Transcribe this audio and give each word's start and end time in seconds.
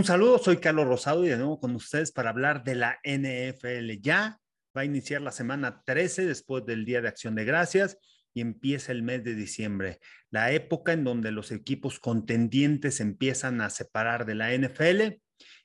Un 0.00 0.06
saludo, 0.06 0.38
soy 0.38 0.56
Carlos 0.56 0.88
Rosado 0.88 1.26
y 1.26 1.28
de 1.28 1.36
nuevo 1.36 1.60
con 1.60 1.74
ustedes 1.74 2.10
para 2.10 2.30
hablar 2.30 2.64
de 2.64 2.74
la 2.74 2.98
NFL. 3.04 4.00
Ya 4.00 4.40
va 4.74 4.80
a 4.80 4.84
iniciar 4.86 5.20
la 5.20 5.30
semana 5.30 5.82
13 5.84 6.24
después 6.24 6.64
del 6.64 6.86
Día 6.86 7.02
de 7.02 7.08
Acción 7.08 7.34
de 7.34 7.44
Gracias 7.44 7.98
y 8.32 8.40
empieza 8.40 8.92
el 8.92 9.02
mes 9.02 9.24
de 9.24 9.34
diciembre, 9.34 10.00
la 10.30 10.52
época 10.52 10.94
en 10.94 11.04
donde 11.04 11.32
los 11.32 11.52
equipos 11.52 12.00
contendientes 12.00 13.00
empiezan 13.00 13.60
a 13.60 13.68
separar 13.68 14.24
de 14.24 14.36
la 14.36 14.54
NFL. 14.54 15.20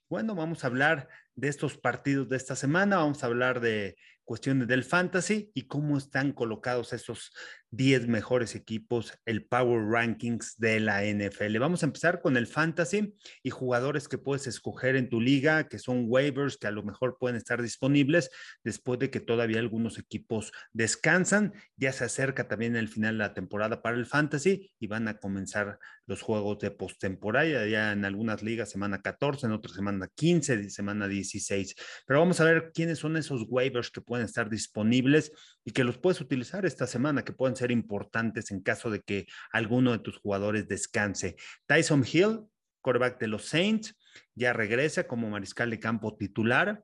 Bueno, 0.10 0.36
vamos 0.36 0.66
a 0.66 0.68
hablar 0.68 1.08
de 1.36 1.48
estos 1.48 1.78
partidos 1.78 2.28
de 2.28 2.36
esta 2.36 2.58
semana, 2.58 2.98
vamos 2.98 3.24
a 3.24 3.28
hablar 3.28 3.62
de 3.62 3.96
cuestiones 4.26 4.68
del 4.68 4.84
fantasy 4.84 5.50
y 5.54 5.68
cómo 5.68 5.98
están 5.98 6.34
colocados 6.34 6.92
esos 6.92 7.32
10 7.76 8.08
mejores 8.08 8.56
equipos, 8.56 9.14
el 9.26 9.46
Power 9.46 9.86
Rankings 9.86 10.58
de 10.58 10.80
la 10.80 11.04
NFL. 11.04 11.58
Vamos 11.60 11.84
a 11.84 11.88
empezar 11.88 12.22
con 12.22 12.38
el 12.38 12.48
fantasy 12.48 13.14
y 13.44 13.50
jugadores 13.50 14.08
que 14.08 14.18
puedes 14.18 14.48
escoger 14.48 14.96
en 14.96 15.10
tu 15.10 15.20
liga, 15.20 15.68
que 15.68 15.80
son 15.80 16.06
waivers 16.08 16.58
que 16.58 16.68
a 16.68 16.72
lo 16.72 16.84
mejor 16.84 17.18
pueden 17.20 17.36
estar 17.36 17.62
disponibles 17.62 18.30
después 18.64 19.00
de 19.00 19.10
que 19.10 19.20
todavía 19.20 19.60
algunos 19.60 19.98
equipos 19.98 20.52
descansan. 20.72 21.54
Ya 21.76 21.92
se 21.92 22.06
acerca 22.06 22.48
también 22.48 22.76
el 22.76 22.88
final 22.88 23.18
de 23.18 23.26
la 23.26 23.34
temporada 23.34 23.82
para 23.82 23.98
el 23.98 24.06
fantasy 24.06 24.72
y 24.80 24.88
van 24.88 25.08
a 25.08 25.18
comenzar 25.18 25.80
los 26.06 26.22
juegos 26.22 26.60
de 26.60 26.72
postemporada, 26.72 27.66
ya 27.68 27.92
en 27.92 28.06
algunas 28.06 28.44
ligas 28.44 28.70
semana 28.70 29.02
14, 29.02 29.48
en 29.48 29.52
otras 29.54 29.76
semana 29.76 30.08
15, 30.14 30.70
semana 30.70 31.08
16. 31.08 31.76
Pero 32.06 32.20
vamos 32.20 32.40
a 32.40 32.46
ver 32.46 32.72
quiénes 32.74 33.00
son 33.00 33.18
esos 33.18 33.46
waivers 33.50 33.90
que 33.90 34.02
pueden 34.02 34.26
estar 34.26 34.50
disponibles 34.50 35.32
y 35.66 35.72
que 35.72 35.84
los 35.84 35.98
puedes 35.98 36.22
utilizar 36.22 36.66
esta 36.66 36.86
semana, 36.86 37.26
que 37.26 37.34
pueden 37.34 37.56
ser 37.56 37.72
importantes 37.72 38.52
en 38.52 38.62
caso 38.62 38.90
de 38.92 39.02
que 39.02 39.26
alguno 39.52 39.92
de 39.92 40.00
tus 40.00 40.18
jugadores 40.18 40.68
descanse. 40.68 41.36
Tyson 41.66 42.06
Hill, 42.10 42.42
quarterback 42.82 43.20
de 43.20 43.28
los 43.28 43.46
Saints, 43.46 43.98
ya 44.36 44.54
regresa 44.54 45.08
como 45.08 45.30
mariscal 45.30 45.72
de 45.72 45.80
campo 45.80 46.16
titular 46.16 46.84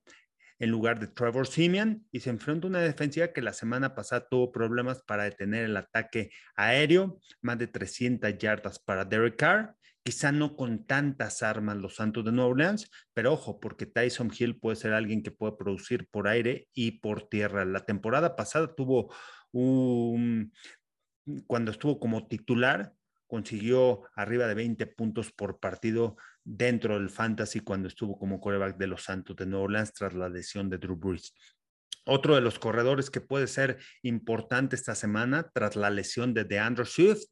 en 0.57 0.69
lugar 0.69 0.99
de 0.99 1.07
Trevor 1.07 1.47
Simeon 1.47 2.05
y 2.11 2.19
se 2.19 2.29
enfrenta 2.29 2.67
a 2.67 2.69
una 2.69 2.81
defensiva 2.81 3.33
que 3.33 3.41
la 3.41 3.53
semana 3.53 3.95
pasada 3.95 4.27
tuvo 4.29 4.51
problemas 4.51 5.01
para 5.03 5.23
detener 5.23 5.65
el 5.65 5.77
ataque 5.77 6.31
aéreo, 6.55 7.19
más 7.41 7.57
de 7.57 7.67
300 7.67 8.37
yardas 8.37 8.79
para 8.79 9.05
Derek 9.05 9.37
Carr, 9.37 9.75
quizá 10.03 10.31
no 10.31 10.55
con 10.55 10.85
tantas 10.85 11.43
armas 11.43 11.77
los 11.77 11.95
Santos 11.95 12.25
de 12.25 12.31
Nueva 12.31 12.51
Orleans, 12.51 12.89
pero 13.13 13.33
ojo, 13.33 13.59
porque 13.59 13.85
Tyson 13.85 14.31
Hill 14.37 14.59
puede 14.59 14.75
ser 14.75 14.93
alguien 14.93 15.23
que 15.23 15.31
puede 15.31 15.53
producir 15.53 16.07
por 16.09 16.27
aire 16.27 16.67
y 16.73 16.99
por 16.99 17.29
tierra. 17.29 17.65
La 17.65 17.85
temporada 17.85 18.35
pasada 18.35 18.73
tuvo 18.73 19.13
un, 19.51 20.51
cuando 21.47 21.71
estuvo 21.71 21.99
como 21.99 22.27
titular, 22.27 22.93
consiguió 23.27 24.03
arriba 24.15 24.47
de 24.47 24.55
20 24.55 24.87
puntos 24.87 25.31
por 25.31 25.59
partido 25.59 26.17
dentro 26.43 26.95
del 26.95 27.09
fantasy 27.09 27.61
cuando 27.61 27.87
estuvo 27.87 28.17
como 28.17 28.41
coreback 28.41 28.77
de 28.77 28.87
los 28.87 29.03
Santos 29.03 29.35
de 29.35 29.45
Nueva 29.45 29.65
Orleans 29.65 29.93
tras 29.93 30.13
la 30.13 30.27
lesión 30.27 30.69
de 30.69 30.77
Drew 30.77 30.95
Brees. 30.95 31.33
Otro 32.05 32.33
de 32.33 32.41
los 32.41 32.57
corredores 32.57 33.11
que 33.11 33.21
puede 33.21 33.47
ser 33.47 33.77
importante 34.01 34.75
esta 34.75 34.95
semana 34.95 35.49
tras 35.53 35.75
la 35.75 35.91
lesión 35.91 36.33
de 36.33 36.45
DeAndre 36.45 36.85
Swift, 36.85 37.29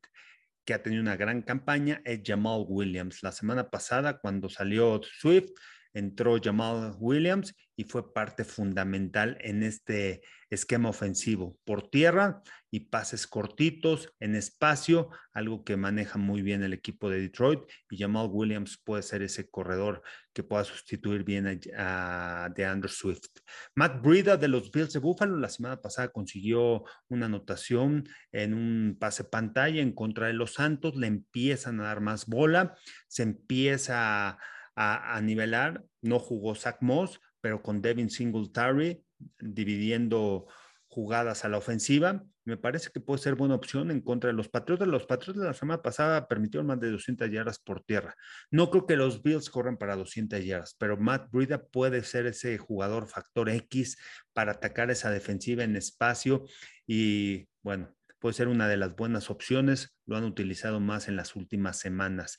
que 0.70 0.76
ha 0.76 0.84
tenido 0.84 1.02
una 1.02 1.18
gran 1.18 1.42
campaña, 1.42 2.00
es 2.06 2.22
Jamal 2.24 2.64
Williams. 2.68 3.24
La 3.24 3.32
semana 3.32 3.72
pasada, 3.72 4.20
cuando 4.20 4.50
salió 4.50 5.02
Swift, 5.02 5.50
entró 5.94 6.38
Jamal 6.42 6.96
Williams 7.00 7.56
y 7.76 7.86
fue 7.86 8.14
parte 8.14 8.44
fundamental 8.44 9.38
en 9.40 9.64
este 9.64 10.22
esquema 10.50 10.90
ofensivo 10.90 11.58
por 11.64 11.90
tierra 11.90 12.42
y 12.70 12.82
pases 12.82 13.26
cortitos 13.26 14.14
en 14.20 14.36
espacio, 14.36 15.10
algo 15.32 15.64
que 15.64 15.78
maneja 15.78 16.18
muy 16.18 16.42
bien 16.42 16.62
el 16.62 16.74
equipo 16.74 17.10
de 17.10 17.22
Detroit 17.22 17.62
y 17.90 17.98
Jamal 17.98 18.28
Williams 18.30 18.82
puede 18.84 19.02
ser 19.02 19.22
ese 19.22 19.50
corredor 19.50 20.04
que 20.34 20.44
pueda 20.44 20.66
sustituir 20.66 21.24
bien 21.24 21.62
a, 21.78 22.50
DeAndre 22.54 22.90
Swift. 22.90 23.30
Matt 23.76 24.02
Breida 24.02 24.36
de 24.36 24.50
los 24.50 24.72
Bills 24.72 24.92
de 24.92 25.00
Buffalo 25.00 25.38
la 25.38 25.50
semana 25.50 25.82
pasada 25.82 26.10
consiguió 26.10 26.84
una 27.08 27.28
anotación 27.28 28.08
en 28.32 28.54
un 28.54 28.98
pase 29.00 29.24
pantalla 29.24 29.82
en 29.82 29.94
contra 29.94 30.28
de 30.28 30.34
los 30.34 30.54
Santos, 30.54 30.96
le 30.96 31.08
empiezan 31.08 31.80
a 31.80 31.84
dar 31.84 32.02
más 32.02 32.26
bola, 32.26 32.78
se 33.08 33.24
empieza 33.24 34.30
a 34.30 34.40
a, 34.82 35.20
nivelar. 35.22 35.84
No 36.02 36.20
jugó 36.20 36.56
Zach 36.56 36.78
Moss, 36.80 37.20
pero 37.42 37.62
con 37.62 37.82
Devin 37.82 38.10
Singletary 38.10 39.04
dividiendo 39.38 40.48
jugadas 40.88 41.44
a 41.44 41.50
la 41.50 41.58
ofensiva. 41.58 42.24
Me 42.46 42.56
parece 42.56 42.90
que 42.92 43.02
puede 43.02 43.22
ser 43.22 43.36
buena 43.36 43.56
opción 43.56 43.92
en 43.92 44.00
contra 44.00 44.30
de 44.30 44.34
los 44.34 44.48
Patriotas. 44.48 44.88
Los 44.88 45.06
Patriotas 45.06 45.44
la 45.44 45.54
semana 45.54 45.82
pasada 45.82 46.30
permitieron 46.30 46.66
más 46.66 46.80
de 46.80 46.92
200 46.92 47.30
yardas 47.30 47.60
por 47.60 47.84
tierra. 47.84 48.16
No 48.52 48.72
creo 48.72 48.88
que 48.88 48.96
los 48.96 49.22
Bills 49.22 49.50
corran 49.50 49.78
para 49.78 49.98
200 49.98 50.44
yardas, 50.46 50.76
pero 50.80 50.96
Matt 50.96 51.30
Breida 51.30 51.62
puede 51.62 52.02
ser 52.04 52.26
ese 52.26 52.58
jugador 52.58 53.08
factor 53.08 53.50
X 53.50 53.98
para 54.32 54.54
atacar 54.54 54.90
esa 54.92 55.12
defensiva 55.12 55.66
en 55.66 55.76
espacio 55.76 56.46
y 56.88 57.50
bueno, 57.62 57.94
puede 58.20 58.34
ser 58.34 58.48
una 58.48 58.70
de 58.70 58.78
las 58.78 58.96
buenas 58.96 59.30
opciones. 59.30 59.94
Lo 60.06 60.16
han 60.16 60.24
utilizado 60.24 60.80
más 60.80 61.10
en 61.10 61.18
las 61.18 61.36
últimas 61.36 61.78
semanas. 61.78 62.38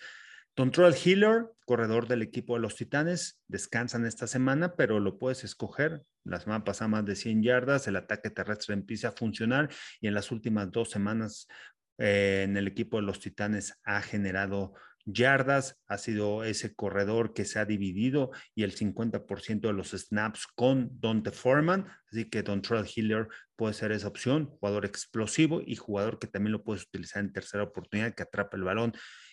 Control 0.60 0.94
Healer, 0.94 1.47
corredor 1.65 2.06
del 2.06 2.21
equipo 2.21 2.53
de 2.53 2.60
los 2.60 2.76
Titanes, 2.76 3.41
descansan 3.48 4.04
esta 4.04 4.26
semana, 4.26 4.76
pero 4.76 5.00
lo 5.00 5.19
puedes 5.19 5.43
escoger. 5.43 6.03
La 6.22 6.38
semana 6.38 6.65
pasada 6.65 6.88
más 6.88 7.06
de 7.06 7.16
100 7.16 7.43
yardas, 7.43 7.88
el 7.88 7.97
ataque 7.97 8.28
terrestre 8.28 8.75
empieza 8.75 9.09
a 9.09 9.12
funcionar 9.12 9.71
y 10.03 10.09
en 10.09 10.12
las 10.12 10.31
últimas 10.31 10.71
dos 10.71 10.91
semanas 10.91 11.48
eh, 11.97 12.43
en 12.44 12.59
el 12.59 12.66
equipo 12.66 12.98
de 12.98 13.04
los 13.04 13.21
Titanes 13.21 13.81
ha 13.84 14.03
generado 14.03 14.75
yardas, 15.06 15.81
ha 15.88 15.97
sido 15.97 16.44
ese 16.44 16.75
corredor 16.75 17.32
que 17.32 17.47
se 17.47 17.59
ha 17.59 17.65
dividido 17.65 18.31
y 18.54 18.65
el 18.65 18.75
50% 18.77 19.60
de 19.60 19.72
los 19.72 19.92
snaps 19.92 20.47
con 20.47 20.91
Dante 21.00 21.31
Foreman, 21.31 21.87
así 22.12 22.28
que 22.28 22.42
Dontrell 22.42 22.84
Hiller 22.94 23.28
puede 23.56 23.72
ser 23.72 23.92
esa 23.92 24.09
opción, 24.09 24.44
jugador 24.44 24.84
explosivo 24.84 25.62
y 25.65 25.77
jugador 25.77 26.19
que 26.19 26.27
también 26.27 26.53
lo 26.53 26.65
puedes 26.65 26.82
utilizar 26.82 27.25
en 27.25 27.32
tercera 27.32 27.62
oportunidad, 27.62 28.15
que 28.15 28.25
atrapa 28.25 28.59
el 28.59 28.65
balón 28.65 28.92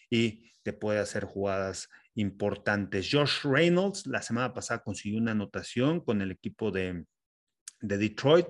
y 0.09 0.51
te 0.63 0.73
puede 0.73 0.99
hacer 0.99 1.25
jugadas 1.25 1.89
importantes. 2.15 3.09
Josh 3.11 3.43
Reynolds 3.43 4.07
la 4.07 4.21
semana 4.21 4.53
pasada 4.53 4.83
consiguió 4.83 5.19
una 5.19 5.31
anotación 5.31 6.01
con 6.01 6.21
el 6.21 6.31
equipo 6.31 6.71
de, 6.71 7.05
de 7.81 7.97
Detroit. 7.97 8.47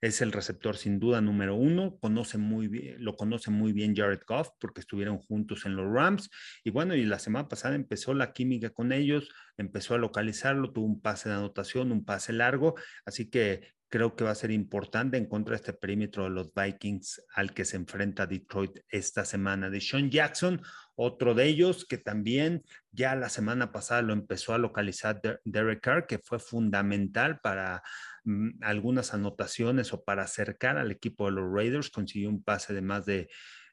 Es 0.00 0.22
el 0.22 0.32
receptor 0.32 0.78
sin 0.78 0.98
duda 0.98 1.20
número 1.20 1.54
uno, 1.54 1.98
conoce 1.98 2.38
muy 2.38 2.68
bien, 2.68 3.04
lo 3.04 3.16
conoce 3.16 3.50
muy 3.50 3.74
bien 3.74 3.94
Jared 3.94 4.20
Goff 4.26 4.48
porque 4.58 4.80
estuvieron 4.80 5.18
juntos 5.18 5.66
en 5.66 5.76
los 5.76 5.92
Rams. 5.92 6.30
Y 6.64 6.70
bueno, 6.70 6.94
y 6.94 7.04
la 7.04 7.18
semana 7.18 7.48
pasada 7.48 7.74
empezó 7.74 8.14
la 8.14 8.32
química 8.32 8.70
con 8.70 8.92
ellos, 8.92 9.28
empezó 9.58 9.94
a 9.94 9.98
localizarlo, 9.98 10.72
tuvo 10.72 10.86
un 10.86 11.02
pase 11.02 11.28
de 11.28 11.34
anotación, 11.34 11.92
un 11.92 12.06
pase 12.06 12.32
largo, 12.32 12.76
así 13.04 13.28
que 13.28 13.74
creo 13.90 14.14
que 14.14 14.24
va 14.24 14.30
a 14.30 14.36
ser 14.36 14.52
importante 14.52 15.18
en 15.18 15.26
contra 15.26 15.52
de 15.52 15.56
este 15.56 15.72
perímetro 15.72 16.24
de 16.24 16.30
los 16.30 16.54
Vikings 16.54 17.22
al 17.34 17.52
que 17.52 17.64
se 17.64 17.76
enfrenta 17.76 18.26
Detroit 18.26 18.78
esta 18.88 19.24
semana. 19.24 19.68
De 19.68 19.80
Sean 19.80 20.10
Jackson, 20.10 20.62
otro 20.94 21.34
de 21.34 21.46
ellos 21.46 21.84
que 21.84 21.98
también 21.98 22.62
ya 22.92 23.16
la 23.16 23.28
semana 23.28 23.72
pasada 23.72 24.02
lo 24.02 24.12
empezó 24.12 24.54
a 24.54 24.58
localizar 24.58 25.20
Derek 25.44 25.80
Carr, 25.80 26.06
que 26.06 26.20
fue 26.20 26.38
fundamental 26.38 27.40
para 27.40 27.82
mm, 28.24 28.62
algunas 28.62 29.12
anotaciones 29.12 29.92
o 29.92 30.04
para 30.04 30.22
acercar 30.22 30.78
al 30.78 30.92
equipo 30.92 31.26
de 31.26 31.32
los 31.32 31.52
Raiders. 31.52 31.90
Consiguió 31.90 32.28
un 32.30 32.44
pase 32.44 32.72
de 32.72 32.82
más 32.82 33.06
de 33.06 33.28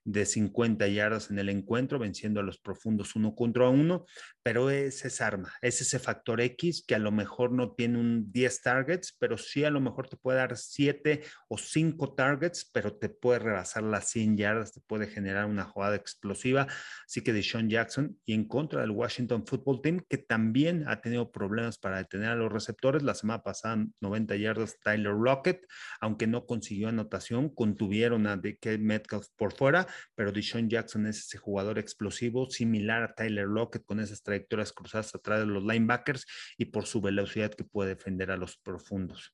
de 0.07 0.25
50 0.25 0.87
yardas 0.87 1.29
en 1.29 1.37
el 1.37 1.49
encuentro, 1.49 1.99
venciendo 1.99 2.39
a 2.39 2.43
los 2.43 2.57
profundos 2.57 3.15
uno 3.17 3.35
contra 3.35 3.67
uno, 3.67 4.05
pero 4.41 4.69
es 4.69 5.03
esa 5.03 5.27
arma, 5.27 5.53
es 5.61 5.81
ese 5.81 5.99
factor 5.99 6.39
X 6.39 6.85
que 6.87 6.95
a 6.95 6.99
lo 6.99 7.11
mejor 7.11 7.51
no 7.51 7.73
tiene 7.73 7.99
un 7.99 8.31
10 8.31 8.61
targets, 8.61 9.13
pero 9.19 9.37
sí 9.37 9.65
a 9.65 9.69
lo 9.69 9.81
mejor 9.81 10.07
te 10.07 10.15
puede 10.15 10.37
dar 10.37 10.55
7 10.55 11.23
o 11.49 11.57
5 11.57 12.15
targets, 12.15 12.69
pero 12.71 12.95
te 12.95 13.09
puede 13.09 13.39
rebasar 13.39 13.83
las 13.83 14.09
100 14.09 14.37
yardas, 14.37 14.71
te 14.71 14.79
puede 14.79 15.07
generar 15.07 15.45
una 15.45 15.65
jugada 15.65 15.97
explosiva. 15.97 16.67
Así 17.05 17.21
que 17.21 17.33
de 17.33 17.43
Sean 17.43 17.69
Jackson 17.69 18.17
y 18.25 18.33
en 18.33 18.47
contra 18.47 18.79
del 18.79 18.91
Washington 18.91 19.45
Football 19.45 19.81
Team, 19.81 20.05
que 20.07 20.17
también 20.17 20.87
ha 20.87 21.01
tenido 21.01 21.33
problemas 21.33 21.77
para 21.77 21.97
detener 21.97 22.29
a 22.29 22.35
los 22.35 22.51
receptores, 22.51 23.03
la 23.03 23.13
semana 23.13 23.43
pasada 23.43 23.85
90 23.99 24.37
yardas 24.37 24.79
Tyler 24.81 25.13
Lockett, 25.13 25.67
aunque 25.99 26.27
no 26.27 26.45
consiguió 26.45 26.87
anotación, 26.87 27.49
contuvieron 27.49 28.25
a 28.27 28.37
DK 28.37 28.79
Metcalf 28.79 29.27
por 29.35 29.51
fuera, 29.51 29.85
pero 30.15 30.31
Deshaun 30.31 30.69
Jackson 30.69 31.05
es 31.07 31.19
ese 31.19 31.37
jugador 31.37 31.79
explosivo, 31.79 32.49
similar 32.49 33.03
a 33.03 33.13
Tyler 33.13 33.47
Lockett, 33.47 33.85
con 33.85 33.99
esas 33.99 34.23
trayectorias 34.23 34.73
cruzadas 34.73 35.13
atrás 35.15 35.39
de 35.39 35.45
los 35.45 35.63
linebackers 35.63 36.25
y 36.57 36.65
por 36.65 36.85
su 36.85 37.01
velocidad 37.01 37.53
que 37.53 37.63
puede 37.63 37.95
defender 37.95 38.31
a 38.31 38.37
los 38.37 38.57
profundos. 38.57 39.33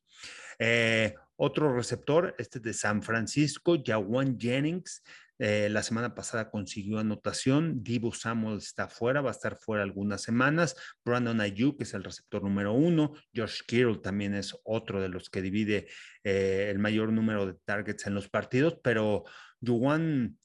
Eh, 0.60 1.15
otro 1.36 1.75
receptor, 1.75 2.36
este 2.38 2.60
de 2.60 2.74
San 2.74 3.01
Francisco, 3.01 3.81
Jawan 3.83 4.39
Jennings, 4.39 5.04
eh, 5.39 5.68
la 5.69 5.81
semana 5.83 6.13
pasada 6.13 6.50
consiguió 6.50 7.00
anotación. 7.00 7.83
Divo 7.83 8.13
Samuel 8.13 8.59
está 8.59 8.88
fuera, 8.88 9.21
va 9.21 9.30
a 9.30 9.33
estar 9.33 9.57
fuera 9.57 9.83
algunas 9.83 10.21
semanas. 10.21 10.75
Brandon 11.04 11.42
Ayuk 11.42 11.81
es 11.81 11.94
el 11.94 12.04
receptor 12.04 12.44
número 12.44 12.74
uno. 12.74 13.13
Josh 13.36 13.62
Kittle 13.68 13.98
también 13.98 14.36
es 14.36 14.56
otro 14.63 15.01
de 15.01 15.09
los 15.09 15.30
que 15.30 15.42
divide 15.42 15.88
eh, 16.24 16.69
el 16.69 16.80
mayor 16.80 17.12
número 17.12 17.45
de 17.45 17.56
targets 17.66 18.07
en 18.07 18.13
los 18.13 18.30
partidos, 18.30 18.77
pero 18.83 19.25
Juwan 19.62 20.38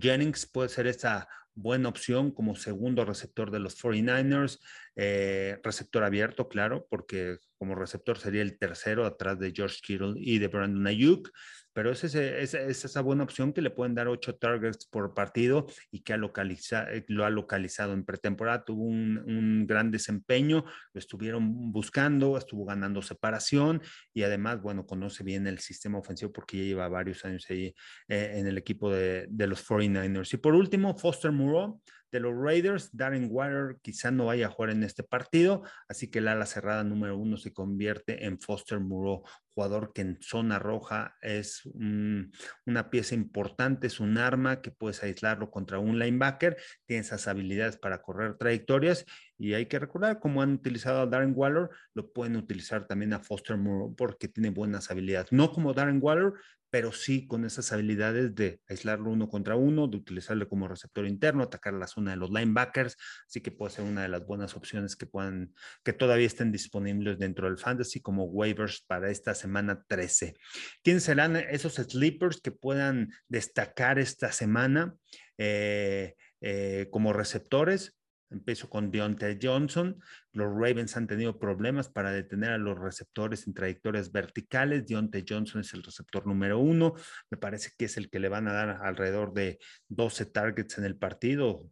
Jennings 0.00 0.46
puede 0.46 0.68
ser 0.68 0.86
esa 0.86 1.28
buena 1.54 1.88
opción 1.88 2.32
como 2.32 2.56
segundo 2.56 3.04
receptor 3.04 3.50
de 3.50 3.60
los 3.60 3.80
49ers, 3.80 4.60
eh, 4.96 5.58
receptor 5.62 6.02
abierto, 6.02 6.48
claro, 6.48 6.86
porque 6.90 7.38
como 7.56 7.74
receptor 7.74 8.18
sería 8.18 8.42
el 8.42 8.58
tercero 8.58 9.06
atrás 9.06 9.38
de 9.38 9.52
George 9.54 9.78
Kittle 9.82 10.14
y 10.16 10.38
de 10.38 10.48
Brandon 10.48 10.86
Ayuk 10.86 11.30
pero 11.74 11.90
es, 11.90 12.04
es, 12.04 12.54
esa 12.54 13.00
buena 13.02 13.24
opción 13.24 13.52
que 13.52 13.60
le 13.60 13.70
pueden 13.70 13.94
dar 13.94 14.08
ocho 14.08 14.36
targets 14.36 14.86
por 14.86 15.12
partido 15.12 15.66
y 15.90 16.00
que 16.00 16.14
ha 16.14 16.16
eh, 16.16 17.04
lo 17.08 17.24
ha 17.24 17.30
localizado 17.30 17.92
en 17.92 18.04
pretemporada. 18.04 18.64
Tuvo 18.64 18.84
un, 18.84 19.66
gran 19.66 19.90
desempeño, 19.90 20.64
lo 20.92 20.98
estuvieron 20.98 21.72
buscando, 21.72 22.38
estuvo 22.38 22.64
ganando 22.64 23.02
separación 23.02 23.82
y 24.12 24.22
además, 24.22 24.62
bueno, 24.62 24.86
conoce 24.86 25.24
bien 25.24 25.46
el 25.46 25.58
sistema 25.58 25.98
ofensivo 25.98 26.32
porque 26.32 26.58
ya 26.58 26.64
lleva 26.64 26.88
varios 26.88 27.24
años 27.24 27.44
ahí 27.50 27.74
eh, 28.08 28.34
en 28.36 28.46
el 28.46 28.56
equipo 28.56 28.90
de, 28.90 29.26
de 29.28 29.46
los 29.46 29.66
49ers. 29.68 30.32
Y 30.32 30.36
por 30.36 30.54
último, 30.54 30.96
Foster 30.96 31.32
Moreau 31.32 31.80
de 32.14 32.20
los 32.20 32.32
Raiders. 32.32 32.96
Darren 32.96 33.26
Water 33.28 33.76
quizá 33.82 34.12
no 34.12 34.26
vaya 34.26 34.46
a 34.46 34.50
jugar 34.50 34.70
en 34.70 34.84
este 34.84 35.02
partido, 35.02 35.64
así 35.88 36.08
que 36.10 36.20
el 36.20 36.28
ala 36.28 36.46
cerrada 36.46 36.84
número 36.84 37.18
uno 37.18 37.36
se 37.36 37.52
convierte 37.52 38.24
en 38.24 38.38
Foster 38.38 38.78
Moreau, 38.78 39.24
jugador 39.48 39.92
que 39.92 40.02
en 40.02 40.18
zona 40.22 40.60
roja 40.60 41.16
es 41.20 41.62
una 41.74 42.90
pieza 42.90 43.16
importante, 43.16 43.88
es 43.88 43.98
un 43.98 44.16
arma 44.16 44.62
que 44.62 44.70
puedes 44.70 45.02
aislarlo 45.02 45.50
contra 45.50 45.80
un 45.80 45.98
linebacker, 45.98 46.56
tiene 46.86 47.00
esas 47.00 47.26
habilidades 47.26 47.78
para 47.78 48.00
correr 48.00 48.36
trayectorias 48.36 49.04
y 49.38 49.54
hay 49.54 49.66
que 49.66 49.78
recordar, 49.78 50.20
como 50.20 50.42
han 50.42 50.52
utilizado 50.52 51.00
a 51.00 51.06
Darren 51.06 51.32
Waller, 51.34 51.68
lo 51.94 52.12
pueden 52.12 52.36
utilizar 52.36 52.86
también 52.86 53.12
a 53.12 53.20
Foster 53.20 53.56
Moreau 53.56 53.94
porque 53.94 54.28
tiene 54.28 54.50
buenas 54.50 54.90
habilidades. 54.90 55.32
No 55.32 55.52
como 55.52 55.74
Darren 55.74 55.98
Waller, 56.00 56.32
pero 56.74 56.90
sí 56.90 57.28
con 57.28 57.44
esas 57.44 57.70
habilidades 57.70 58.34
de 58.34 58.60
aislarlo 58.68 59.10
uno 59.10 59.28
contra 59.28 59.54
uno, 59.54 59.86
de 59.86 59.96
utilizarlo 59.96 60.48
como 60.48 60.66
receptor 60.66 61.06
interno, 61.06 61.44
atacar 61.44 61.72
la 61.74 61.86
zona 61.86 62.10
de 62.10 62.16
los 62.16 62.30
linebackers, 62.30 62.96
así 63.28 63.40
que 63.40 63.52
puede 63.52 63.72
ser 63.72 63.84
una 63.84 64.02
de 64.02 64.08
las 64.08 64.26
buenas 64.26 64.56
opciones 64.56 64.96
que 64.96 65.06
puedan, 65.06 65.54
que 65.84 65.92
todavía 65.92 66.26
estén 66.26 66.50
disponibles 66.50 67.20
dentro 67.20 67.46
del 67.46 67.58
fantasy 67.58 68.00
como 68.00 68.24
waivers 68.24 68.82
para 68.88 69.08
esta 69.08 69.36
semana 69.36 69.84
13. 69.86 70.34
¿Quiénes 70.82 71.04
serán 71.04 71.36
esos 71.36 71.74
sleepers 71.74 72.40
que 72.40 72.50
puedan 72.50 73.12
destacar 73.28 74.00
esta 74.00 74.32
semana 74.32 74.96
eh, 75.38 76.16
eh, 76.40 76.88
como 76.90 77.12
receptores? 77.12 77.96
Empiezo 78.34 78.68
con 78.68 78.90
Deontay 78.90 79.38
Johnson. 79.40 80.02
Los 80.32 80.52
Ravens 80.52 80.96
han 80.96 81.06
tenido 81.06 81.38
problemas 81.38 81.88
para 81.88 82.10
detener 82.10 82.50
a 82.50 82.58
los 82.58 82.76
receptores 82.76 83.46
en 83.46 83.54
trayectorias 83.54 84.10
verticales. 84.10 84.86
Deontay 84.86 85.24
Johnson 85.26 85.60
es 85.60 85.72
el 85.72 85.84
receptor 85.84 86.26
número 86.26 86.58
uno. 86.58 86.94
Me 87.30 87.38
parece 87.38 87.70
que 87.78 87.84
es 87.84 87.96
el 87.96 88.10
que 88.10 88.18
le 88.18 88.28
van 88.28 88.48
a 88.48 88.52
dar 88.52 88.80
alrededor 88.82 89.32
de 89.32 89.60
12 89.88 90.26
targets 90.26 90.78
en 90.78 90.84
el 90.84 90.96
partido 90.96 91.70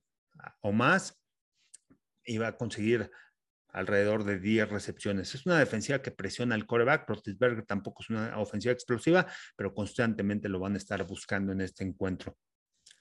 o 0.61 0.71
más. 0.73 1.21
Y 2.25 2.39
va 2.39 2.47
a 2.47 2.57
conseguir 2.57 3.11
alrededor 3.71 4.23
de 4.23 4.39
10 4.39 4.69
recepciones. 4.71 5.35
Es 5.35 5.45
una 5.45 5.59
defensiva 5.59 6.01
que 6.01 6.13
presiona 6.13 6.55
al 6.55 6.67
coreback. 6.67 7.09
Rotisberger 7.09 7.67
tampoco 7.67 8.05
es 8.05 8.11
una 8.11 8.39
ofensiva 8.39 8.73
explosiva, 8.73 9.27
pero 9.57 9.75
constantemente 9.75 10.49
lo 10.49 10.61
van 10.61 10.75
a 10.75 10.79
estar 10.79 11.05
buscando 11.05 11.51
en 11.51 11.63
este 11.63 11.83
encuentro. 11.83 12.37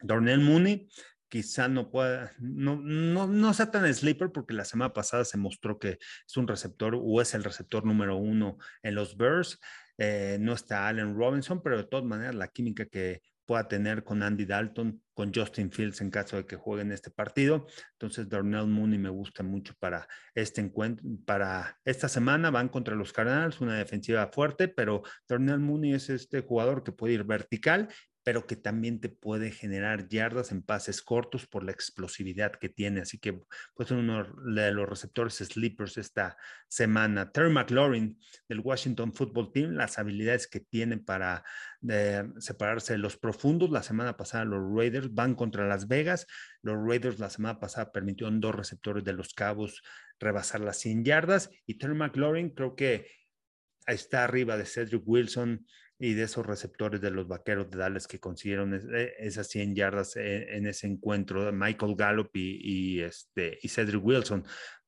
Dornell 0.02 0.40
Mooney 0.40 0.90
quizá 1.32 1.70
no 1.70 1.90
pueda, 1.90 2.34
no, 2.40 2.76
no, 2.84 3.26
no 3.26 3.54
sea 3.54 3.72
tan 3.72 3.92
sleeper 3.92 4.34
porque 4.34 4.54
la 4.54 4.66
semana 4.66 4.92
pasada 4.92 5.24
se 5.24 5.38
mostró 5.38 5.80
que 5.80 5.98
es 6.28 6.38
un 6.38 6.46
receptor 6.46 6.94
o 7.02 7.22
es 7.22 7.34
el 7.34 7.46
receptor 7.46 7.86
número 7.86 8.18
uno 8.18 8.58
en 8.84 8.96
los 8.96 9.16
Bears. 9.16 9.58
Eh, 9.98 10.38
no 10.42 10.52
está 10.52 10.90
Allen 10.90 11.16
Robinson, 11.16 11.64
pero 11.64 11.78
de 11.78 11.86
todas 11.86 12.06
maneras 12.06 12.36
la 12.36 12.50
química 12.50 12.86
que 12.86 13.22
pueda 13.46 13.66
tener 13.68 14.04
con 14.04 14.24
Andy 14.24 14.46
Dalton, 14.46 15.02
con 15.14 15.34
Justin 15.34 15.72
Fields 15.72 16.02
en 16.02 16.10
caso 16.10 16.36
de 16.36 16.46
que 16.46 16.58
jueguen 16.58 16.92
este 16.92 17.12
partido. 17.12 17.66
Entonces, 17.94 18.28
Darnell 18.28 18.68
Mooney 18.68 19.00
me 19.00 19.10
gusta 19.10 19.42
mucho 19.42 19.74
para 19.80 20.08
este 20.36 20.60
encuentro, 20.60 21.06
para 21.26 21.80
esta 21.86 22.10
semana. 22.10 22.52
Van 22.52 22.68
contra 22.68 22.96
los 22.96 23.14
Cardinals, 23.14 23.62
una 23.62 23.78
defensiva 23.78 24.30
fuerte, 24.34 24.68
pero 24.68 25.04
Darnell 25.30 25.60
Mooney 25.60 25.94
es 25.94 26.10
este 26.10 26.42
jugador 26.42 26.84
que 26.84 26.92
puede 26.92 27.14
ir 27.14 27.24
vertical 27.24 27.88
pero 28.24 28.46
que 28.46 28.56
también 28.56 29.00
te 29.02 29.10
puede 29.10 29.52
generar 29.52 30.08
yardas 30.08 30.52
en 30.52 30.62
pases 30.62 31.02
cortos 31.02 31.48
por 31.48 31.64
la 31.64 31.72
explosividad 31.72 32.52
que 32.52 32.70
tiene. 32.70 33.02
Así 33.02 33.18
que 33.18 33.42
puede 33.74 33.88
ser 33.88 33.98
uno 33.98 34.24
de 34.54 34.72
los 34.72 34.88
receptores 34.88 35.36
sleepers 35.36 35.98
esta 35.98 36.38
semana. 36.68 37.32
Terry 37.32 37.52
McLaurin 37.52 38.20
del 38.48 38.60
Washington 38.60 39.14
Football 39.14 39.52
Team, 39.52 39.72
las 39.72 39.98
habilidades 39.98 40.48
que 40.48 40.60
tiene 40.60 40.98
para 40.98 41.44
eh, 41.90 42.24
separarse 42.38 42.94
de 42.94 43.00
los 43.00 43.18
profundos. 43.18 43.72
La 43.72 43.84
semana 43.84 44.16
pasada 44.18 44.46
los 44.46 44.62
Raiders 44.76 45.14
van 45.14 45.34
contra 45.34 45.68
Las 45.68 45.88
Vegas. 45.88 46.28
Los 46.62 46.78
Raiders 46.78 47.20
la 47.20 47.30
semana 47.30 47.60
pasada 47.60 47.92
permitieron 47.92 48.40
dos 48.40 48.54
receptores 48.54 49.04
de 49.04 49.14
los 49.14 49.34
Cabos 49.34 49.82
rebasar 50.20 50.62
las 50.62 50.78
100 50.78 51.04
yardas 51.04 51.50
y 51.66 51.80
Terry 51.80 51.96
McLaurin 51.96 52.52
creo 52.52 52.76
que 52.76 53.08
está 53.88 54.24
arriba 54.24 54.58
de 54.58 54.66
Cedric 54.66 55.02
Wilson, 55.06 55.66
y 56.04 56.16
de 56.16 56.24
esos 56.24 56.44
receptores 56.44 57.00
de 57.00 57.12
los 57.12 57.28
vaqueros 57.28 57.70
de 57.70 57.78
Dallas 57.78 58.08
que 58.08 58.20
consiguieron 58.20 58.74
eh, 58.74 59.14
esas 59.20 59.48
100 59.50 59.76
yardas 59.76 60.16
en, 60.16 60.66
ese 60.66 60.88
encuentro, 60.88 61.54
Michael 61.54 61.96
Gallup 61.96 62.32
y, 62.34 63.02
este, 63.02 63.60
y 63.62 63.68
Cedric 63.68 64.04
Wilson. 64.04 64.44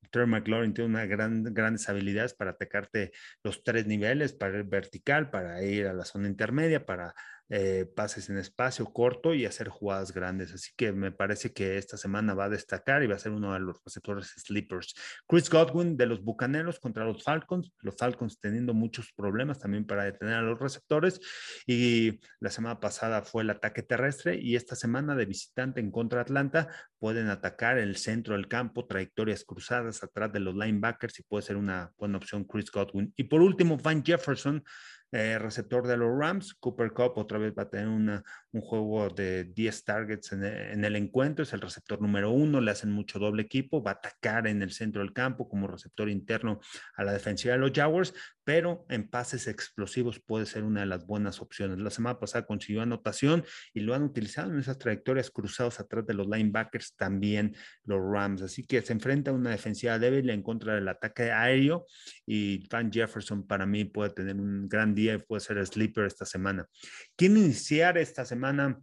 Terry 0.09 0.25
McLaurin 0.25 0.73
tiene 0.73 0.89
una 0.89 1.05
gran, 1.05 1.43
grandes 1.43 1.87
habilidades 1.87 2.33
para 2.33 2.51
atacarte 2.51 3.11
los 3.43 3.63
tres 3.63 3.85
niveles, 3.85 4.33
para 4.33 4.57
ir 4.57 4.63
vertical, 4.63 5.29
para 5.29 5.63
ir 5.63 5.85
a 5.85 5.93
la 5.93 6.03
zona 6.03 6.27
intermedia, 6.27 6.83
para 6.83 7.13
eh, 7.49 7.85
pases 7.95 8.29
en 8.29 8.37
espacio 8.37 8.85
corto 8.85 9.33
y 9.33 9.45
hacer 9.45 9.69
jugadas 9.69 10.13
grandes. 10.13 10.53
Así 10.53 10.71
que 10.75 10.91
me 10.91 11.11
parece 11.11 11.53
que 11.53 11.77
esta 11.77 11.97
semana 11.97 12.33
va 12.33 12.45
a 12.45 12.49
destacar 12.49 13.03
y 13.03 13.07
va 13.07 13.15
a 13.15 13.19
ser 13.19 13.31
uno 13.31 13.53
de 13.53 13.59
los 13.59 13.77
receptores 13.83 14.33
sleepers. 14.37 14.95
Chris 15.27 15.49
Godwin 15.49 15.97
de 15.97 16.05
los 16.05 16.23
Bucaneros 16.23 16.79
contra 16.79 17.05
los 17.05 17.23
Falcons. 17.23 17.71
Los 17.81 17.95
Falcons 17.97 18.39
teniendo 18.39 18.73
muchos 18.73 19.11
problemas 19.13 19.59
también 19.59 19.85
para 19.85 20.05
detener 20.05 20.35
a 20.35 20.41
los 20.41 20.59
receptores. 20.59 21.19
Y 21.67 22.19
la 22.39 22.49
semana 22.49 22.79
pasada 22.79 23.21
fue 23.23 23.43
el 23.43 23.49
ataque 23.49 23.83
terrestre 23.83 24.39
y 24.39 24.55
esta 24.55 24.75
semana 24.75 25.15
de 25.15 25.25
visitante 25.25 25.79
en 25.79 25.91
contra 25.91 26.21
Atlanta 26.21 26.69
pueden 26.99 27.27
atacar 27.27 27.77
el 27.77 27.97
centro 27.97 28.35
del 28.35 28.47
campo, 28.47 28.87
trayectorias 28.87 29.43
cruzadas 29.43 30.03
atrás 30.03 30.31
de 30.31 30.39
los 30.39 30.55
linebackers 30.55 31.19
y 31.19 31.23
puede 31.23 31.43
ser 31.43 31.57
una 31.57 31.91
buena 31.97 32.17
opción 32.17 32.45
Chris 32.45 32.71
Godwin. 32.71 33.13
Y 33.17 33.25
por 33.25 33.41
último, 33.41 33.77
Van 33.77 34.03
Jefferson 34.03 34.63
eh, 35.13 35.37
receptor 35.37 35.85
de 35.85 35.95
los 35.95 36.09
Rams. 36.17 36.55
Cooper 36.55 36.91
Cup 36.91 37.13
otra 37.17 37.37
vez 37.37 37.53
va 37.55 37.63
a 37.63 37.69
tener 37.69 37.87
una, 37.87 38.23
un 38.51 38.61
juego 38.61 39.09
de 39.09 39.43
10 39.43 39.83
targets 39.83 40.31
en 40.31 40.43
el, 40.83 40.95
encuentro, 40.95 41.43
es 41.43 41.53
el 41.53 41.61
receptor 41.61 42.01
número 42.01 42.31
uno, 42.31 42.59
le 42.59 42.71
hacen 42.71 42.91
mucho 42.91 43.19
doble 43.19 43.43
equipo, 43.43 43.83
va 43.83 43.91
a 43.91 43.93
atacar 43.95 44.47
en 44.47 44.63
el 44.63 44.71
centro 44.71 45.03
del 45.03 45.13
campo 45.13 45.47
como 45.47 45.67
receptor 45.67 46.09
interno 46.09 46.59
a 46.95 47.03
la 47.03 47.13
defensiva 47.13 47.53
de 47.53 47.59
los 47.59 47.71
Jaguars, 47.71 48.13
pero 48.43 48.85
en 48.89 49.07
pases 49.07 49.47
explosivos 49.47 50.19
puede 50.19 50.47
ser 50.47 50.63
una 50.63 50.81
de 50.81 50.87
las 50.87 51.05
buenas 51.05 51.41
opciones. 51.41 51.77
La 51.77 51.91
semana 51.91 52.19
pasada 52.19 52.47
consiguió 52.47 52.81
anotación 52.81 53.45
y 53.73 53.81
lo 53.81 53.93
han 53.93 54.03
utilizado 54.03 54.51
en 54.51 54.59
esas 54.59 54.79
trayectorias 54.79 55.29
cruzadas 55.29 55.79
atrás 55.79 56.05
de 56.07 56.13
los 56.13 56.27
linebackers 56.27 56.95
también 56.95 57.55
los 57.85 57.99
Rams. 58.01 58.41
Así 58.41 58.65
que 58.65 58.81
se 58.81 58.93
enfrenta 58.93 59.31
a 59.31 59.33
una 59.33 59.51
defensiva 59.51 59.99
débil 59.99 60.29
en 60.31 60.41
contra 60.41 60.75
del 60.75 60.87
ataque 60.87 61.31
aéreo 61.31 61.85
y 62.25 62.67
Van 62.67 62.91
Jefferson 62.91 63.45
para 63.45 63.65
mí 63.65 63.85
puede 63.85 64.09
tener 64.09 64.35
un 64.35 64.67
gran 64.67 64.93
día 64.93 65.02
y 65.09 65.17
puede 65.17 65.41
ser 65.41 65.65
sleeper 65.65 66.05
esta 66.05 66.25
semana. 66.25 66.67
¿Quién 67.15 67.37
iniciar 67.37 67.97
esta 67.97 68.25
semana? 68.25 68.79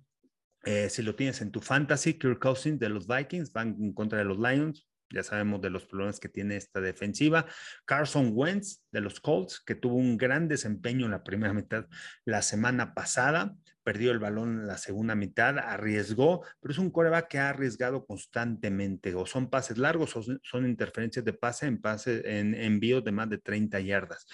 Eh, 0.65 0.91
si 0.91 1.03
lo 1.03 1.15
tienes 1.15 1.41
en 1.41 1.51
tu 1.51 1.61
fantasy, 1.61 2.19
Kirk 2.19 2.39
Cousins 2.39 2.79
de 2.79 2.89
los 2.89 3.07
Vikings 3.07 3.53
van 3.53 3.77
en 3.81 3.93
contra 3.93 4.19
de 4.19 4.25
los 4.27 4.39
Lions, 4.39 4.87
ya 5.13 5.23
sabemos 5.23 5.61
de 5.61 5.71
los 5.71 5.87
problemas 5.87 6.21
que 6.21 6.29
tiene 6.29 6.57
esta 6.57 6.81
defensiva. 6.81 7.47
Carson 7.85 8.31
Wentz 8.33 8.83
de 8.93 9.01
los 9.01 9.21
Colts, 9.21 9.61
que 9.61 9.75
tuvo 9.75 9.97
un 9.97 10.17
gran 10.17 10.49
desempeño 10.49 11.07
en 11.07 11.13
la 11.13 11.25
primera 11.25 11.53
mitad 11.53 11.87
la 12.25 12.43
semana 12.43 12.95
pasada, 12.95 13.55
perdió 13.83 14.13
el 14.13 14.19
balón 14.19 14.61
en 14.61 14.67
la 14.67 14.79
segunda 14.79 15.15
mitad, 15.15 15.59
arriesgó, 15.59 16.45
pero 16.61 16.73
es 16.73 16.79
un 16.79 16.91
coreback 16.91 17.29
que 17.29 17.39
ha 17.39 17.51
arriesgado 17.51 18.05
constantemente, 18.07 19.15
o 19.15 19.27
son 19.27 19.51
pases 19.51 19.79
largos 19.79 20.17
o 20.17 20.23
son 20.43 20.67
interferencias 20.67 21.25
de 21.25 21.33
pase 21.33 21.67
en 21.67 21.81
pase 21.81 22.39
en 22.39 22.55
envíos 22.55 23.05
de 23.05 23.13
más 23.13 23.29
de 23.31 23.39
30 23.39 23.81
yardas. 23.81 24.27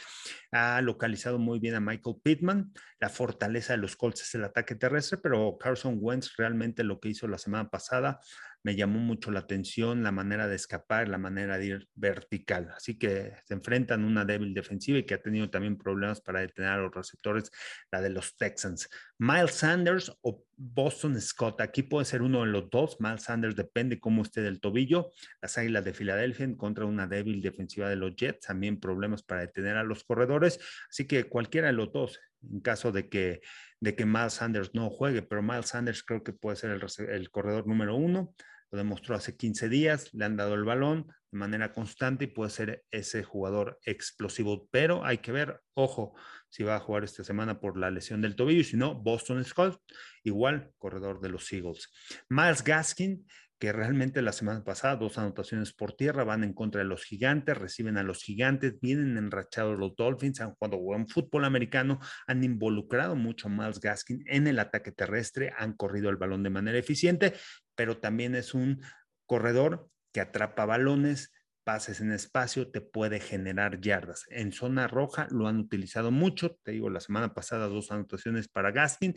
Ha 0.53 0.81
localizado 0.81 1.39
muy 1.39 1.59
bien 1.59 1.75
a 1.75 1.81
Michael 1.81 2.17
Pittman. 2.23 2.73
La 3.01 3.09
fortaleza 3.09 3.75
de 3.75 3.79
los 3.79 3.97
Colts 3.97 4.23
es 4.23 4.35
el 4.35 4.45
ataque 4.45 4.75
terrestre, 4.75 5.19
pero 5.23 5.57
Carson 5.59 5.99
Wentz 6.01 6.37
realmente 6.37 6.85
lo 6.85 7.01
que 7.01 7.11
hizo 7.11 7.29
la 7.29 7.39
semana 7.39 7.69
pasada 7.69 8.21
me 8.63 8.75
llamó 8.75 8.99
mucho 8.99 9.31
la 9.31 9.41
atención 9.41 10.03
la 10.03 10.13
manera 10.13 10.49
de 10.49 10.57
escapar, 10.57 11.09
la 11.09 11.19
manera 11.19 11.59
de 11.59 11.67
ir 11.67 11.89
vertical. 11.95 12.73
Así 12.77 12.99
que 12.99 13.33
se 13.45 13.55
enfrentan 13.55 14.05
una 14.05 14.25
débil 14.25 14.55
defensiva 14.55 14.99
y 14.99 15.05
que 15.05 15.15
ha 15.15 15.23
tenido 15.23 15.51
también 15.51 15.79
problemas 15.79 16.21
para 16.21 16.41
detener 16.41 16.71
a 16.71 16.79
los 16.79 16.95
receptores, 16.95 17.51
la 17.93 18.01
de 18.01 18.11
los 18.11 18.37
Texans. 18.37 18.89
Miles 19.19 19.53
Sanders 19.53 20.13
o 20.23 20.45
Boston 20.57 21.21
Scott, 21.21 21.61
aquí 21.61 21.83
puede 21.83 22.07
ser 22.07 22.23
uno 22.23 22.41
de 22.41 22.49
los 22.49 22.71
dos. 22.71 22.97
Miles 22.99 23.23
Sanders 23.23 23.57
depende 23.57 24.01
cómo 24.01 24.23
esté 24.23 24.41
del 24.41 24.61
tobillo. 24.61 25.11
Las 25.41 25.59
Águilas 25.59 25.85
de 25.85 25.95
Filadelfia 25.95 26.45
en 26.45 26.57
contra 26.57 26.87
una 26.87 27.07
débil 27.07 27.43
defensiva 27.43 27.89
de 27.89 27.97
los 27.97 28.17
Jets, 28.17 28.47
también 28.47 28.81
problemas 28.81 29.23
para 29.23 29.43
detener 29.43 29.77
a 29.77 29.85
los 29.85 30.05
corredores. 30.05 30.59
Así 30.91 31.07
que 31.07 31.25
cualquiera 31.25 31.69
de 31.69 31.75
los 31.75 31.93
dos, 31.93 32.19
en 32.43 32.61
caso 32.61 32.93
de 32.93 33.09
que 33.09 33.41
de 33.81 33.95
que 33.95 34.07
Miles 34.07 34.35
Sanders 34.35 34.75
no 34.75 34.91
juegue, 34.91 35.23
pero 35.23 35.43
Miles 35.43 35.67
Sanders 35.67 36.03
creo 36.03 36.23
que 36.23 36.33
puede 36.33 36.57
ser 36.57 36.71
el, 36.71 37.09
el 37.11 37.31
corredor 37.31 37.67
número 37.67 37.97
uno 37.97 38.35
lo 38.71 38.79
demostró 38.79 39.15
hace 39.15 39.37
15 39.37 39.69
días, 39.69 40.13
le 40.13 40.25
han 40.25 40.37
dado 40.37 40.55
el 40.55 40.65
balón 40.65 41.07
de 41.31 41.39
manera 41.39 41.73
constante 41.73 42.25
y 42.25 42.29
puede 42.29 42.51
ser 42.51 42.85
ese 42.91 43.23
jugador 43.23 43.79
explosivo, 43.85 44.69
pero 44.71 45.05
hay 45.05 45.19
que 45.19 45.33
ver, 45.33 45.61
ojo, 45.75 46.15
si 46.49 46.63
va 46.63 46.77
a 46.77 46.81
jugar 46.81 47.05
esta 47.05 47.23
semana 47.23 47.61
por 47.61 47.79
la 47.79 47.91
lesión 47.91 48.21
del 48.21 48.37
tobillo, 48.37 48.65
si 48.65 48.77
no, 48.77 48.95
Boston 48.95 49.45
Scott, 49.45 49.81
igual 50.25 50.73
corredor 50.79 51.21
de 51.21 51.29
los 51.29 51.53
Eagles. 51.53 51.91
Miles 52.29 52.65
Gaskin, 52.65 53.27
que 53.59 53.73
realmente 53.73 54.21
la 54.21 54.33
semana 54.33 54.63
pasada 54.65 54.97
dos 54.97 55.17
anotaciones 55.17 55.73
por 55.73 55.95
tierra 55.95 56.25
van 56.25 56.45
en 56.45 56.53
contra 56.53 56.81
de 56.81 56.87
los 56.87 57.05
gigantes, 57.05 57.57
reciben 57.57 57.97
a 57.97 58.03
los 58.03 58.23
gigantes, 58.23 58.79
vienen 58.81 59.17
enrachados 59.17 59.79
los 59.79 59.97
Dolphins, 59.97 60.41
han 60.41 60.55
jugado 60.55 60.79
buen 60.79 61.09
fútbol 61.09 61.45
americano, 61.45 61.99
han 62.27 62.45
involucrado 62.45 63.17
mucho 63.17 63.49
a 63.49 63.51
Miles 63.51 63.81
Gaskin 63.81 64.25
en 64.27 64.47
el 64.47 64.59
ataque 64.59 64.93
terrestre, 64.93 65.55
han 65.57 65.73
corrido 65.73 66.11
el 66.11 66.17
balón 66.17 66.43
de 66.43 66.51
manera 66.51 66.79
eficiente, 66.79 67.33
pero 67.75 67.99
también 67.99 68.35
es 68.35 68.53
un 68.53 68.83
corredor 69.25 69.89
que 70.13 70.21
atrapa 70.21 70.67
balones, 70.67 71.33
pases 71.65 72.01
en 72.01 72.13
espacio, 72.13 72.71
te 72.71 72.81
puede 72.81 73.21
generar 73.21 73.81
yardas. 73.81 74.25
En 74.29 74.53
zona 74.53 74.87
roja 74.87 75.29
lo 75.31 75.49
han 75.49 75.59
utilizado 75.59 76.11
mucho, 76.11 76.59
te 76.63 76.73
digo, 76.73 76.91
la 76.91 77.01
semana 77.01 77.33
pasada 77.33 77.69
dos 77.69 77.91
anotaciones 77.91 78.49
para 78.49 78.71
Gaskin, 78.71 79.15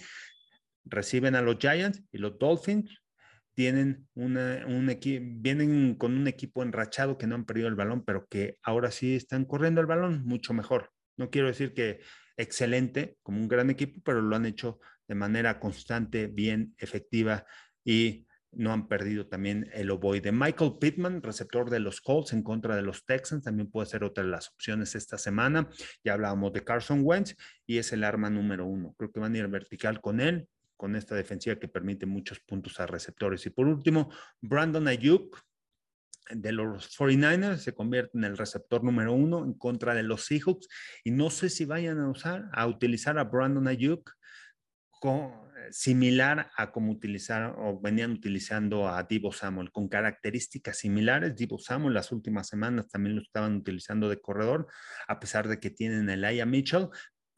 reciben 0.85 1.35
a 1.35 1.41
los 1.41 1.57
Giants 1.59 2.01
y 2.11 2.17
los 2.17 2.39
Dolphins 2.39 3.01
tienen 3.59 4.07
una, 4.13 4.65
un 4.67 4.87
vienen 5.41 5.95
con 5.95 6.15
un 6.15 6.29
equipo 6.29 6.63
enrachado 6.63 7.17
que 7.17 7.27
no 7.27 7.35
han 7.35 7.43
perdido 7.43 7.67
el 7.67 7.75
balón, 7.75 8.05
pero 8.05 8.25
que 8.25 8.57
ahora 8.63 8.89
sí 8.89 9.17
están 9.17 9.43
corriendo 9.43 9.81
el 9.81 9.85
balón 9.85 10.23
mucho 10.23 10.53
mejor. 10.53 10.91
No 11.17 11.29
quiero 11.29 11.49
decir 11.49 11.73
que 11.73 11.99
excelente, 12.37 13.17
como 13.21 13.41
un 13.41 13.49
gran 13.49 13.69
equipo, 13.69 13.99
pero 14.01 14.21
lo 14.21 14.33
han 14.33 14.45
hecho 14.45 14.79
de 15.09 15.15
manera 15.15 15.59
constante, 15.59 16.27
bien, 16.27 16.73
efectiva 16.77 17.45
y 17.83 18.27
no 18.53 18.71
han 18.71 18.87
perdido 18.87 19.27
también 19.27 19.69
el 19.73 19.89
de 19.89 20.31
Michael 20.31 20.77
Pittman, 20.79 21.21
receptor 21.21 21.69
de 21.69 21.81
los 21.81 21.99
Colts 21.99 22.31
en 22.31 22.43
contra 22.43 22.77
de 22.77 22.81
los 22.81 23.05
Texans, 23.05 23.43
también 23.43 23.69
puede 23.69 23.87
ser 23.87 24.05
otra 24.05 24.23
de 24.23 24.29
las 24.29 24.47
opciones 24.51 24.95
esta 24.95 25.17
semana. 25.17 25.67
Ya 26.01 26.13
hablábamos 26.13 26.53
de 26.53 26.63
Carson 26.63 27.01
Wentz 27.03 27.35
y 27.67 27.77
es 27.77 27.91
el 27.91 28.05
arma 28.05 28.29
número 28.29 28.65
uno. 28.65 28.95
Creo 28.97 29.11
que 29.11 29.19
van 29.19 29.35
a 29.35 29.37
ir 29.37 29.47
vertical 29.49 29.99
con 29.99 30.21
él 30.21 30.47
con 30.79 30.95
esta 30.95 31.13
defensiva 31.13 31.57
que 31.57 31.67
permite 31.67 32.05
muchos 32.05 32.39
puntos 32.39 32.79
a 32.79 32.87
receptores. 32.87 33.45
Y 33.45 33.49
por 33.49 33.67
último, 33.67 34.09
Brandon 34.39 34.87
Ayuk 34.87 35.37
de 36.29 36.53
los 36.53 36.97
49ers 36.97 37.57
se 37.57 37.73
convierte 37.73 38.17
en 38.17 38.23
el 38.23 38.37
receptor 38.37 38.81
número 38.81 39.11
uno 39.11 39.43
en 39.43 39.55
contra 39.55 39.93
de 39.93 40.03
los 40.03 40.25
Seahawks 40.25 40.69
y 41.03 41.11
no 41.11 41.31
sé 41.31 41.49
si 41.49 41.65
vayan 41.65 41.99
a 41.99 42.09
usar, 42.09 42.45
a 42.53 42.65
utilizar 42.65 43.19
a 43.19 43.25
Brandon 43.25 43.67
Ayuk 43.67 44.09
similar 45.71 46.49
a 46.55 46.71
como 46.71 46.93
utilizaron 46.93 47.55
o 47.57 47.81
venían 47.81 48.11
utilizando 48.11 48.87
a 48.87 49.03
Divo 49.03 49.33
Samuel, 49.33 49.71
con 49.71 49.89
características 49.89 50.77
similares. 50.77 51.35
Divo 51.35 51.59
Samuel 51.59 51.93
las 51.93 52.13
últimas 52.13 52.47
semanas 52.47 52.87
también 52.87 53.17
lo 53.17 53.21
estaban 53.21 53.57
utilizando 53.57 54.07
de 54.07 54.21
corredor, 54.21 54.67
a 55.09 55.19
pesar 55.19 55.49
de 55.49 55.59
que 55.59 55.71
tienen 55.71 56.09
el 56.09 56.23
Aya 56.23 56.45
Mitchell, 56.45 56.87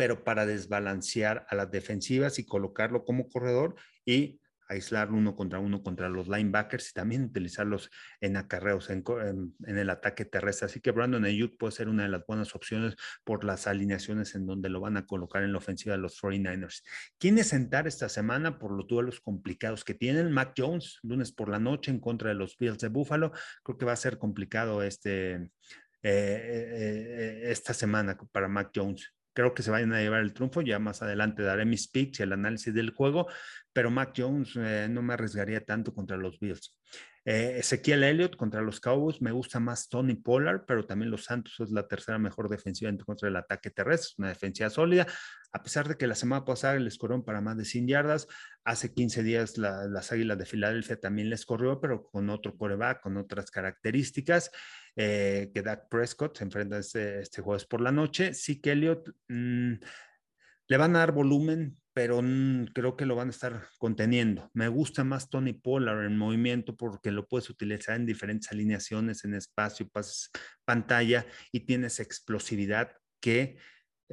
pero 0.01 0.23
para 0.23 0.47
desbalancear 0.47 1.45
a 1.47 1.53
las 1.53 1.69
defensivas 1.69 2.39
y 2.39 2.43
colocarlo 2.43 3.05
como 3.05 3.29
corredor 3.29 3.75
y 4.03 4.39
aislarlo 4.67 5.15
uno 5.15 5.35
contra 5.35 5.59
uno 5.59 5.83
contra 5.83 6.09
los 6.09 6.27
linebackers 6.27 6.89
y 6.89 6.93
también 6.93 7.25
utilizarlos 7.25 7.91
en 8.19 8.35
acarreos, 8.35 8.89
en, 8.89 9.03
el 9.63 9.89
ataque 9.91 10.25
terrestre. 10.25 10.65
Así 10.65 10.81
que 10.81 10.89
Brandon 10.89 11.23
Ayuk 11.23 11.55
puede 11.59 11.73
ser 11.73 11.87
una 11.87 12.01
de 12.01 12.09
las 12.09 12.25
buenas 12.25 12.55
opciones 12.55 12.95
por 13.23 13.43
las 13.43 13.67
alineaciones 13.67 14.33
en 14.33 14.47
donde 14.47 14.69
lo 14.69 14.81
van 14.81 14.97
a 14.97 15.05
colocar 15.05 15.43
en 15.43 15.51
la 15.51 15.59
ofensiva 15.59 15.95
de 15.95 16.01
los 16.01 16.19
49ers. 16.19 16.81
¿Quiénes 17.19 17.49
sentar 17.49 17.85
esta 17.85 18.09
semana 18.09 18.57
por 18.57 18.71
los 18.71 18.87
duelos 18.87 19.21
complicados 19.21 19.85
que 19.85 19.93
tienen? 19.93 20.31
Mac 20.31 20.53
Jones, 20.57 20.97
lunes 21.03 21.31
por 21.31 21.47
la 21.47 21.59
noche 21.59 21.91
en 21.91 21.99
contra 21.99 22.29
de 22.29 22.35
los 22.35 22.57
Bills 22.57 22.79
de 22.79 22.87
Buffalo. 22.87 23.33
Creo 23.61 23.77
que 23.77 23.85
va 23.85 23.93
a 23.93 23.97
ser 23.97 24.17
complicado 24.17 24.81
este, 24.81 25.33
eh, 25.35 25.49
eh, 26.01 26.71
eh, 26.73 27.41
esta 27.51 27.75
semana 27.75 28.17
para 28.31 28.47
Mac 28.47 28.71
Jones 28.75 29.13
creo 29.33 29.53
que 29.53 29.63
se 29.63 29.71
vayan 29.71 29.93
a 29.93 30.01
llevar 30.01 30.21
el 30.21 30.33
triunfo. 30.33 30.61
Ya 30.61 30.79
más 30.79 31.01
adelante 31.01 31.43
daré 31.43 31.65
mis 31.65 31.87
picks 31.87 32.19
y 32.19 32.23
el 32.23 32.33
análisis 32.33 32.73
del 32.73 32.91
juego, 32.91 33.27
pero 33.73 33.91
Mac 33.91 34.13
Jones 34.15 34.53
eh, 34.55 34.87
no 34.89 35.01
me 35.01 35.13
arriesgaría 35.13 35.63
tanto 35.63 35.93
contra 35.93 36.17
los 36.17 36.39
Bills. 36.39 36.77
Eh, 37.23 37.59
Ezequiel 37.59 38.03
Elliott 38.03 38.35
contra 38.35 38.61
los 38.61 38.79
Cowboys, 38.79 39.21
me 39.21 39.31
gusta 39.31 39.59
más 39.59 39.89
Tony 39.89 40.15
Pollard, 40.15 40.63
pero 40.65 40.87
también 40.87 41.11
los 41.11 41.25
Santos 41.25 41.59
es 41.59 41.69
la 41.69 41.87
tercera 41.87 42.17
mejor 42.17 42.49
defensiva 42.49 42.89
en 42.89 42.97
contra 42.97 43.27
del 43.27 43.35
ataque 43.35 43.69
terrestre, 43.69 44.15
una 44.17 44.29
defensiva 44.29 44.71
sólida, 44.71 45.05
a 45.51 45.61
pesar 45.61 45.87
de 45.87 45.97
que 45.97 46.07
la 46.07 46.15
semana 46.15 46.45
pasada 46.45 46.79
les 46.79 46.97
corrieron 46.97 47.23
para 47.23 47.39
más 47.39 47.57
de 47.57 47.65
100 47.65 47.87
yardas, 47.87 48.27
hace 48.63 48.91
15 48.91 49.21
días 49.21 49.57
las 49.59 50.11
Águilas 50.11 50.39
de 50.39 50.47
Filadelfia 50.47 50.99
también 50.99 51.29
les 51.29 51.45
corrió, 51.45 51.79
pero 51.79 52.07
con 52.07 52.27
otro 52.31 52.57
coreback, 52.57 53.01
con 53.01 53.17
otras 53.17 53.51
características, 53.51 54.49
eh, 54.95 55.51
que 55.53 55.61
Dak 55.61 55.87
Prescott 55.89 56.37
se 56.37 56.43
enfrenta 56.43 56.77
este, 56.77 57.21
este 57.21 57.41
jueves 57.41 57.65
por 57.65 57.81
la 57.81 57.91
noche, 57.91 58.33
sí 58.33 58.59
que 58.61 58.71
Elliott 58.71 59.09
mm, 59.27 59.73
le 60.67 60.77
van 60.77 60.95
a 60.95 60.99
dar 60.99 61.11
volumen, 61.11 61.77
pero 61.93 62.21
creo 62.73 62.95
que 62.95 63.05
lo 63.05 63.15
van 63.15 63.27
a 63.27 63.31
estar 63.31 63.67
conteniendo. 63.77 64.49
Me 64.53 64.67
gusta 64.67 65.03
más 65.03 65.29
Tony 65.29 65.53
Pollard 65.53 66.05
en 66.05 66.17
movimiento 66.17 66.75
porque 66.75 67.11
lo 67.11 67.27
puedes 67.27 67.49
utilizar 67.49 67.95
en 67.95 68.05
diferentes 68.05 68.51
alineaciones, 68.51 69.25
en 69.25 69.33
espacio, 69.33 69.89
pases, 69.89 70.29
pantalla 70.63 71.25
y 71.51 71.61
tienes 71.61 71.99
explosividad 71.99 72.91
que 73.19 73.57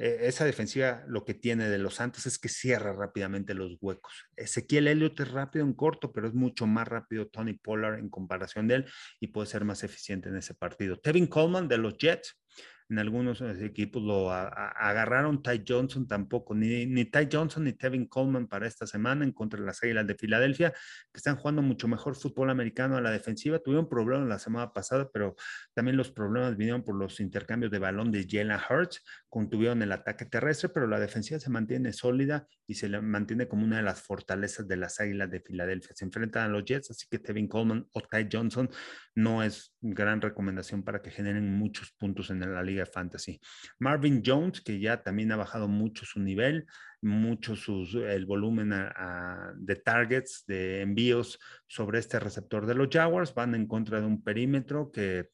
eh, 0.01 0.27
esa 0.27 0.45
defensiva 0.45 1.03
lo 1.07 1.25
que 1.25 1.33
tiene 1.33 1.67
de 1.67 1.77
los 1.77 1.95
Santos 1.95 2.25
es 2.25 2.39
que 2.39 2.47
cierra 2.47 2.93
rápidamente 2.93 3.53
los 3.53 3.77
huecos. 3.81 4.13
Ezequiel 4.37 4.87
Elliott 4.87 5.19
es 5.19 5.29
rápido 5.29 5.65
en 5.65 5.73
corto, 5.73 6.13
pero 6.13 6.27
es 6.29 6.33
mucho 6.33 6.65
más 6.65 6.87
rápido 6.87 7.27
Tony 7.27 7.53
Pollard 7.53 7.99
en 7.99 8.09
comparación 8.09 8.67
de 8.69 8.75
él 8.75 8.85
y 9.19 9.27
puede 9.27 9.47
ser 9.47 9.65
más 9.65 9.83
eficiente 9.83 10.29
en 10.29 10.37
ese 10.37 10.53
partido. 10.53 10.97
Tevin 10.99 11.27
Coleman 11.27 11.67
de 11.67 11.77
los 11.77 11.97
Jets 11.97 12.39
en 12.89 12.99
algunos 12.99 13.41
eh, 13.41 13.65
equipos 13.65 14.01
lo 14.01 14.31
agarraron. 14.31 15.41
Ty 15.41 15.63
Johnson 15.67 16.07
tampoco, 16.07 16.55
ni, 16.55 16.85
ni 16.85 17.05
Ty 17.05 17.29
Johnson 17.31 17.63
ni 17.63 17.73
Tevin 17.73 18.07
Coleman 18.07 18.47
para 18.47 18.67
esta 18.67 18.87
semana 18.87 19.23
en 19.23 19.31
contra 19.31 19.59
de 19.59 19.65
las 19.65 19.81
Águilas 19.83 20.07
de 20.07 20.15
Filadelfia, 20.15 20.71
que 20.71 21.17
están 21.17 21.35
jugando 21.35 21.61
mucho 21.61 21.87
mejor 21.87 22.15
fútbol 22.15 22.49
americano 22.49 22.97
a 22.97 23.01
la 23.01 23.11
defensiva. 23.11 23.59
Tuvieron 23.59 23.87
problemas 23.87 24.27
la 24.27 24.39
semana 24.39 24.73
pasada, 24.73 25.09
pero 25.13 25.35
también 25.73 25.97
los 25.97 26.11
problemas 26.11 26.57
vinieron 26.57 26.83
por 26.83 26.95
los 26.95 27.19
intercambios 27.19 27.71
de 27.71 27.79
balón 27.79 28.11
de 28.11 28.27
Jalen 28.27 28.59
Hurts, 28.69 29.03
contuvieron 29.29 29.81
el 29.81 29.91
ataque 29.91 30.25
terrestre, 30.25 30.69
pero 30.69 30.87
la 30.87 30.99
defensiva 30.99 31.39
se 31.39 31.49
mantiene 31.49 31.93
sólida 31.93 32.47
y 32.67 32.75
se 32.75 32.89
mantiene 33.01 33.47
como 33.47 33.63
una 33.63 33.77
de 33.77 33.83
las 33.83 34.01
fortalezas 34.01 34.67
de 34.67 34.77
las 34.77 34.99
Águilas 34.99 35.29
de 35.29 35.41
Filadelfia. 35.41 35.95
Se 35.95 36.05
enfrentan 36.05 36.43
a 36.43 36.47
los 36.47 36.65
Jets, 36.65 36.91
así 36.91 37.05
que 37.09 37.19
Tevin 37.19 37.47
Coleman 37.47 37.87
o 37.93 38.01
Ty 38.01 38.27
Johnson 38.31 38.69
no 39.15 39.43
es 39.43 39.75
gran 39.81 40.21
recomendación 40.21 40.83
para 40.83 41.01
que 41.01 41.11
generen 41.11 41.57
muchos 41.57 41.91
puntos 41.91 42.29
en 42.29 42.39
la 42.39 42.63
Liga 42.63 42.78
Fantasy. 42.85 43.39
Marvin 43.79 44.21
Jones, 44.25 44.61
que 44.61 44.79
ya 44.79 45.03
también 45.03 45.31
ha 45.31 45.35
bajado 45.35 45.67
mucho 45.67 46.05
su 46.05 46.19
nivel, 46.19 46.65
mucho 47.01 47.55
sus, 47.55 47.95
el 47.95 48.25
volumen 48.25 48.73
de 49.57 49.75
targets, 49.77 50.45
de 50.47 50.81
envíos 50.81 51.39
sobre 51.67 51.99
este 51.99 52.19
receptor 52.19 52.65
de 52.65 52.75
los 52.75 52.89
Jaguars, 52.91 53.33
van 53.33 53.55
en 53.55 53.67
contra 53.67 53.99
de 53.99 54.07
un 54.07 54.23
perímetro 54.23 54.91
que 54.91 55.29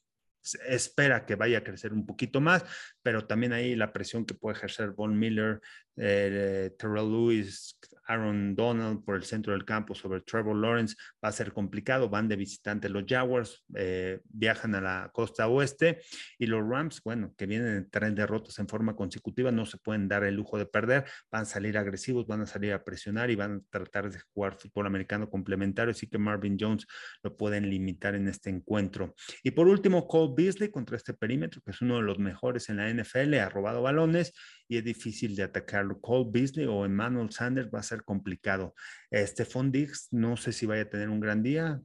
espera 0.67 1.25
que 1.25 1.35
vaya 1.35 1.59
a 1.59 1.63
crecer 1.63 1.93
un 1.93 2.05
poquito 2.05 2.39
más, 2.41 2.63
pero 3.01 3.25
también 3.25 3.53
ahí 3.53 3.75
la 3.75 3.91
presión 3.91 4.25
que 4.25 4.35
puede 4.35 4.57
ejercer 4.57 4.91
Von 4.91 5.17
Miller, 5.17 5.59
eh, 5.97 6.71
Terrell 6.77 7.09
Lewis, 7.09 7.77
Aaron 8.07 8.55
Donald 8.55 9.03
por 9.03 9.15
el 9.15 9.23
centro 9.23 9.53
del 9.53 9.65
campo 9.65 9.95
sobre 9.95 10.21
Trevor 10.21 10.55
Lawrence 10.55 10.95
va 11.23 11.29
a 11.29 11.31
ser 11.31 11.53
complicado. 11.53 12.09
Van 12.09 12.27
de 12.27 12.35
visitante 12.35 12.89
los 12.89 13.03
Jaguars, 13.07 13.63
eh, 13.75 14.19
viajan 14.25 14.75
a 14.75 14.81
la 14.81 15.11
costa 15.13 15.47
oeste 15.47 16.01
y 16.37 16.45
los 16.45 16.67
Rams, 16.67 17.01
bueno, 17.03 17.33
que 17.37 17.45
vienen 17.45 17.75
en 17.75 17.89
tres 17.89 18.15
derrotas 18.15 18.57
en 18.59 18.67
forma 18.67 18.95
consecutiva, 18.95 19.51
no 19.51 19.65
se 19.65 19.77
pueden 19.77 20.07
dar 20.07 20.23
el 20.23 20.35
lujo 20.35 20.57
de 20.57 20.65
perder, 20.65 21.05
van 21.31 21.43
a 21.43 21.45
salir 21.45 21.77
agresivos, 21.77 22.27
van 22.27 22.41
a 22.41 22.45
salir 22.45 22.73
a 22.73 22.83
presionar 22.83 23.29
y 23.29 23.35
van 23.35 23.55
a 23.55 23.61
tratar 23.69 24.11
de 24.11 24.19
jugar 24.33 24.55
fútbol 24.55 24.87
americano 24.87 25.29
complementario, 25.29 25.91
así 25.91 26.07
que 26.07 26.17
Marvin 26.17 26.57
Jones 26.59 26.85
lo 27.23 27.35
pueden 27.35 27.69
limitar 27.69 28.15
en 28.15 28.27
este 28.27 28.49
encuentro. 28.49 29.15
Y 29.43 29.51
por 29.51 29.67
último, 29.67 30.07
Cole 30.07 30.33
Beasley 30.35 30.69
contra 30.69 30.97
este 30.97 31.13
perímetro, 31.13 31.61
que 31.61 31.71
es 31.71 31.81
uno 31.81 31.97
de 31.97 32.03
los 32.03 32.19
mejores 32.19 32.69
en 32.69 32.77
la 32.77 32.89
NFL, 32.89 33.33
ha 33.35 33.49
robado 33.49 33.81
balones 33.81 34.33
y 34.67 34.77
es 34.77 34.83
difícil 34.83 35.35
de 35.35 35.43
atacarlo. 35.43 35.99
Cole 35.99 36.29
Beasley 36.31 36.65
o 36.65 36.85
Emmanuel 36.85 37.31
Sanders 37.31 37.69
va 37.73 37.79
a 37.79 37.83
ser 37.83 38.03
complicado. 38.03 38.73
Stephon 39.11 39.71
Diggs, 39.71 40.07
no 40.11 40.37
sé 40.37 40.51
si 40.51 40.65
vaya 40.65 40.83
a 40.83 40.89
tener 40.89 41.09
un 41.09 41.19
gran 41.19 41.43
día. 41.43 41.81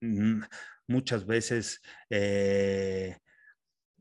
Mm, 0.00 0.42
muchas 0.86 1.26
veces 1.26 1.80
eh, 2.10 3.16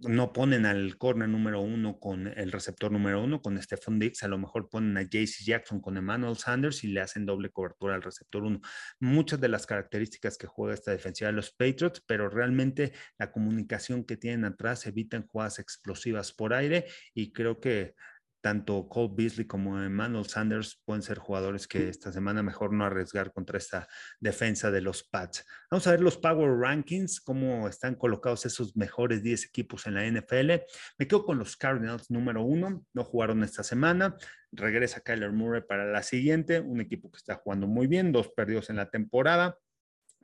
no 0.01 0.31
ponen 0.31 0.65
al 0.65 0.97
corner 0.97 1.27
número 1.27 1.61
uno 1.61 1.99
con 1.99 2.27
el 2.27 2.51
receptor 2.51 2.91
número 2.91 3.23
uno, 3.23 3.41
con 3.41 3.61
Stephon 3.61 3.99
Dix, 3.99 4.23
a 4.23 4.27
lo 4.27 4.37
mejor 4.37 4.69
ponen 4.69 4.97
a 4.97 5.01
JC 5.01 5.43
Jackson 5.43 5.81
con 5.81 5.97
Emmanuel 5.97 6.37
Sanders 6.37 6.83
y 6.83 6.87
le 6.87 7.01
hacen 7.01 7.25
doble 7.25 7.49
cobertura 7.49 7.95
al 7.95 8.03
receptor 8.03 8.43
uno. 8.43 8.61
Muchas 8.99 9.41
de 9.41 9.49
las 9.49 9.65
características 9.65 10.37
que 10.37 10.47
juega 10.47 10.73
esta 10.73 10.91
defensiva 10.91 11.29
de 11.29 11.35
los 11.35 11.51
Patriots, 11.51 12.03
pero 12.05 12.29
realmente 12.29 12.93
la 13.17 13.31
comunicación 13.31 14.03
que 14.03 14.17
tienen 14.17 14.45
atrás 14.45 14.85
evitan 14.85 15.25
jugadas 15.25 15.59
explosivas 15.59 16.31
por 16.31 16.53
aire 16.53 16.85
y 17.13 17.31
creo 17.31 17.59
que 17.59 17.95
tanto 18.41 18.88
Cole 18.88 19.13
Beasley 19.15 19.46
como 19.46 19.82
Emmanuel 19.82 20.25
Sanders 20.25 20.82
pueden 20.86 21.01
ser 21.01 21.17
jugadores 21.17 21.67
que 21.67 21.89
esta 21.89 22.12
semana 22.12 22.44
mejor 22.44 22.74
no 22.74 22.86
arriesgar 22.86 23.32
contra 23.34 23.58
esta 23.58 23.88
defensa 24.20 24.72
de 24.72 24.82
los 24.82 25.03
Pats. 25.03 25.46
Vamos 25.72 25.88
a 25.88 25.91
ver 25.91 26.01
los 26.01 26.17
Power 26.17 26.58
Rankings, 26.58 27.20
cómo 27.22 27.67
están 27.67 27.96
colocados 27.96 28.46
esos 28.46 28.75
mejores 28.75 29.24
10 29.24 29.46
equipos 29.46 29.88
en 29.88 29.96
la 29.96 30.06
NFL. 30.06 30.51
Me 30.98 31.08
quedo 31.08 31.25
con 31.25 31.38
los 31.38 31.58
Cardinals 31.58 32.10
número 32.12 32.44
uno, 32.44 32.86
no 32.94 33.03
jugaron 33.03 33.44
esta 33.44 33.63
semana. 33.63 34.15
Regresa 34.51 35.01
Kyler 35.01 35.32
Murray 35.32 35.62
para 35.62 35.86
la 35.86 36.03
siguiente, 36.03 36.60
un 36.60 36.79
equipo 36.82 37.12
que 37.12 37.17
está 37.17 37.36
jugando 37.36 37.67
muy 37.67 37.88
bien, 37.88 38.12
dos 38.12 38.29
perdidos 38.29 38.70
en 38.70 38.77
la 38.77 38.89
temporada 38.89 39.58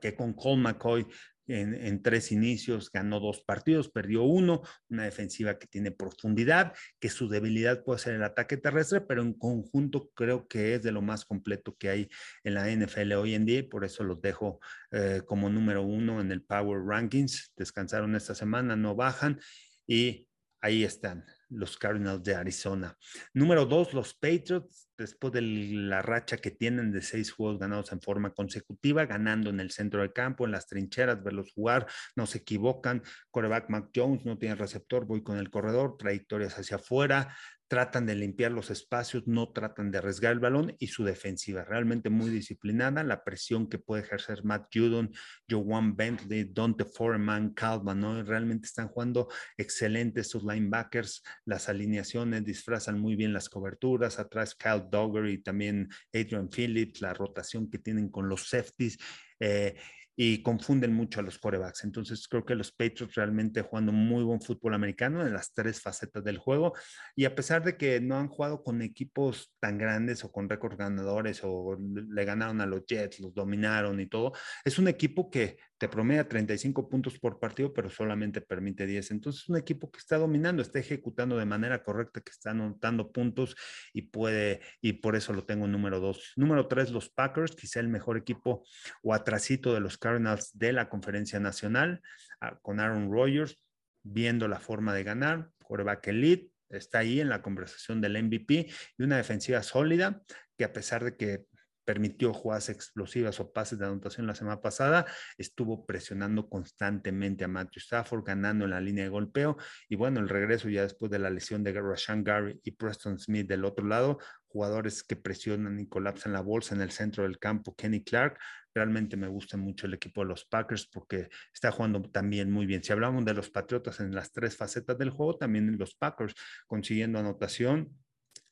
que 0.00 0.14
con 0.14 0.34
Cole 0.34 0.60
McCoy 0.60 1.06
en, 1.46 2.02
tres 2.02 2.32
inicios, 2.32 2.90
ganó 2.90 3.20
dos 3.20 3.42
partidos, 3.42 3.88
perdió 3.90 4.22
uno, 4.22 4.62
una 4.88 5.04
defensiva 5.04 5.58
que 5.58 5.66
tiene 5.66 5.90
profundidad, 5.90 6.74
que 6.98 7.08
su 7.08 7.28
debilidad 7.28 7.84
puede 7.84 7.98
ser 7.98 8.14
el 8.14 8.22
ataque 8.22 8.56
terrestre, 8.56 9.00
pero 9.00 9.22
en 9.22 9.34
conjunto 9.34 10.10
creo 10.14 10.48
que 10.48 10.74
es 10.74 10.82
de 10.82 10.92
lo 10.92 11.02
más 11.02 11.24
completo 11.24 11.76
que 11.76 11.88
hay 11.88 12.08
en 12.44 12.54
la 12.54 12.70
NFL 12.70 13.12
hoy 13.12 13.34
en 13.34 13.44
día 13.44 13.58
y 13.58 13.62
por 13.62 13.84
eso 13.84 14.04
los 14.04 14.20
dejo 14.20 14.60
eh, 14.90 15.22
como 15.26 15.48
número 15.48 15.82
uno 15.82 16.20
en 16.20 16.32
el 16.32 16.42
Power 16.42 16.82
Rankings. 16.84 17.52
Descansaron 17.56 18.14
esta 18.16 18.34
semana, 18.34 18.76
no 18.76 18.94
bajan 18.94 19.40
y 19.86 20.26
ahí 20.64 20.82
están 20.82 21.26
los 21.50 21.76
Cardinals 21.76 22.22
de 22.22 22.34
Arizona. 22.34 22.96
Número 23.34 23.66
dos, 23.66 23.92
los 23.92 24.14
Patriots, 24.14 24.90
después 24.96 25.30
de 25.34 25.42
la 25.42 26.00
racha 26.00 26.38
que 26.38 26.50
tienen 26.50 26.90
de 26.90 27.02
seis 27.02 27.30
juegos 27.30 27.58
ganados 27.58 27.92
en 27.92 28.00
forma 28.00 28.32
consecutiva, 28.32 29.04
ganando 29.04 29.50
en 29.50 29.60
el 29.60 29.70
centro 29.70 30.00
del 30.00 30.14
campo, 30.14 30.46
en 30.46 30.52
las 30.52 30.66
trincheras, 30.66 31.22
verlos 31.22 31.52
jugar, 31.54 31.86
no 32.16 32.26
se 32.26 32.38
equivocan. 32.38 33.02
Coreback 33.30 33.68
Mac 33.68 33.90
Jones 33.94 34.24
no 34.24 34.38
tiene 34.38 34.54
receptor, 34.54 35.04
voy 35.04 35.22
con 35.22 35.36
el 35.36 35.50
corredor, 35.50 35.98
trayectorias 35.98 36.58
hacia 36.58 36.76
afuera, 36.76 37.36
tratan 37.74 38.06
de 38.06 38.14
limpiar 38.14 38.52
los 38.52 38.70
espacios, 38.70 39.26
no 39.26 39.50
tratan 39.50 39.90
de 39.90 39.98
arriesgar 39.98 40.30
el 40.30 40.38
balón 40.38 40.76
y 40.78 40.86
su 40.86 41.02
defensiva 41.02 41.64
realmente 41.64 42.08
muy 42.08 42.30
disciplinada, 42.30 43.02
la 43.02 43.24
presión 43.24 43.68
que 43.68 43.80
puede 43.80 44.04
ejercer 44.04 44.44
Matt 44.44 44.68
Judon, 44.72 45.10
Joan 45.50 45.96
Bentley, 45.96 46.44
Dante 46.52 46.84
Foreman, 46.84 47.52
Calvin, 47.52 47.98
¿no? 47.98 48.22
realmente 48.22 48.66
están 48.66 48.86
jugando 48.86 49.26
excelentes 49.56 50.28
sus 50.28 50.44
linebackers, 50.44 51.24
las 51.46 51.68
alineaciones 51.68 52.44
disfrazan 52.44 53.00
muy 53.00 53.16
bien 53.16 53.32
las 53.32 53.48
coberturas, 53.48 54.20
atrás 54.20 54.54
Kyle 54.54 54.84
Dogger 54.88 55.26
y 55.26 55.38
también 55.38 55.88
Adrian 56.12 56.48
Phillips, 56.48 57.00
la 57.00 57.12
rotación 57.12 57.68
que 57.68 57.78
tienen 57.80 58.08
con 58.08 58.28
los 58.28 58.50
safeties. 58.50 58.98
Eh, 59.40 59.74
y 60.16 60.42
confunden 60.42 60.92
mucho 60.92 61.20
a 61.20 61.22
los 61.22 61.38
corebacks. 61.38 61.84
Entonces 61.84 62.28
creo 62.28 62.44
que 62.44 62.54
los 62.54 62.72
Patriots 62.72 63.14
realmente 63.14 63.62
jugando 63.62 63.92
muy 63.92 64.22
buen 64.22 64.40
fútbol 64.40 64.74
americano 64.74 65.26
en 65.26 65.32
las 65.32 65.52
tres 65.52 65.80
facetas 65.80 66.22
del 66.24 66.38
juego 66.38 66.74
y 67.16 67.24
a 67.24 67.34
pesar 67.34 67.64
de 67.64 67.76
que 67.76 68.00
no 68.00 68.16
han 68.16 68.28
jugado 68.28 68.62
con 68.62 68.82
equipos 68.82 69.52
tan 69.60 69.78
grandes 69.78 70.24
o 70.24 70.30
con 70.30 70.48
récords 70.48 70.76
ganadores 70.76 71.40
o 71.42 71.76
le 71.78 72.24
ganaron 72.24 72.60
a 72.60 72.66
los 72.66 72.84
Jets, 72.86 73.20
los 73.20 73.34
dominaron 73.34 74.00
y 74.00 74.06
todo, 74.06 74.32
es 74.64 74.78
un 74.78 74.88
equipo 74.88 75.30
que 75.30 75.58
te 75.78 75.88
promedia 75.88 76.28
35 76.28 76.88
puntos 76.88 77.18
por 77.18 77.40
partido, 77.40 77.72
pero 77.72 77.90
solamente 77.90 78.40
permite 78.40 78.86
10. 78.86 79.10
Entonces, 79.10 79.42
es 79.42 79.48
un 79.48 79.56
equipo 79.56 79.90
que 79.90 79.98
está 79.98 80.18
dominando, 80.18 80.62
está 80.62 80.78
ejecutando 80.78 81.36
de 81.36 81.44
manera 81.44 81.82
correcta, 81.82 82.20
que 82.20 82.30
está 82.30 82.50
anotando 82.50 83.10
puntos 83.10 83.56
y 83.92 84.02
puede, 84.02 84.60
y 84.80 84.94
por 84.94 85.16
eso 85.16 85.32
lo 85.32 85.44
tengo 85.44 85.66
número 85.66 86.00
dos. 86.00 86.32
Número 86.36 86.68
tres, 86.68 86.90
los 86.90 87.10
Packers, 87.10 87.56
quizá 87.56 87.80
el 87.80 87.88
mejor 87.88 88.16
equipo 88.16 88.64
o 89.02 89.14
atrasito 89.14 89.74
de 89.74 89.80
los 89.80 89.98
Cardinals 89.98 90.56
de 90.56 90.72
la 90.72 90.88
conferencia 90.88 91.40
nacional, 91.40 92.00
ah, 92.40 92.58
con 92.62 92.80
Aaron 92.80 93.10
Rodgers, 93.10 93.60
viendo 94.02 94.48
la 94.48 94.60
forma 94.60 94.94
de 94.94 95.02
ganar, 95.02 95.50
quarterback 95.64 96.08
elite, 96.08 96.50
está 96.68 96.98
ahí 97.00 97.20
en 97.20 97.28
la 97.28 97.42
conversación 97.42 98.00
del 98.00 98.22
MVP 98.22 98.68
y 98.98 99.02
una 99.02 99.16
defensiva 99.16 99.62
sólida 99.62 100.22
que 100.56 100.64
a 100.64 100.72
pesar 100.72 101.04
de 101.04 101.16
que 101.16 101.46
permitió 101.84 102.32
jugadas 102.32 102.68
explosivas 102.68 103.40
o 103.40 103.52
pases 103.52 103.78
de 103.78 103.86
anotación 103.86 104.26
la 104.26 104.34
semana 104.34 104.60
pasada, 104.60 105.06
estuvo 105.38 105.86
presionando 105.86 106.48
constantemente 106.48 107.44
a 107.44 107.48
Matthew 107.48 107.80
Stafford, 107.80 108.24
ganando 108.24 108.64
en 108.64 108.70
la 108.70 108.80
línea 108.80 109.04
de 109.04 109.10
golpeo. 109.10 109.56
Y 109.88 109.96
bueno, 109.96 110.20
el 110.20 110.28
regreso 110.28 110.68
ya 110.68 110.82
después 110.82 111.10
de 111.10 111.18
la 111.18 111.30
lesión 111.30 111.62
de 111.62 111.72
Rashan 111.72 112.24
Gary 112.24 112.60
y 112.62 112.72
Preston 112.72 113.18
Smith 113.18 113.46
del 113.46 113.64
otro 113.64 113.86
lado, 113.86 114.18
jugadores 114.54 115.02
que 115.02 115.16
presionan 115.16 115.80
y 115.80 115.88
colapsan 115.88 116.32
la 116.32 116.40
bolsa 116.40 116.76
en 116.76 116.80
el 116.80 116.92
centro 116.92 117.24
del 117.24 117.40
campo, 117.40 117.74
Kenny 117.74 118.04
Clark. 118.04 118.38
Realmente 118.72 119.16
me 119.16 119.26
gusta 119.26 119.56
mucho 119.56 119.86
el 119.86 119.94
equipo 119.94 120.22
de 120.22 120.28
los 120.28 120.44
Packers 120.44 120.86
porque 120.86 121.28
está 121.52 121.72
jugando 121.72 122.00
también 122.02 122.52
muy 122.52 122.64
bien. 122.64 122.82
Si 122.82 122.92
hablamos 122.92 123.24
de 123.24 123.34
los 123.34 123.50
Patriotas 123.50 123.98
en 123.98 124.14
las 124.14 124.32
tres 124.32 124.56
facetas 124.56 124.96
del 124.96 125.10
juego, 125.10 125.36
también 125.36 125.76
los 125.76 125.94
Packers 125.96 126.34
consiguiendo 126.68 127.18
anotación, 127.18 127.96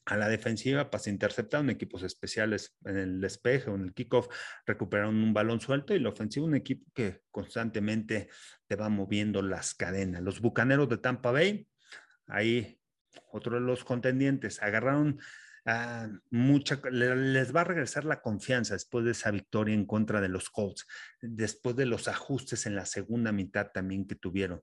a 0.05 0.17
la 0.17 0.29
defensiva, 0.29 0.91
pase 0.91 1.11
interceptado, 1.11 1.63
en 1.63 1.71
equipos 1.71 2.03
especiales 2.03 2.77
en 2.85 2.97
el 2.97 3.21
despeje 3.21 3.71
o 3.71 3.75
en 3.77 3.83
el 3.83 3.95
kickoff 3.95 4.29
recuperaron 4.67 5.23
un 5.23 5.33
balón 5.33 5.61
suelto 5.61 5.95
y 5.95 6.01
la 6.01 6.09
ofensiva 6.09 6.47
un 6.47 6.57
equipo 6.57 6.91
que 6.93 7.23
constantemente 7.31 8.29
te 8.67 8.77
va 8.77 8.89
moviendo 8.89 9.43
las 9.43 9.75
cadenas. 9.75 10.23
Los 10.23 10.41
Bucaneros 10.41 10.89
de 10.89 10.99
Tampa 10.99 11.31
Bay, 11.31 11.69
ahí 12.27 12.79
otro 13.31 13.55
de 13.55 13.61
los 13.61 13.85
contendientes, 13.85 14.61
agarraron 14.63 15.21
a 15.65 16.09
mucha, 16.31 16.81
les 16.91 17.55
va 17.55 17.61
a 17.61 17.65
regresar 17.65 18.05
la 18.05 18.21
confianza 18.21 18.75
después 18.75 19.05
de 19.05 19.13
esa 19.13 19.31
victoria 19.31 19.75
en 19.75 19.87
contra 19.87 20.21
de 20.21 20.29
los 20.29 20.51
Colts, 20.51 20.87
después 21.21 21.77
de 21.77 21.87
los 21.87 22.09
ajustes 22.09 22.67
en 22.67 22.75
la 22.75 22.87
segunda 22.87 23.31
mitad 23.31 23.71
también 23.73 24.07
que 24.07 24.17
tuvieron. 24.17 24.61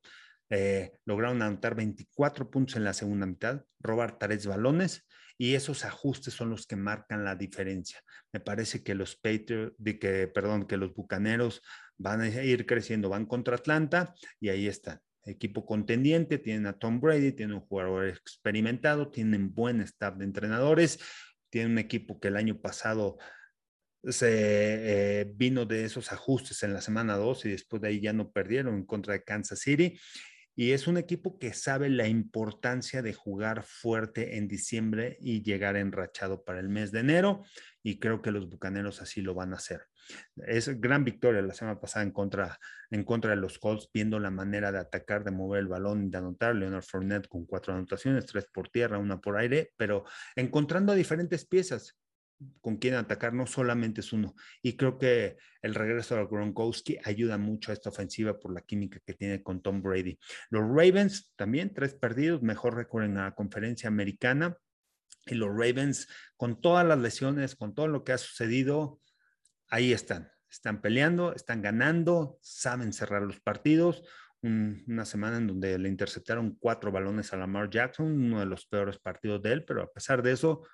Eh, 0.49 0.91
lograron 1.06 1.41
anotar 1.41 1.75
24 1.75 2.49
puntos 2.49 2.75
en 2.75 2.84
la 2.84 2.93
segunda 2.93 3.25
mitad, 3.25 3.63
robar 3.80 4.17
tres 4.17 4.45
balones 4.45 5.08
y 5.41 5.56
esos 5.56 5.86
ajustes 5.86 6.34
son 6.34 6.49
los 6.49 6.67
que 6.67 6.75
marcan 6.75 7.23
la 7.23 7.34
diferencia. 7.34 8.04
Me 8.34 8.41
parece 8.41 8.84
que 8.84 8.93
los 8.93 9.15
Patriots, 9.15 9.73
que, 9.99 10.28
perdón, 10.28 10.67
que 10.67 10.75
los 10.75 10.93
Bucaneros 10.93 11.62
van 11.97 12.19
a 12.19 12.28
ir 12.28 12.65
creciendo, 12.65 13.08
van 13.08 13.25
contra 13.25 13.56
Atlanta 13.56 14.13
y 14.41 14.49
ahí 14.49 14.67
están. 14.67 14.99
Equipo 15.23 15.65
contendiente, 15.65 16.39
tienen 16.39 16.65
a 16.65 16.78
Tom 16.78 16.99
Brady, 16.99 17.32
tienen 17.32 17.56
un 17.56 17.62
jugador 17.62 18.10
experimentado, 18.10 19.12
tienen 19.12 19.54
buen 19.54 19.80
staff 19.80 20.17
de 20.17 20.25
entrenadores, 20.25 20.99
tienen 21.49 21.71
un 21.71 21.78
equipo 21.80 22.19
que 22.19 22.28
el 22.28 22.36
año 22.36 22.60
pasado 22.60 23.17
se 24.04 25.21
eh, 25.21 25.32
vino 25.36 25.65
de 25.65 25.86
esos 25.86 26.12
ajustes 26.12 26.63
en 26.63 26.73
la 26.73 26.82
semana 26.82 27.15
2 27.15 27.45
y 27.45 27.52
después 27.52 27.82
de 27.82 27.89
ahí 27.89 28.02
ya 28.02 28.12
no 28.12 28.32
perdieron 28.32 28.75
en 28.75 28.86
contra 28.86 29.13
de 29.13 29.23
Kansas 29.23 29.60
City 29.60 29.97
y 30.60 30.74
es 30.74 30.88
un 30.88 30.98
equipo 30.98 31.39
que 31.39 31.54
sabe 31.54 31.88
la 31.88 32.10
importancia 32.10 33.02
de 33.02 33.13
jugar 33.13 33.63
fuerte 33.63 34.36
en 34.36 34.50
diciembre 34.50 35.17
y 35.22 35.41
llegar 35.41 35.78
enrachado 35.78 36.43
para 36.43 36.60
el 36.60 36.67
mes 36.67 36.91
de 36.91 37.00
enero. 37.00 37.45
Y 37.82 37.98
creo 37.98 38.22
que 38.22 38.32
los 38.32 38.50
Bucaneros 38.50 39.02
así 39.02 39.22
lo 39.22 39.34
van 39.34 39.54
a 39.54 39.56
hacer. 39.56 39.84
Es 40.36 40.82
gran 40.82 41.06
victoria 41.06 41.41
la 41.41 41.54
semana 41.54 41.80
pasada 41.80 42.04
en 42.04 42.12
contra, 42.12 42.60
en 42.91 43.06
contra 43.06 43.30
de 43.30 43.38
los 43.38 43.58
Colts, 43.58 43.89
viendo 43.93 44.19
la 44.19 44.32
manera 44.32 44.74
de 44.74 44.80
atacar, 44.80 45.24
de 45.24 45.32
mover 45.32 45.62
el 45.62 45.69
balón 45.69 46.12
de 46.12 46.17
anotar. 46.17 46.54
Leonard 46.54 46.84
Fournette 46.84 47.30
con 47.30 47.45
cuatro 47.45 47.74
anotaciones, 47.74 48.26
tres 48.26 48.45
por 48.54 48.67
tierra, 48.67 48.98
una 48.98 49.22
por 49.22 49.38
aire, 49.38 49.72
pero 49.78 50.04
encontrando 50.36 50.93
diferentes 50.93 51.45
piezas 51.45 51.98
con 52.62 52.78
quien 52.78 52.93
atacar, 52.95 53.34
no 53.34 53.45
solamente 53.45 54.02
es 54.02 54.13
uno. 54.13 54.36
Y 54.62 54.78
creo 54.78 54.97
que 54.97 55.38
el 55.62 55.75
regreso 55.75 56.15
de 56.15 56.25
Gronkowski 56.25 56.97
ayuda 57.04 57.38
mucho 57.38 57.71
a 57.71 57.73
esta 57.73 57.89
ofensiva 57.89 58.39
por 58.39 58.54
la 58.54 58.62
química 58.62 58.99
que 59.06 59.13
tiene 59.13 59.43
con 59.43 59.62
Tom 59.62 59.82
Brady. 59.82 60.17
Los 60.49 60.62
Ravens 60.62 61.34
también, 61.36 61.73
tres 61.73 61.95
perdidos, 61.95 62.41
mejor 62.41 62.75
récord 62.75 63.04
en 63.04 63.15
la 63.15 63.34
conferencia 63.36 63.88
americana. 63.88 64.58
Y 65.25 65.36
los 65.36 65.49
Ravens, 65.49 66.08
con 66.38 66.62
todas 66.62 66.86
las 66.86 66.99
lesiones, 66.99 67.56
con 67.56 67.75
todo 67.75 67.88
lo 67.88 68.04
que 68.04 68.13
ha 68.13 68.17
sucedido, 68.17 69.02
ahí 69.67 69.91
están. 69.91 70.32
Están 70.49 70.82
peleando, 70.82 71.36
están 71.36 71.62
ganando, 71.62 72.39
saben 72.41 72.93
cerrar 72.93 73.21
los 73.21 73.39
partidos. 73.39 74.04
una 74.41 75.04
semana 75.04 75.36
en 75.38 75.47
donde 75.47 75.78
le 75.78 75.89
interceptaron 75.89 76.56
cuatro 76.56 76.93
balones 76.93 77.34
a 77.34 77.38
Lamar 77.38 77.69
Jackson, 77.69 78.08
uno 78.08 78.39
de 78.39 78.45
los 78.45 78.65
peores 78.65 78.97
partidos 78.97 79.41
de 79.41 79.52
él, 79.52 79.65
pero 79.65 79.84
a 79.84 79.91
pesar 79.91 80.23
de 80.23 80.32
eso, 80.32 80.65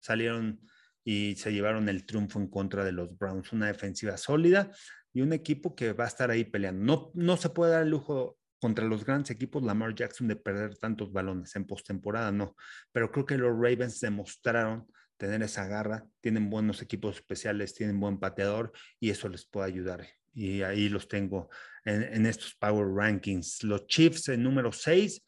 salieron 0.00 0.60
y 1.04 1.36
se 1.36 1.52
llevaron 1.52 1.88
el 1.88 2.06
triunfo 2.06 2.38
en 2.38 2.48
contra 2.48 2.84
de 2.84 2.92
los 2.92 3.16
Browns. 3.16 3.52
Una 3.52 3.66
defensiva 3.66 4.16
sólida 4.16 4.70
y 5.12 5.20
un 5.20 5.32
equipo 5.32 5.74
que 5.74 5.92
va 5.92 6.04
a 6.04 6.08
estar 6.08 6.30
ahí 6.30 6.44
peleando. 6.44 6.84
No, 6.84 7.10
no 7.14 7.36
se 7.36 7.50
puede 7.50 7.72
dar 7.72 7.82
el 7.82 7.90
lujo 7.90 8.38
contra 8.60 8.84
los 8.84 9.04
grandes 9.04 9.30
equipos 9.30 9.62
Lamar 9.62 9.94
Jackson 9.94 10.28
de 10.28 10.36
perder 10.36 10.78
tantos 10.78 11.12
balones 11.12 11.54
en 11.56 11.66
postemporada, 11.66 12.30
no. 12.30 12.54
Pero 12.92 13.10
creo 13.10 13.26
que 13.26 13.36
los 13.36 13.50
Ravens 13.50 13.98
demostraron 14.00 14.86
tener 15.16 15.42
esa 15.42 15.66
garra, 15.66 16.06
tienen 16.20 16.48
buenos 16.48 16.80
equipos 16.82 17.16
especiales, 17.16 17.74
tienen 17.74 17.98
buen 17.98 18.18
pateador 18.18 18.72
y 19.00 19.10
eso 19.10 19.28
les 19.28 19.44
puede 19.46 19.66
ayudar 19.66 20.06
y 20.34 20.62
ahí 20.62 20.88
los 20.88 21.08
tengo 21.08 21.50
en, 21.84 22.26
estos 22.26 22.54
Power 22.54 22.88
Rankings. 22.88 23.64
Los 23.64 23.86
Chiefs 23.86 24.28
en 24.28 24.42
número 24.42 24.72
6 24.72 25.24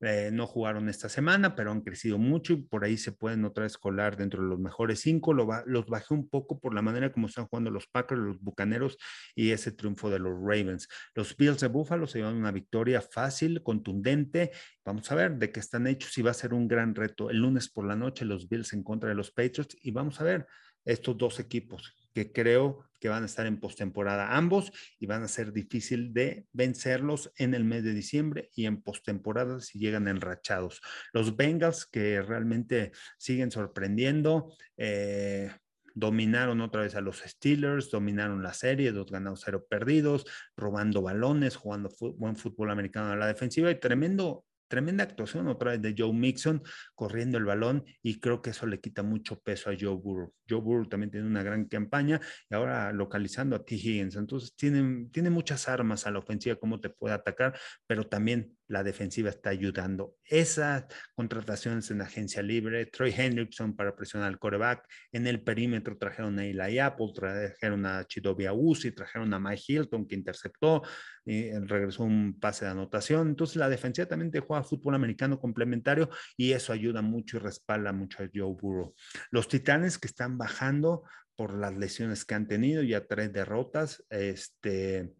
eh, 0.00 0.30
no 0.32 0.48
jugaron 0.48 0.88
esta 0.88 1.08
semana, 1.08 1.54
pero 1.54 1.70
han 1.70 1.80
crecido 1.80 2.18
mucho 2.18 2.54
y 2.54 2.56
por 2.56 2.84
ahí 2.84 2.96
se 2.96 3.12
pueden 3.12 3.44
otra 3.44 3.62
vez 3.62 3.78
colar 3.78 4.16
dentro 4.16 4.42
de 4.42 4.48
los 4.48 4.58
mejores 4.58 5.00
5. 5.00 5.32
Lo 5.32 5.48
los 5.66 5.86
bajé 5.86 6.14
un 6.14 6.28
poco 6.28 6.58
por 6.58 6.74
la 6.74 6.82
manera 6.82 7.12
como 7.12 7.28
están 7.28 7.46
jugando 7.46 7.70
los 7.70 7.86
Packers, 7.86 8.20
los 8.20 8.40
Bucaneros 8.40 8.98
y 9.34 9.50
ese 9.50 9.72
triunfo 9.72 10.10
de 10.10 10.18
los 10.18 10.32
Ravens. 10.32 10.88
Los 11.14 11.36
Bills 11.36 11.60
de 11.60 11.68
Buffalo 11.68 12.06
se 12.06 12.18
llevan 12.18 12.36
una 12.36 12.50
victoria 12.50 13.00
fácil, 13.00 13.62
contundente. 13.62 14.50
Vamos 14.84 15.10
a 15.12 15.14
ver 15.14 15.36
de 15.36 15.52
qué 15.52 15.60
están 15.60 15.86
hechos 15.86 16.18
y 16.18 16.22
va 16.22 16.32
a 16.32 16.34
ser 16.34 16.52
un 16.52 16.66
gran 16.66 16.94
reto. 16.94 17.30
El 17.30 17.38
lunes 17.38 17.68
por 17.68 17.86
la 17.86 17.94
noche 17.94 18.24
los 18.24 18.48
Bills 18.48 18.72
en 18.72 18.82
contra 18.82 19.08
de 19.08 19.14
los 19.14 19.30
Patriots 19.30 19.76
y 19.82 19.92
vamos 19.92 20.20
a 20.20 20.24
ver 20.24 20.46
estos 20.84 21.16
dos 21.16 21.38
equipos 21.38 21.94
que 22.12 22.32
creo 22.32 22.84
que 23.00 23.08
van 23.08 23.24
a 23.24 23.26
estar 23.26 23.46
en 23.46 23.58
postemporada 23.58 24.36
ambos 24.36 24.72
y 25.00 25.06
van 25.06 25.24
a 25.24 25.28
ser 25.28 25.52
difícil 25.52 26.12
de 26.14 26.46
vencerlos 26.52 27.32
en 27.36 27.52
el 27.54 27.64
mes 27.64 27.82
de 27.82 27.94
diciembre 27.94 28.50
y 28.54 28.66
en 28.66 28.80
postemporada 28.80 29.60
si 29.60 29.80
llegan 29.80 30.06
enrachados. 30.06 30.80
Los 31.12 31.36
Bengals 31.36 31.84
que 31.84 32.22
realmente 32.22 32.92
siguen 33.18 33.50
sorprendiendo. 33.50 34.54
Eh, 34.76 35.50
dominaron 35.94 36.60
otra 36.60 36.82
vez 36.82 36.94
a 36.94 37.00
los 37.00 37.18
Steelers, 37.18 37.90
dominaron 37.90 38.42
la 38.42 38.54
serie, 38.54 38.92
dos 38.92 39.10
ganados, 39.10 39.42
cero 39.44 39.66
perdidos, 39.68 40.24
robando 40.56 41.02
balones, 41.02 41.56
jugando 41.56 41.90
buen 42.16 42.36
fútbol 42.36 42.70
americano 42.70 43.12
a 43.12 43.16
la 43.16 43.26
defensiva 43.26 43.70
y 43.70 43.78
tremendo 43.78 44.44
Tremenda 44.72 45.04
actuación 45.04 45.48
otra 45.48 45.72
vez 45.72 45.82
de 45.82 45.94
Joe 45.94 46.14
Mixon 46.14 46.62
corriendo 46.94 47.36
el 47.36 47.44
balón 47.44 47.84
y 48.02 48.20
creo 48.20 48.40
que 48.40 48.48
eso 48.48 48.64
le 48.64 48.80
quita 48.80 49.02
mucho 49.02 49.38
peso 49.38 49.68
a 49.68 49.74
Joe 49.78 49.96
Burrow. 49.96 50.32
Joe 50.48 50.62
Burrow 50.62 50.88
también 50.88 51.10
tiene 51.10 51.26
una 51.26 51.42
gran 51.42 51.66
campaña 51.66 52.18
y 52.48 52.54
ahora 52.54 52.90
localizando 52.90 53.54
a 53.54 53.62
T. 53.62 53.74
Higgins. 53.74 54.16
Entonces 54.16 54.56
tiene, 54.56 55.10
tiene 55.12 55.28
muchas 55.28 55.68
armas 55.68 56.06
a 56.06 56.10
la 56.10 56.20
ofensiva, 56.20 56.56
cómo 56.56 56.80
te 56.80 56.88
puede 56.88 57.14
atacar, 57.14 57.54
pero 57.86 58.08
también 58.08 58.56
la 58.68 58.82
defensiva 58.82 59.30
está 59.30 59.50
ayudando. 59.50 60.16
Esas 60.24 60.86
contrataciones 61.14 61.90
en 61.90 62.00
agencia 62.00 62.42
libre, 62.42 62.86
Troy 62.86 63.12
Hendrickson 63.16 63.76
para 63.76 63.94
presionar 63.94 64.28
al 64.28 64.38
coreback, 64.38 64.86
en 65.12 65.26
el 65.26 65.42
perímetro 65.42 65.98
trajeron 65.98 66.38
a 66.38 66.46
Eli 66.46 66.78
Apple, 66.78 67.12
trajeron 67.14 67.84
a 67.86 68.04
Chidovia 68.04 68.52
Uzi, 68.52 68.92
trajeron 68.92 69.32
a 69.34 69.38
Mike 69.38 69.62
Hilton 69.68 70.06
que 70.06 70.14
interceptó, 70.14 70.82
y 71.24 71.52
regresó 71.52 72.04
un 72.04 72.38
pase 72.38 72.64
de 72.64 72.72
anotación. 72.72 73.28
Entonces 73.28 73.56
la 73.56 73.68
defensiva 73.68 74.06
también 74.06 74.30
te 74.30 74.40
juega 74.40 74.64
fútbol 74.64 74.94
americano 74.94 75.38
complementario 75.38 76.10
y 76.36 76.52
eso 76.52 76.72
ayuda 76.72 77.02
mucho 77.02 77.36
y 77.36 77.40
respalda 77.40 77.92
mucho 77.92 78.22
a 78.22 78.28
Joe 78.32 78.54
Burrow. 78.60 78.94
Los 79.30 79.48
Titanes 79.48 79.98
que 79.98 80.08
están 80.08 80.38
bajando 80.38 81.04
por 81.36 81.54
las 81.54 81.74
lesiones 81.76 82.24
que 82.24 82.34
han 82.34 82.46
tenido, 82.46 82.82
ya 82.82 83.06
tres 83.06 83.32
derrotas, 83.32 84.04
este, 84.10 85.12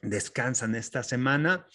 descansan 0.00 0.74
esta 0.74 1.02
semana 1.02 1.66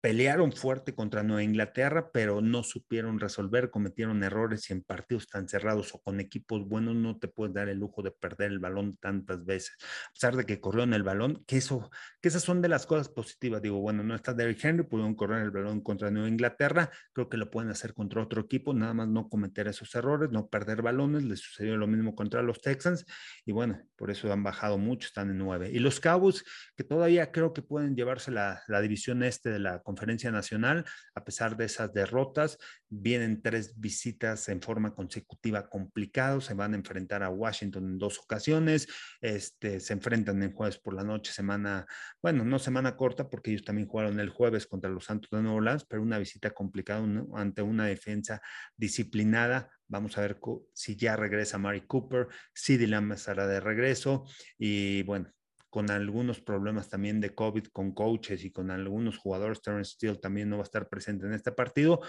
pelearon 0.00 0.52
fuerte 0.52 0.94
contra 0.94 1.22
Nueva 1.22 1.42
Inglaterra, 1.42 2.10
pero 2.12 2.40
no 2.40 2.62
supieron 2.62 3.20
resolver, 3.20 3.70
cometieron 3.70 4.22
errores 4.24 4.70
y 4.70 4.72
en 4.72 4.82
partidos 4.82 5.28
tan 5.28 5.48
cerrados 5.48 5.94
o 5.94 6.00
con 6.00 6.20
equipos 6.20 6.66
buenos 6.66 6.94
no 6.94 7.18
te 7.18 7.28
puedes 7.28 7.54
dar 7.54 7.68
el 7.68 7.78
lujo 7.78 8.02
de 8.02 8.10
perder 8.10 8.50
el 8.50 8.58
balón 8.60 8.96
tantas 8.96 9.44
veces. 9.44 9.76
A 10.08 10.12
pesar 10.12 10.36
de 10.36 10.46
que 10.46 10.60
corrieron 10.60 10.94
el 10.94 11.02
balón, 11.02 11.44
que 11.46 11.58
eso, 11.58 11.90
que 12.20 12.28
esas 12.28 12.42
son 12.42 12.62
de 12.62 12.68
las 12.68 12.86
cosas 12.86 13.08
positivas. 13.08 13.60
Digo, 13.60 13.78
bueno, 13.80 14.02
no 14.02 14.14
está 14.14 14.32
Derrick 14.32 14.64
Henry, 14.64 14.84
pudieron 14.84 15.14
correr 15.14 15.42
el 15.42 15.50
balón 15.50 15.82
contra 15.82 16.10
Nueva 16.10 16.28
Inglaterra, 16.28 16.90
creo 17.12 17.28
que 17.28 17.36
lo 17.36 17.50
pueden 17.50 17.70
hacer 17.70 17.92
contra 17.92 18.22
otro 18.22 18.40
equipo, 18.40 18.72
nada 18.72 18.94
más 18.94 19.08
no 19.08 19.28
cometer 19.28 19.68
esos 19.68 19.94
errores, 19.94 20.30
no 20.30 20.48
perder 20.48 20.80
balones, 20.80 21.24
les 21.24 21.40
sucedió 21.40 21.76
lo 21.76 21.86
mismo 21.86 22.14
contra 22.14 22.42
los 22.42 22.62
Texans 22.62 23.04
y 23.44 23.52
bueno, 23.52 23.82
por 23.96 24.10
eso 24.10 24.32
han 24.32 24.42
bajado 24.42 24.78
mucho, 24.78 25.08
están 25.08 25.30
en 25.30 25.38
nueve. 25.38 25.70
Y 25.70 25.78
los 25.78 26.00
Cowboys, 26.00 26.42
que 26.74 26.84
todavía 26.84 27.32
creo 27.32 27.52
que 27.52 27.62
pueden 27.62 27.94
llevarse 27.94 28.30
la, 28.30 28.62
la 28.66 28.80
división 28.80 29.22
este 29.22 29.50
de 29.50 29.58
la 29.58 29.82
conferencia 29.90 30.30
nacional, 30.30 30.84
a 31.14 31.24
pesar 31.24 31.56
de 31.56 31.64
esas 31.64 31.92
derrotas, 31.92 32.58
vienen 32.88 33.42
tres 33.42 33.78
visitas 33.78 34.48
en 34.48 34.62
forma 34.62 34.94
consecutiva 34.94 35.68
complicados, 35.68 36.44
se 36.46 36.54
van 36.54 36.74
a 36.74 36.76
enfrentar 36.76 37.22
a 37.22 37.30
Washington 37.30 37.84
en 37.84 37.98
dos 37.98 38.18
ocasiones, 38.20 38.86
este, 39.20 39.80
se 39.80 39.92
enfrentan 39.92 40.42
en 40.42 40.52
jueves 40.52 40.78
por 40.78 40.94
la 40.94 41.02
noche, 41.02 41.32
semana, 41.32 41.86
bueno, 42.22 42.44
no 42.44 42.58
semana 42.58 42.96
corta 42.96 43.28
porque 43.28 43.50
ellos 43.50 43.64
también 43.64 43.88
jugaron 43.88 44.20
el 44.20 44.30
jueves 44.30 44.66
contra 44.66 44.90
los 44.90 45.04
Santos 45.04 45.30
de 45.30 45.42
Nueva 45.42 45.56
Orleans, 45.56 45.84
pero 45.84 46.02
una 46.02 46.18
visita 46.18 46.50
complicada 46.50 47.04
ante 47.34 47.62
una 47.62 47.86
defensa 47.86 48.40
disciplinada, 48.76 49.68
Vamos 49.90 50.16
a 50.16 50.20
ver 50.20 50.38
si 50.72 50.94
ya 50.94 51.16
regresa 51.16 51.58
Mari 51.58 51.80
Cooper, 51.80 52.28
si 52.54 52.76
Dylan 52.76 53.10
estará 53.10 53.48
de 53.48 53.58
regreso 53.58 54.24
y 54.56 55.02
bueno, 55.02 55.32
con 55.70 55.90
algunos 55.90 56.40
problemas 56.40 56.88
también 56.88 57.20
de 57.20 57.34
COVID 57.34 57.66
con 57.68 57.92
coaches 57.92 58.44
y 58.44 58.50
con 58.50 58.70
algunos 58.70 59.16
jugadores. 59.16 59.62
Terrence 59.62 59.92
Steele 59.92 60.18
también 60.18 60.50
no 60.50 60.56
va 60.56 60.62
a 60.62 60.64
estar 60.64 60.88
presente 60.88 61.26
en 61.26 61.32
este 61.32 61.52
partido. 61.52 62.00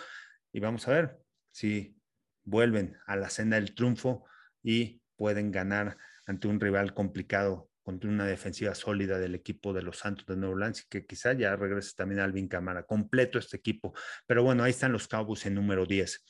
Y 0.52 0.60
vamos 0.60 0.88
a 0.88 0.92
ver 0.92 1.18
si 1.52 1.96
vuelven 2.44 2.98
a 3.06 3.16
la 3.16 3.30
senda 3.30 3.56
del 3.58 3.76
triunfo 3.76 4.26
y 4.64 5.02
pueden 5.16 5.52
ganar 5.52 5.98
ante 6.26 6.48
un 6.48 6.60
rival 6.60 6.94
complicado, 6.94 7.70
contra 7.84 8.10
una 8.10 8.26
defensiva 8.26 8.76
sólida 8.76 9.20
del 9.20 9.36
equipo 9.36 9.74
de 9.74 9.82
los 9.82 9.98
Santos 9.98 10.26
de 10.28 10.36
Nueva 10.36 10.54
Orleans 10.54 10.86
que 10.86 11.06
quizá 11.06 11.34
ya 11.34 11.56
regrese 11.56 11.94
también 11.96 12.22
Alvin 12.22 12.48
Camara. 12.48 12.84
Completo 12.84 13.40
este 13.40 13.58
equipo. 13.58 13.94
Pero 14.28 14.44
bueno, 14.44 14.64
ahí 14.64 14.72
están 14.72 14.92
los 14.92 15.08
Cowboys 15.08 15.46
en 15.46 15.56
número 15.56 15.86
10. 15.86 16.24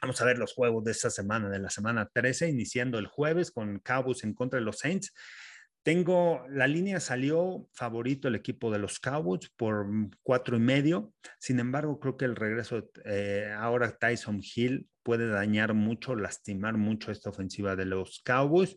Vamos 0.00 0.20
a 0.20 0.24
ver 0.24 0.38
los 0.38 0.54
juegos 0.54 0.84
de 0.84 0.92
esta 0.92 1.10
semana, 1.10 1.50
de 1.50 1.58
la 1.58 1.70
semana 1.70 2.08
13, 2.12 2.48
iniciando 2.48 2.98
el 2.98 3.06
jueves 3.06 3.50
con 3.50 3.80
Cowboys 3.80 4.24
en 4.24 4.34
contra 4.34 4.58
de 4.58 4.64
los 4.64 4.78
Saints. 4.78 5.12
Tengo, 5.82 6.44
la 6.50 6.66
línea 6.66 7.00
salió 7.00 7.66
favorito 7.72 8.28
el 8.28 8.34
equipo 8.34 8.70
de 8.70 8.78
los 8.78 9.00
Cowboys 9.00 9.48
por 9.56 9.86
cuatro 10.22 10.58
y 10.58 10.60
medio. 10.60 11.14
Sin 11.38 11.58
embargo, 11.58 11.98
creo 11.98 12.18
que 12.18 12.26
el 12.26 12.36
regreso 12.36 12.90
eh, 13.06 13.50
ahora 13.56 13.96
Tyson 13.96 14.42
Hill 14.42 14.90
puede 15.02 15.26
dañar 15.26 15.72
mucho, 15.72 16.14
lastimar 16.16 16.76
mucho 16.76 17.10
esta 17.10 17.30
ofensiva 17.30 17.76
de 17.76 17.86
los 17.86 18.20
Cowboys. 18.22 18.76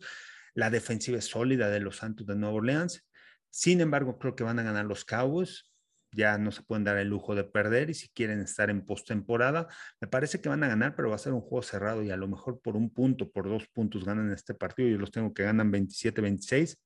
La 0.54 0.70
defensiva 0.70 1.18
es 1.18 1.26
sólida 1.26 1.68
de 1.68 1.80
los 1.80 1.96
Santos 1.96 2.26
de 2.26 2.36
Nueva 2.36 2.54
Orleans. 2.54 3.06
Sin 3.50 3.82
embargo, 3.82 4.18
creo 4.18 4.34
que 4.34 4.44
van 4.44 4.58
a 4.58 4.62
ganar 4.62 4.86
los 4.86 5.04
Cowboys. 5.04 5.70
Ya 6.10 6.38
no 6.38 6.52
se 6.52 6.62
pueden 6.62 6.84
dar 6.84 6.96
el 6.96 7.08
lujo 7.08 7.34
de 7.34 7.44
perder 7.44 7.90
y 7.90 7.94
si 7.94 8.08
quieren 8.08 8.40
estar 8.40 8.70
en 8.70 8.86
postemporada, 8.86 9.68
me 10.00 10.08
parece 10.08 10.40
que 10.40 10.48
van 10.48 10.62
a 10.62 10.68
ganar, 10.68 10.94
pero 10.94 11.10
va 11.10 11.16
a 11.16 11.18
ser 11.18 11.32
un 11.32 11.40
juego 11.40 11.62
cerrado 11.62 12.02
y 12.02 12.10
a 12.10 12.16
lo 12.16 12.28
mejor 12.28 12.60
por 12.60 12.76
un 12.76 12.88
punto, 12.88 13.30
por 13.30 13.48
dos 13.48 13.66
puntos 13.68 14.04
ganan 14.06 14.32
este 14.32 14.54
partido. 14.54 14.88
Yo 14.88 14.96
los 14.96 15.10
tengo 15.10 15.34
que 15.34 15.42
ganan 15.42 15.70
27-26 15.70 16.78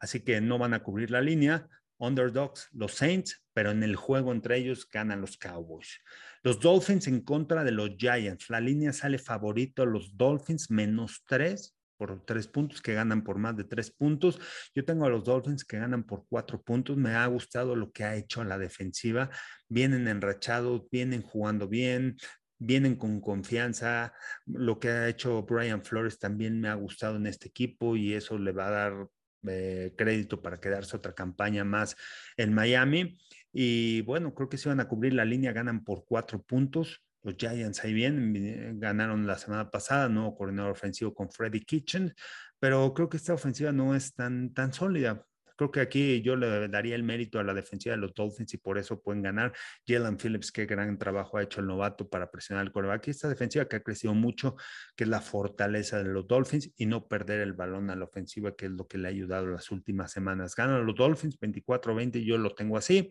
así 0.00 0.20
que 0.20 0.40
no 0.40 0.58
van 0.58 0.74
a 0.74 0.82
cubrir 0.82 1.10
la 1.10 1.20
línea. 1.20 1.68
Underdogs, 1.98 2.68
los 2.72 2.94
Saints, 2.94 3.44
pero 3.52 3.72
en 3.72 3.82
el 3.82 3.96
juego 3.96 4.32
entre 4.32 4.56
ellos 4.56 4.88
ganan 4.88 5.20
los 5.20 5.36
Cowboys. 5.36 6.00
Los 6.42 6.60
Dolphins 6.60 7.08
en 7.08 7.22
contra 7.22 7.64
de 7.64 7.72
los 7.72 7.90
Giants. 7.98 8.50
La 8.50 8.60
línea 8.60 8.92
sale 8.92 9.18
favorito 9.18 9.82
a 9.82 9.86
los 9.86 10.16
Dolphins 10.16 10.70
menos 10.70 11.24
tres 11.26 11.74
por 11.98 12.24
tres 12.24 12.46
puntos, 12.46 12.80
que 12.80 12.94
ganan 12.94 13.24
por 13.24 13.38
más 13.38 13.56
de 13.56 13.64
tres 13.64 13.90
puntos. 13.90 14.38
Yo 14.74 14.84
tengo 14.84 15.04
a 15.04 15.10
los 15.10 15.24
Dolphins 15.24 15.64
que 15.64 15.78
ganan 15.78 16.04
por 16.04 16.24
cuatro 16.28 16.62
puntos. 16.62 16.96
Me 16.96 17.10
ha 17.10 17.26
gustado 17.26 17.74
lo 17.74 17.90
que 17.90 18.04
ha 18.04 18.14
hecho 18.14 18.44
la 18.44 18.56
defensiva. 18.56 19.30
Vienen 19.68 20.06
enrachados, 20.06 20.88
vienen 20.90 21.22
jugando 21.22 21.66
bien, 21.68 22.16
vienen 22.58 22.94
con 22.94 23.20
confianza. 23.20 24.14
Lo 24.46 24.78
que 24.78 24.90
ha 24.90 25.08
hecho 25.08 25.42
Brian 25.42 25.84
Flores 25.84 26.18
también 26.18 26.60
me 26.60 26.68
ha 26.68 26.74
gustado 26.74 27.16
en 27.16 27.26
este 27.26 27.48
equipo 27.48 27.96
y 27.96 28.14
eso 28.14 28.38
le 28.38 28.52
va 28.52 28.68
a 28.68 28.70
dar 28.70 29.08
eh, 29.46 29.94
crédito 29.96 30.42
para 30.42 30.58
quedarse 30.58 30.96
otra 30.96 31.14
campaña 31.14 31.64
más 31.64 31.96
en 32.36 32.52
Miami. 32.54 33.18
Y 33.52 34.02
bueno, 34.02 34.34
creo 34.34 34.48
que 34.48 34.58
si 34.58 34.68
van 34.68 34.80
a 34.80 34.88
cubrir 34.88 35.14
la 35.14 35.24
línea, 35.24 35.52
ganan 35.52 35.84
por 35.84 36.04
cuatro 36.04 36.42
puntos. 36.42 37.02
Los 37.22 37.36
Giants 37.36 37.84
ahí 37.84 37.92
bien, 37.92 38.78
ganaron 38.78 39.26
la 39.26 39.38
semana 39.38 39.70
pasada, 39.70 40.08
nuevo 40.08 40.36
coordinador 40.36 40.72
ofensivo 40.72 41.12
con 41.14 41.30
Freddy 41.30 41.60
Kitchen, 41.60 42.14
pero 42.60 42.94
creo 42.94 43.08
que 43.08 43.16
esta 43.16 43.34
ofensiva 43.34 43.72
no 43.72 43.94
es 43.94 44.14
tan, 44.14 44.54
tan 44.54 44.72
sólida. 44.72 45.24
Creo 45.58 45.72
que 45.72 45.80
aquí 45.80 46.22
yo 46.22 46.36
le 46.36 46.68
daría 46.68 46.94
el 46.94 47.02
mérito 47.02 47.40
a 47.40 47.42
la 47.42 47.52
defensiva 47.52 47.96
de 47.96 48.00
los 48.00 48.14
Dolphins 48.14 48.54
y 48.54 48.58
por 48.58 48.78
eso 48.78 49.02
pueden 49.02 49.22
ganar. 49.22 49.52
Jalen 49.84 50.16
Phillips, 50.16 50.52
qué 50.52 50.66
gran 50.66 50.96
trabajo 50.98 51.36
ha 51.36 51.42
hecho 51.42 51.60
el 51.60 51.66
novato 51.66 52.08
para 52.08 52.30
presionar 52.30 52.64
el 52.64 52.70
coreback. 52.70 53.08
Y 53.08 53.10
esta 53.10 53.28
defensiva 53.28 53.64
que 53.64 53.74
ha 53.74 53.82
crecido 53.82 54.14
mucho, 54.14 54.54
que 54.94 55.02
es 55.02 55.10
la 55.10 55.20
fortaleza 55.20 56.00
de 56.00 56.10
los 56.10 56.28
Dolphins 56.28 56.70
y 56.76 56.86
no 56.86 57.08
perder 57.08 57.40
el 57.40 57.54
balón 57.54 57.90
a 57.90 57.96
la 57.96 58.04
ofensiva, 58.04 58.54
que 58.54 58.66
es 58.66 58.70
lo 58.70 58.86
que 58.86 58.98
le 58.98 59.08
ha 59.08 59.10
ayudado 59.10 59.48
las 59.48 59.72
últimas 59.72 60.12
semanas. 60.12 60.54
Ganan 60.54 60.86
los 60.86 60.94
Dolphins 60.94 61.40
24-20, 61.40 62.24
yo 62.24 62.38
lo 62.38 62.54
tengo 62.54 62.76
así. 62.76 63.10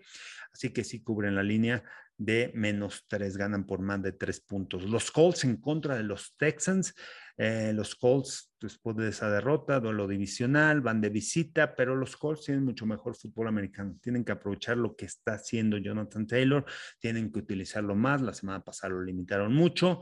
Así 0.54 0.72
que 0.72 0.86
sí 0.86 1.04
cubren 1.04 1.36
la 1.36 1.44
línea 1.44 1.84
de 2.17 2.51
menos 2.56 3.06
tres, 3.08 3.38
ganan 3.38 3.65
por 3.65 3.80
más 3.80 4.01
de 4.01 4.12
tres 4.12 4.41
puntos. 4.41 4.84
Los 4.84 5.12
Colts 5.12 5.43
en 5.43 5.58
contra 5.58 5.95
de 5.95 6.03
los 6.03 6.36
Texans. 6.38 6.95
Eh, 7.38 7.71
los 7.73 7.95
Colts, 7.95 8.51
después 8.60 8.97
de 8.97 9.10
esa 9.10 9.30
derrota, 9.30 9.80
duelo 9.80 10.08
divisional, 10.08 10.82
van 10.82 10.99
de 10.99 11.10
visita, 11.10 11.75
pero 11.75 11.95
los 11.95 12.17
Colts 12.17 12.45
tienen 12.45 12.65
mucho 12.65 12.88
mejor 12.88 13.15
fútbol 13.15 13.47
americano. 13.47 13.95
Tienen 14.01 14.25
que 14.25 14.32
aprovechar 14.32 14.77
lo 14.77 14.95
que 14.95 15.06
está 15.06 15.34
haciendo 15.34 15.77
Jonathan 15.77 16.25
Taylor, 16.25 16.65
tienen 16.99 17.32
que 17.32 17.39
utilizarlo 17.39 17.95
más. 17.95 18.21
La 18.21 18.34
semana 18.34 18.63
pasada 18.63 18.93
lo 18.93 19.03
limitaron 19.03 19.53
mucho. 19.53 20.01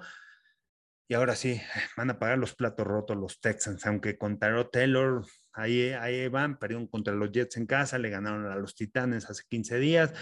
Y 1.08 1.14
ahora 1.14 1.36
sí, 1.36 1.62
van 1.98 2.10
a 2.10 2.18
pagar 2.18 2.38
los 2.38 2.56
platos 2.56 2.88
rotos 2.88 3.18
los 3.18 3.40
Texans, 3.40 3.86
aunque 3.86 4.18
con 4.18 4.40
Taylor 4.40 5.24
ahí, 5.54 5.90
ahí 5.90 6.28
van, 6.30 6.58
perdieron 6.58 6.88
contra 6.88 7.14
los 7.14 7.32
Jets 7.32 7.58
en 7.58 7.68
casa, 7.68 8.00
le 8.00 8.10
ganaron 8.10 8.48
a 8.48 8.56
los 8.56 8.74
Titanes 8.76 9.30
hace 9.30 9.44
15 9.48 9.78
días, 9.78 10.14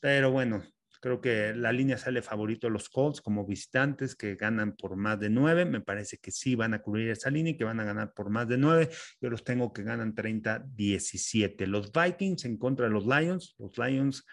pero 0.00 0.30
bueno, 0.30 0.62
Creo 1.00 1.20
que 1.20 1.54
la 1.54 1.72
línea 1.72 1.96
sale 1.96 2.22
favorito 2.22 2.66
a 2.66 2.70
los 2.70 2.88
Colts 2.88 3.20
como 3.20 3.46
visitantes 3.46 4.16
que 4.16 4.34
ganan 4.34 4.74
por 4.74 4.96
más 4.96 5.20
de 5.20 5.30
nueve. 5.30 5.64
Me 5.64 5.80
parece 5.80 6.18
que 6.18 6.30
sí 6.30 6.54
van 6.54 6.74
a 6.74 6.82
cubrir 6.82 7.10
esa 7.10 7.30
línea 7.30 7.52
y 7.52 7.56
que 7.56 7.64
van 7.64 7.80
a 7.80 7.84
ganar 7.84 8.12
por 8.12 8.30
más 8.30 8.48
de 8.48 8.58
nueve. 8.58 8.88
Yo 9.20 9.30
los 9.30 9.44
tengo 9.44 9.72
que 9.72 9.82
ganan 9.82 10.14
30-17. 10.14 11.66
Los 11.66 11.92
Vikings 11.92 12.44
en 12.44 12.58
contra 12.58 12.86
de 12.86 12.92
los 12.92 13.06
Lions. 13.06 13.54
Los 13.58 13.78
Lions 13.78 14.24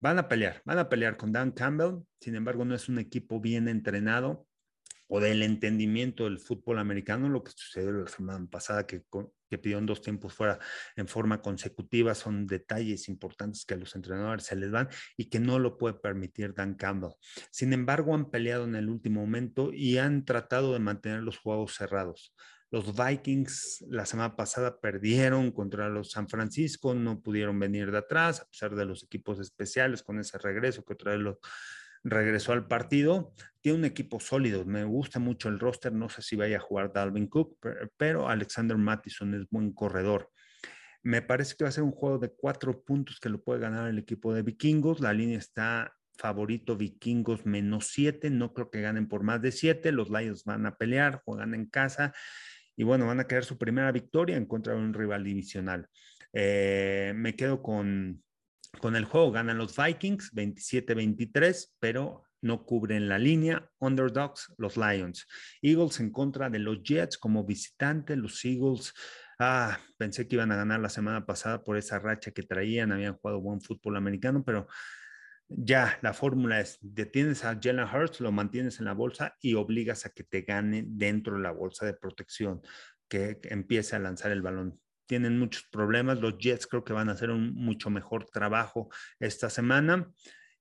van 0.00 0.18
a 0.18 0.28
pelear, 0.28 0.60
van 0.64 0.78
a 0.78 0.88
pelear 0.88 1.16
con 1.16 1.32
Dan 1.32 1.52
Campbell. 1.52 2.02
Sin 2.20 2.34
embargo, 2.34 2.64
no 2.64 2.74
es 2.74 2.88
un 2.88 2.98
equipo 2.98 3.40
bien 3.40 3.68
entrenado 3.68 4.46
o 5.14 5.20
del 5.20 5.42
entendimiento 5.42 6.24
del 6.24 6.38
fútbol 6.38 6.78
americano, 6.78 7.28
lo 7.28 7.44
que 7.44 7.52
sucedió 7.52 7.92
la 7.92 8.08
semana 8.08 8.46
pasada, 8.50 8.86
que, 8.86 9.04
que 9.52 9.58
pidieron 9.58 9.84
dos 9.84 10.00
tiempos 10.00 10.32
fuera 10.32 10.58
en 10.96 11.06
forma 11.06 11.42
consecutiva, 11.42 12.14
son 12.14 12.46
detalles 12.46 13.06
importantes 13.10 13.66
que 13.66 13.74
a 13.74 13.76
los 13.76 13.94
entrenadores 13.94 14.46
se 14.46 14.56
les 14.56 14.70
van 14.70 14.88
y 15.14 15.26
que 15.26 15.40
no 15.40 15.58
lo 15.58 15.76
puede 15.76 15.92
permitir 15.92 16.54
Dan 16.54 16.72
Campbell. 16.74 17.12
Sin 17.50 17.74
embargo, 17.74 18.14
han 18.14 18.30
peleado 18.30 18.64
en 18.64 18.76
el 18.76 18.88
último 18.88 19.20
momento 19.20 19.70
y 19.70 19.98
han 19.98 20.24
tratado 20.24 20.72
de 20.72 20.78
mantener 20.78 21.22
los 21.22 21.36
juegos 21.36 21.74
cerrados. 21.74 22.34
Los 22.70 22.96
Vikings 22.96 23.84
la 23.90 24.06
semana 24.06 24.36
pasada 24.36 24.80
perdieron 24.80 25.52
contra 25.52 25.90
los 25.90 26.12
San 26.12 26.30
Francisco, 26.30 26.94
no 26.94 27.20
pudieron 27.20 27.60
venir 27.60 27.90
de 27.90 27.98
atrás, 27.98 28.40
a 28.40 28.48
pesar 28.48 28.74
de 28.74 28.86
los 28.86 29.04
equipos 29.04 29.38
especiales 29.38 30.02
con 30.02 30.18
ese 30.18 30.38
regreso 30.38 30.82
que 30.82 30.94
otra 30.94 31.12
vez 31.12 31.20
los 31.20 31.36
regresó 32.04 32.52
al 32.52 32.66
partido. 32.66 33.32
Tiene 33.60 33.78
un 33.78 33.84
equipo 33.84 34.20
sólido. 34.20 34.64
Me 34.64 34.84
gusta 34.84 35.18
mucho 35.18 35.48
el 35.48 35.58
roster. 35.58 35.92
No 35.92 36.08
sé 36.08 36.22
si 36.22 36.36
vaya 36.36 36.56
a 36.56 36.60
jugar 36.60 36.92
Dalvin 36.92 37.28
Cook, 37.28 37.58
pero 37.96 38.28
Alexander 38.28 38.76
Mattison 38.76 39.34
es 39.34 39.48
buen 39.48 39.72
corredor. 39.72 40.30
Me 41.02 41.22
parece 41.22 41.56
que 41.56 41.64
va 41.64 41.68
a 41.68 41.72
ser 41.72 41.84
un 41.84 41.92
juego 41.92 42.18
de 42.18 42.30
cuatro 42.30 42.82
puntos 42.82 43.18
que 43.18 43.28
lo 43.28 43.42
puede 43.42 43.60
ganar 43.60 43.88
el 43.88 43.98
equipo 43.98 44.32
de 44.34 44.42
Vikingos. 44.42 45.00
La 45.00 45.12
línea 45.12 45.38
está 45.38 45.94
favorito 46.16 46.76
Vikingos 46.76 47.46
menos 47.46 47.88
siete. 47.88 48.30
No 48.30 48.52
creo 48.52 48.70
que 48.70 48.80
ganen 48.80 49.08
por 49.08 49.22
más 49.22 49.42
de 49.42 49.52
siete. 49.52 49.92
Los 49.92 50.10
Lions 50.10 50.44
van 50.44 50.66
a 50.66 50.76
pelear, 50.76 51.22
juegan 51.24 51.54
en 51.54 51.66
casa 51.66 52.12
y 52.76 52.84
bueno, 52.84 53.06
van 53.06 53.20
a 53.20 53.26
querer 53.26 53.44
su 53.44 53.58
primera 53.58 53.92
victoria 53.92 54.36
en 54.36 54.46
contra 54.46 54.74
de 54.74 54.80
un 54.80 54.94
rival 54.94 55.24
divisional. 55.24 55.88
Eh, 56.32 57.12
me 57.14 57.36
quedo 57.36 57.62
con, 57.62 58.22
con 58.80 58.96
el 58.96 59.04
juego 59.04 59.32
ganan 59.32 59.58
los 59.58 59.76
Vikings 59.76 60.32
27-23, 60.34 61.74
pero 61.78 62.24
no 62.40 62.64
cubren 62.64 63.08
la 63.08 63.18
línea. 63.18 63.70
Underdogs, 63.78 64.52
los 64.58 64.76
Lions. 64.76 65.26
Eagles 65.62 66.00
en 66.00 66.10
contra 66.10 66.50
de 66.50 66.58
los 66.58 66.82
Jets 66.82 67.16
como 67.16 67.44
visitante. 67.44 68.16
Los 68.16 68.44
Eagles, 68.44 68.92
ah, 69.38 69.78
pensé 69.96 70.26
que 70.26 70.36
iban 70.36 70.50
a 70.52 70.56
ganar 70.56 70.80
la 70.80 70.88
semana 70.88 71.24
pasada 71.24 71.62
por 71.62 71.76
esa 71.76 71.98
racha 71.98 72.32
que 72.32 72.42
traían. 72.42 72.92
Habían 72.92 73.14
jugado 73.14 73.40
buen 73.40 73.60
fútbol 73.60 73.96
americano, 73.96 74.42
pero 74.44 74.66
ya 75.48 75.98
la 76.02 76.12
fórmula 76.12 76.60
es, 76.60 76.78
detienes 76.80 77.44
a 77.44 77.58
Jalen 77.60 77.86
Hurts, 77.86 78.20
lo 78.20 78.32
mantienes 78.32 78.78
en 78.78 78.86
la 78.86 78.94
bolsa 78.94 79.36
y 79.40 79.54
obligas 79.54 80.06
a 80.06 80.10
que 80.10 80.24
te 80.24 80.42
gane 80.42 80.84
dentro 80.86 81.36
de 81.36 81.42
la 81.42 81.50
bolsa 81.50 81.84
de 81.86 81.94
protección, 81.94 82.62
que 83.08 83.38
empiece 83.44 83.94
a 83.94 83.98
lanzar 83.98 84.32
el 84.32 84.42
balón 84.42 84.80
tienen 85.12 85.38
muchos 85.38 85.64
problemas. 85.64 86.20
Los 86.20 86.38
Jets 86.38 86.66
creo 86.66 86.84
que 86.84 86.94
van 86.94 87.10
a 87.10 87.12
hacer 87.12 87.28
un 87.28 87.52
mucho 87.52 87.90
mejor 87.90 88.30
trabajo 88.30 88.88
esta 89.20 89.50
semana. 89.50 90.10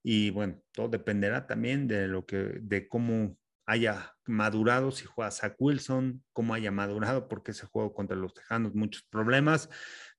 Y 0.04 0.30
bueno, 0.32 0.62
todo 0.74 0.90
dependerá 0.90 1.48
también 1.48 1.88
de 1.88 2.10
lo 2.10 2.26
que, 2.26 2.60
de 2.62 2.90
cómo 2.90 3.38
haya 3.66 4.14
madurado, 4.26 4.92
si 4.92 5.06
juega 5.06 5.32
Zach 5.32 5.56
Wilson, 5.58 6.22
cómo 6.34 6.54
haya 6.54 6.70
madurado, 6.70 7.30
porque 7.30 7.52
ese 7.52 7.66
juego 7.66 7.94
contra 7.94 8.18
los 8.18 8.34
Tejanos, 8.34 8.76
muchos 8.76 9.04
problemas, 9.04 9.70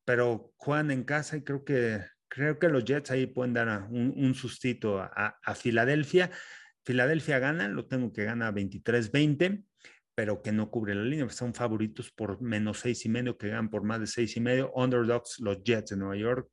pero 0.06 0.54
juegan 0.56 0.90
en 0.90 1.04
casa 1.04 1.36
y 1.36 1.44
creo 1.44 1.62
que, 1.62 2.00
creo 2.28 2.58
que 2.58 2.70
los 2.70 2.86
Jets 2.86 3.10
ahí 3.10 3.26
pueden 3.26 3.52
dar 3.52 3.86
un, 3.90 4.14
un 4.16 4.34
sustito 4.34 4.98
a, 4.98 5.38
a 5.44 5.54
Filadelfia. 5.54 6.30
Filadelfia 6.86 7.38
gana, 7.38 7.68
lo 7.68 7.86
tengo 7.86 8.14
que 8.14 8.24
gana 8.24 8.50
23-20 8.50 9.62
pero 10.14 10.42
que 10.42 10.52
no 10.52 10.70
cubre 10.70 10.94
la 10.94 11.02
línea. 11.02 11.28
Son 11.30 11.54
favoritos 11.54 12.10
por 12.10 12.40
menos 12.40 12.80
seis 12.80 13.04
y 13.06 13.08
medio, 13.08 13.36
que 13.36 13.48
ganan 13.48 13.70
por 13.70 13.84
más 13.84 14.00
de 14.00 14.06
seis 14.06 14.36
y 14.36 14.40
medio. 14.40 14.72
Underdogs, 14.74 15.40
los 15.40 15.62
Jets 15.62 15.90
de 15.90 15.96
Nueva 15.96 16.16
York, 16.16 16.50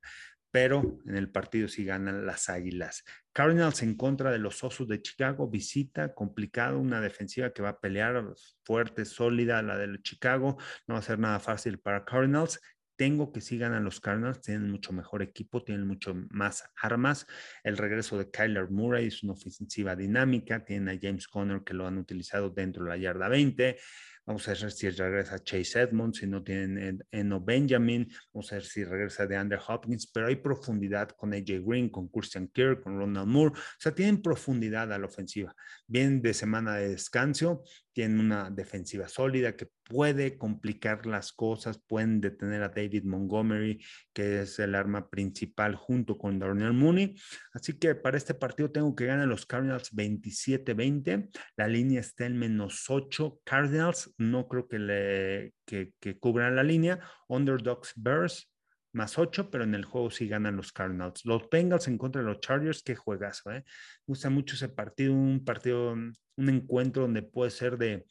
pero 0.51 0.99
en 1.05 1.15
el 1.15 1.29
partido 1.31 1.67
sí 1.67 1.85
ganan 1.85 2.25
las 2.25 2.49
Águilas. 2.49 3.03
Cardinals 3.33 3.83
en 3.83 3.95
contra 3.95 4.31
de 4.31 4.39
los 4.39 4.63
Osos 4.63 4.87
de 4.87 5.01
Chicago, 5.01 5.49
visita, 5.49 6.13
complicado, 6.13 6.79
una 6.79 7.01
defensiva 7.01 7.51
que 7.51 7.61
va 7.61 7.69
a 7.69 7.79
pelear 7.79 8.33
fuerte, 8.65 9.05
sólida, 9.05 9.61
la 9.61 9.77
de 9.77 10.01
Chicago, 10.01 10.57
no 10.87 10.95
va 10.95 10.99
a 10.99 11.03
ser 11.03 11.19
nada 11.19 11.39
fácil 11.39 11.79
para 11.79 12.03
Cardinals 12.03 12.59
tengo 12.99 13.31
que 13.31 13.39
sí 13.39 13.57
ganan 13.57 13.85
los 13.85 14.01
Cardinals, 14.01 14.41
tienen 14.41 14.69
mucho 14.69 14.91
mejor 14.91 15.21
equipo, 15.21 15.63
tienen 15.63 15.87
mucho 15.87 16.13
más 16.31 16.65
armas. 16.75 17.25
El 17.63 17.77
regreso 17.77 18.17
de 18.17 18.29
Kyler 18.29 18.69
Murray 18.69 19.07
es 19.07 19.23
una 19.23 19.31
ofensiva 19.31 19.95
dinámica, 19.95 20.65
tienen 20.65 20.89
a 20.89 20.99
James 21.01 21.29
Conner 21.29 21.63
que 21.63 21.73
lo 21.73 21.87
han 21.87 21.97
utilizado 21.97 22.49
dentro 22.49 22.83
de 22.83 22.89
la 22.89 22.97
yarda 22.97 23.29
20. 23.29 23.77
Vamos 24.25 24.45
a 24.49 24.51
ver 24.51 24.71
si 24.71 24.89
regresa 24.89 25.41
Chase 25.41 25.79
Edmonds, 25.79 26.19
si 26.19 26.27
no 26.27 26.43
tienen 26.43 27.01
Eno 27.09 27.39
Benjamin. 27.39 28.11
Vamos 28.33 28.51
a 28.51 28.55
ver 28.55 28.65
si 28.65 28.83
regresa 28.83 29.25
de 29.25 29.37
Andrew 29.37 29.61
Hopkins, 29.65 30.05
pero 30.05 30.27
hay 30.27 30.35
profundidad 30.35 31.09
con 31.11 31.33
AJ 31.33 31.65
Green, 31.65 31.89
con 31.89 32.09
Christian 32.09 32.49
Kirk, 32.49 32.81
con 32.83 32.99
Ronald 32.99 33.29
Moore. 33.29 33.53
O 33.55 33.79
sea, 33.79 33.95
tienen 33.95 34.21
profundidad 34.21 34.91
a 34.91 34.99
la 34.99 35.05
ofensiva. 35.05 35.55
Bien 35.87 36.21
de 36.21 36.33
semana 36.33 36.75
de 36.75 36.89
descanso, 36.89 37.63
tienen 37.99 38.21
una 38.21 38.49
defensiva 38.49 39.09
sólida 39.09 39.57
que 39.57 39.67
puede 39.83 40.37
complicar 40.37 41.05
las 41.05 41.33
cosas, 41.33 41.81
pueden 41.85 42.21
detener 42.21 42.63
a 42.63 42.69
David 42.69 43.03
Montgomery, 43.03 43.83
que 44.13 44.43
es 44.43 44.57
el 44.59 44.73
arma 44.73 45.09
principal 45.09 45.75
junto 45.75 46.17
con 46.17 46.39
Darnell 46.39 46.71
Mooney. 46.71 47.15
Así 47.51 47.77
que 47.77 47.95
para 47.95 48.15
este 48.15 48.35
partido 48.35 48.71
tengo 48.71 48.95
que 48.95 49.05
ganar 49.05 49.27
los 49.27 49.45
Cardinals 49.45 49.93
27-20. 49.93 51.29
La 51.57 51.67
línea 51.67 51.99
está 51.99 52.25
en 52.25 52.37
menos 52.37 52.89
8. 52.89 53.41
Cardinals 53.43 54.13
no 54.17 54.47
creo 54.47 54.69
que, 54.69 54.79
le, 54.79 55.53
que, 55.65 55.91
que 55.99 56.17
cubran 56.17 56.55
la 56.55 56.63
línea. 56.63 57.01
Underdogs 57.27 57.91
Bears 57.97 58.49
más 58.91 59.17
8, 59.17 59.49
pero 59.49 59.63
en 59.63 59.75
el 59.75 59.85
juego 59.85 60.09
sí 60.09 60.27
ganan 60.27 60.55
los 60.55 60.71
Cardinals. 60.71 61.25
Los 61.25 61.49
Bengals 61.49 61.87
en 61.87 61.97
contra 61.97 62.21
de 62.21 62.27
los 62.27 62.39
Chargers, 62.39 62.83
qué 62.83 62.95
juegazo, 62.95 63.51
¿eh? 63.51 63.63
Me 64.07 64.11
gusta 64.13 64.29
mucho 64.29 64.55
ese 64.55 64.69
partido, 64.69 65.13
un 65.13 65.43
partido, 65.45 65.91
un 65.91 66.49
encuentro 66.49 67.03
donde 67.03 67.21
puede 67.21 67.51
ser 67.51 67.77
de, 67.77 68.05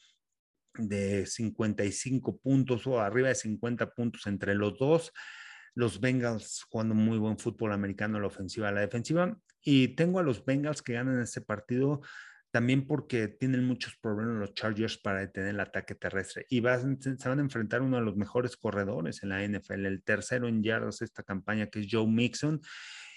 de 0.74 1.26
55 1.26 2.38
puntos 2.38 2.86
o 2.86 3.00
arriba 3.00 3.28
de 3.28 3.34
50 3.34 3.90
puntos 3.90 4.26
entre 4.26 4.54
los 4.54 4.78
dos. 4.78 5.12
Los 5.74 6.00
Bengals 6.00 6.64
jugando 6.68 6.94
muy 6.94 7.18
buen 7.18 7.38
fútbol 7.38 7.72
americano, 7.72 8.20
la 8.20 8.26
ofensiva, 8.26 8.70
la 8.72 8.80
defensiva. 8.80 9.36
Y 9.62 9.88
tengo 9.88 10.18
a 10.18 10.22
los 10.22 10.44
Bengals 10.44 10.82
que 10.82 10.94
ganan 10.94 11.20
este 11.20 11.40
partido 11.40 12.00
también 12.50 12.87
porque 12.87 13.28
tienen 13.28 13.64
muchos 13.64 13.96
problemas 13.96 14.37
los 14.37 14.54
Chargers 14.54 14.98
para 14.98 15.20
detener 15.20 15.50
el 15.50 15.61
ataque 15.61 15.94
terrestre 15.94 16.46
y 16.48 16.61
se 16.61 17.28
van 17.28 17.38
a 17.38 17.42
enfrentar 17.42 17.82
uno 17.82 17.98
de 17.98 18.02
los 18.02 18.16
mejores 18.16 18.56
corredores 18.56 19.22
en 19.22 19.28
la 19.30 19.46
NFL, 19.46 19.87
el 19.87 20.02
tercero 20.02 20.48
en 20.48 20.62
yardas 20.62 21.02
esta 21.02 21.22
campaña 21.22 21.66
que 21.66 21.80
es 21.80 21.88
Joe 21.90 22.06
Mixon 22.06 22.61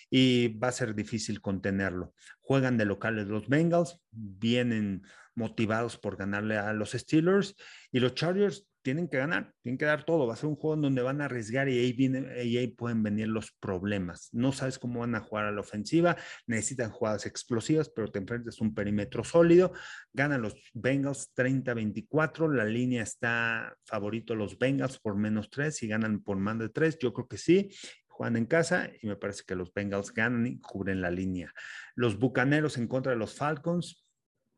y 0.10 0.58
va 0.60 0.68
a 0.68 0.74
ser 0.74 0.94
difícil 0.94 1.42
contenerlo. 1.42 2.14
Juegan 2.42 2.78
de 2.78 2.86
locales 2.86 3.28
los 3.28 3.48
Bengals, 3.48 4.02
vienen 4.12 5.04
motivados 5.36 5.98
por 5.98 6.18
ganarle 6.18 6.58
a 6.58 6.74
los 6.74 6.92
Steelers 6.92 7.56
y 7.92 8.02
los 8.02 8.14
Chargers 8.14 8.68
tienen 8.82 9.08
que 9.08 9.18
ganar, 9.18 9.54
tienen 9.62 9.78
que 9.78 9.86
dar 9.86 10.04
todo. 10.04 10.28
Va 10.28 10.34
a 10.34 10.38
ser 10.38 10.50
un 10.50 10.56
juego 10.56 10.76
en 10.76 10.82
donde 10.82 11.02
van 11.02 11.22
a 11.22 11.26
arriesgar 11.26 11.70
y 11.70 11.78
ahí, 11.78 11.94
viene, 11.94 12.44
y 12.44 12.58
ahí 12.58 12.68
pueden 12.68 13.04
venir 13.04 13.28
los 13.28 13.52
problemas. 13.52 14.30
No 14.32 14.52
sabes 14.52 14.80
cómo 14.80 15.02
van 15.02 15.16
a 15.16 15.20
jugar 15.20 15.46
a 15.46 15.52
la 15.52 15.62
ofensiva, 15.62 16.18
necesitan 16.48 16.92
jugadas 16.92 17.26
explosivas, 17.26 17.90
pero 17.90 18.12
te 18.12 18.20
enfrentas 18.20 18.60
a 18.60 18.64
un 18.64 18.74
perímetro 18.74 19.24
sólido. 19.24 19.74
Ganan 20.14 20.42
los 20.42 20.56
Bengals 20.74 21.34
30-24. 21.36 22.54
La 22.54 22.66
línea 22.66 23.04
está 23.04 23.76
favorito 23.86 24.36
los 24.36 24.58
Bengals 24.58 25.00
por 25.00 25.16
menos 25.16 25.50
3 25.50 25.84
y 25.84 25.88
ganan 25.88 26.22
por 26.22 26.38
más 26.38 26.60
de 26.60 26.70
3. 26.70 26.98
Yo 27.00 27.14
creo 27.14 27.28
que 27.28 27.38
sí. 27.38 27.70
Juegan 28.08 28.38
en 28.38 28.46
casa 28.46 28.90
y 29.02 29.08
me 29.08 29.16
parece 29.16 29.44
que 29.48 29.56
los 29.56 29.74
Bengals 29.74 30.14
ganan 30.14 30.46
y 30.46 30.60
cubren 30.60 31.02
la 31.02 31.10
línea. 31.10 31.54
Los 31.96 32.20
Bucaneros 32.20 32.78
en 32.78 32.88
contra 32.88 33.14
de 33.14 33.18
los 33.18 33.36
Falcons. 33.36 34.06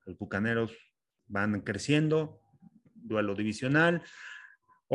Los 0.05 0.17
Bucaneros 0.17 0.75
van 1.27 1.62
creciendo, 1.62 2.42
duelo 3.03 3.35
divisional. 3.35 4.01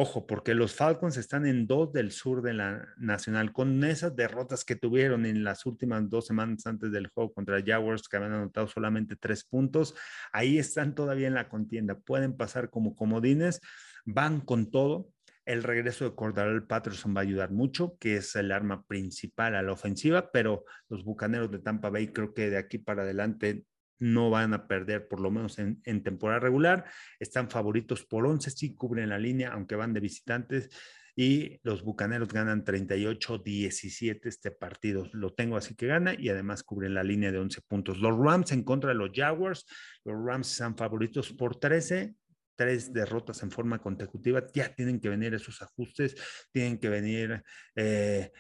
Ojo, 0.01 0.29
porque 0.29 0.55
los 0.55 0.75
Falcons 0.75 1.17
están 1.17 1.45
en 1.45 1.67
dos 1.67 1.93
del 1.93 2.13
sur 2.13 2.41
de 2.41 2.55
la 2.55 2.87
Nacional, 2.99 3.53
con 3.53 3.83
esas 3.83 4.15
derrotas 4.15 4.65
que 4.65 4.77
tuvieron 4.77 5.27
en 5.27 5.43
las 5.43 5.67
últimas 5.67 6.09
dos 6.09 6.27
semanas 6.27 6.67
antes 6.67 6.93
del 6.93 7.09
juego 7.09 7.33
contra 7.33 7.61
Jaguars, 7.65 8.09
que 8.09 8.17
habían 8.17 8.35
anotado 8.35 8.69
solamente 8.69 9.17
tres 9.17 9.43
puntos. 9.43 9.97
Ahí 10.31 10.59
están 10.59 10.95
todavía 10.95 11.27
en 11.27 11.35
la 11.35 11.49
contienda. 11.49 11.99
Pueden 11.99 12.37
pasar 12.37 12.71
como 12.71 12.95
comodines, 12.95 13.61
van 14.05 14.41
con 14.41 14.71
todo. 14.71 15.09
El 15.45 15.65
regreso 15.65 16.05
de 16.05 16.15
Cordarel 16.15 16.65
Patterson 16.65 17.17
va 17.17 17.21
a 17.21 17.25
ayudar 17.25 17.51
mucho, 17.51 17.97
que 17.99 18.19
es 18.19 18.37
el 18.37 18.53
arma 18.53 18.85
principal 18.85 19.57
a 19.57 19.63
la 19.63 19.73
ofensiva, 19.73 20.31
pero 20.31 20.65
los 20.89 21.03
bucaneros 21.03 21.51
de 21.51 21.59
Tampa 21.59 21.91
Bay 21.91 22.13
creo 22.13 22.35
que 22.35 22.51
de 22.51 22.59
aquí 22.59 22.79
para 22.79 23.03
adelante 23.03 23.65
no 23.99 24.31
van 24.31 24.55
a 24.55 24.67
perder, 24.67 25.09
por 25.09 25.21
lo 25.21 25.31
menos 25.31 25.59
en, 25.59 26.03
temporada 26.03 26.41
regular. 26.41 26.85
Están 27.19 27.51
favoritos 27.51 28.05
por 28.05 28.27
11, 28.27 28.51
sí 28.51 28.75
cubren 28.75 29.09
la 29.09 29.19
línea, 29.19 29.53
aunque 29.53 29.77
van 29.77 29.93
de 29.93 30.01
visitantes. 30.01 30.71
y 31.17 31.59
los 31.65 31.83
Bucaneros 31.83 32.29
ganan 32.29 32.65
38-17 32.65 34.21
este 34.27 34.51
partido. 34.53 35.09
Lo 35.13 35.35
tengo 35.35 35.57
así 35.57 35.75
que 35.75 35.89
gana 35.89 36.15
y 36.17 36.29
además 36.29 36.63
cubre 36.63 36.89
la 36.89 37.03
línea 37.03 37.33
de 37.33 37.39
11 37.39 37.61
puntos. 37.63 37.99
Los 37.99 38.17
Rams 38.17 38.53
en 38.53 38.63
contra 38.63 38.91
de 38.91 38.97
los 38.97 39.11
Jaguars. 39.13 39.67
Los 40.05 40.15
Rams 40.25 40.47
son 40.47 40.77
favoritos 40.77 41.33
por 41.33 41.57
13 41.57 42.15
tres 42.59 42.93
derrotas 42.93 43.41
en 43.45 43.53
forma 43.53 43.79
consecutiva, 43.79 44.45
ya 44.53 44.75
tienen 44.75 44.99
que 44.99 45.09
venir 45.09 45.33
esos 45.33 45.63
ajustes, 45.63 46.17
tienen 46.51 46.79
que 46.79 46.89
venir 46.89 47.45
eh, 47.77 48.33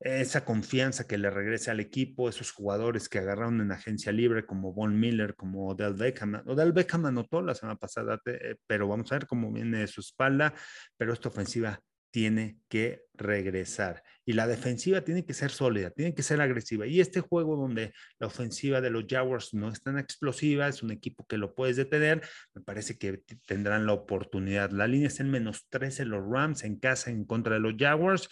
esa 0.00 0.44
confianza 0.44 1.06
que 1.06 1.18
le 1.18 1.30
regrese 1.30 1.70
al 1.70 1.78
equipo, 1.78 2.28
esos 2.28 2.52
jugadores 2.52 3.08
que 3.08 3.18
agarraron 3.18 3.60
en 3.60 3.70
agencia 3.70 4.12
libre 4.12 4.46
como 4.46 4.72
Von 4.72 4.98
Miller, 4.98 5.34
como 5.34 5.68
Odell 5.68 5.94
Beckham. 5.94 6.42
Odell 6.46 6.72
Beckham 6.72 7.04
anotó 7.04 7.42
la 7.42 7.54
semana 7.54 7.76
pasada, 7.78 8.20
eh, 8.24 8.56
pero 8.66 8.88
vamos 8.88 9.12
a 9.12 9.16
ver 9.16 9.26
cómo 9.26 9.52
viene 9.52 9.80
de 9.80 9.86
su 9.86 10.00
espalda, 10.00 10.54
pero 10.96 11.12
esta 11.12 11.28
ofensiva 11.28 11.80
tiene 12.10 12.58
que 12.68 13.04
regresar. 13.14 14.02
Y 14.24 14.32
la 14.32 14.46
defensiva 14.46 15.02
tiene 15.02 15.24
que 15.24 15.34
ser 15.34 15.50
sólida, 15.50 15.90
tiene 15.90 16.14
que 16.14 16.22
ser 16.22 16.40
agresiva. 16.40 16.86
Y 16.86 17.00
este 17.00 17.20
juego 17.20 17.56
donde 17.56 17.92
la 18.18 18.26
ofensiva 18.26 18.80
de 18.80 18.90
los 18.90 19.04
Jaguars 19.08 19.54
no 19.54 19.68
es 19.68 19.82
tan 19.82 19.98
explosiva, 19.98 20.68
es 20.68 20.82
un 20.82 20.90
equipo 20.90 21.26
que 21.26 21.36
lo 21.36 21.54
puedes 21.54 21.76
detener, 21.76 22.22
me 22.54 22.62
parece 22.62 22.98
que 22.98 23.22
tendrán 23.46 23.86
la 23.86 23.92
oportunidad. 23.92 24.70
La 24.70 24.86
línea 24.86 25.08
es 25.08 25.20
en 25.20 25.30
menos 25.30 25.66
13 25.68 26.04
los 26.06 26.26
Rams 26.28 26.64
en 26.64 26.78
casa 26.78 27.10
en 27.10 27.24
contra 27.24 27.54
de 27.54 27.60
los 27.60 27.74
Jaguars. 27.78 28.28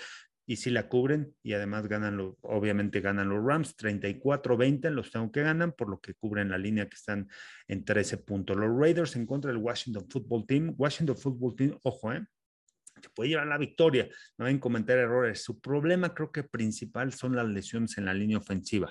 Y 0.50 0.56
si 0.56 0.70
la 0.70 0.88
cubren 0.88 1.34
y 1.42 1.52
además 1.52 1.86
ganan, 1.88 2.34
obviamente 2.40 3.02
ganan 3.02 3.28
los 3.28 3.44
Rams, 3.44 3.76
34-20 3.76 4.88
los 4.88 5.10
tengo 5.10 5.30
que 5.30 5.42
ganan, 5.42 5.72
por 5.72 5.90
lo 5.90 6.00
que 6.00 6.14
cubren 6.14 6.48
la 6.48 6.56
línea 6.56 6.88
que 6.88 6.94
están 6.94 7.28
en 7.66 7.84
13 7.84 8.16
puntos. 8.16 8.56
Los 8.56 8.74
Raiders 8.74 9.14
en 9.16 9.26
contra 9.26 9.52
del 9.52 9.60
Washington 9.60 10.08
Football 10.08 10.46
Team. 10.46 10.74
Washington 10.78 11.18
Football 11.18 11.54
Team, 11.54 11.78
ojo, 11.82 12.14
¿eh? 12.14 12.26
que 13.02 13.10
puede 13.10 13.28
llevar 13.28 13.46
la 13.46 13.58
victoria, 13.58 14.08
no 14.38 14.46
deben 14.46 14.58
cometer 14.58 14.96
errores. 14.98 15.42
Su 15.42 15.60
problema 15.60 16.14
creo 16.14 16.32
que 16.32 16.42
principal 16.44 17.12
son 17.12 17.36
las 17.36 17.46
lesiones 17.46 17.98
en 17.98 18.06
la 18.06 18.14
línea 18.14 18.38
ofensiva. 18.38 18.90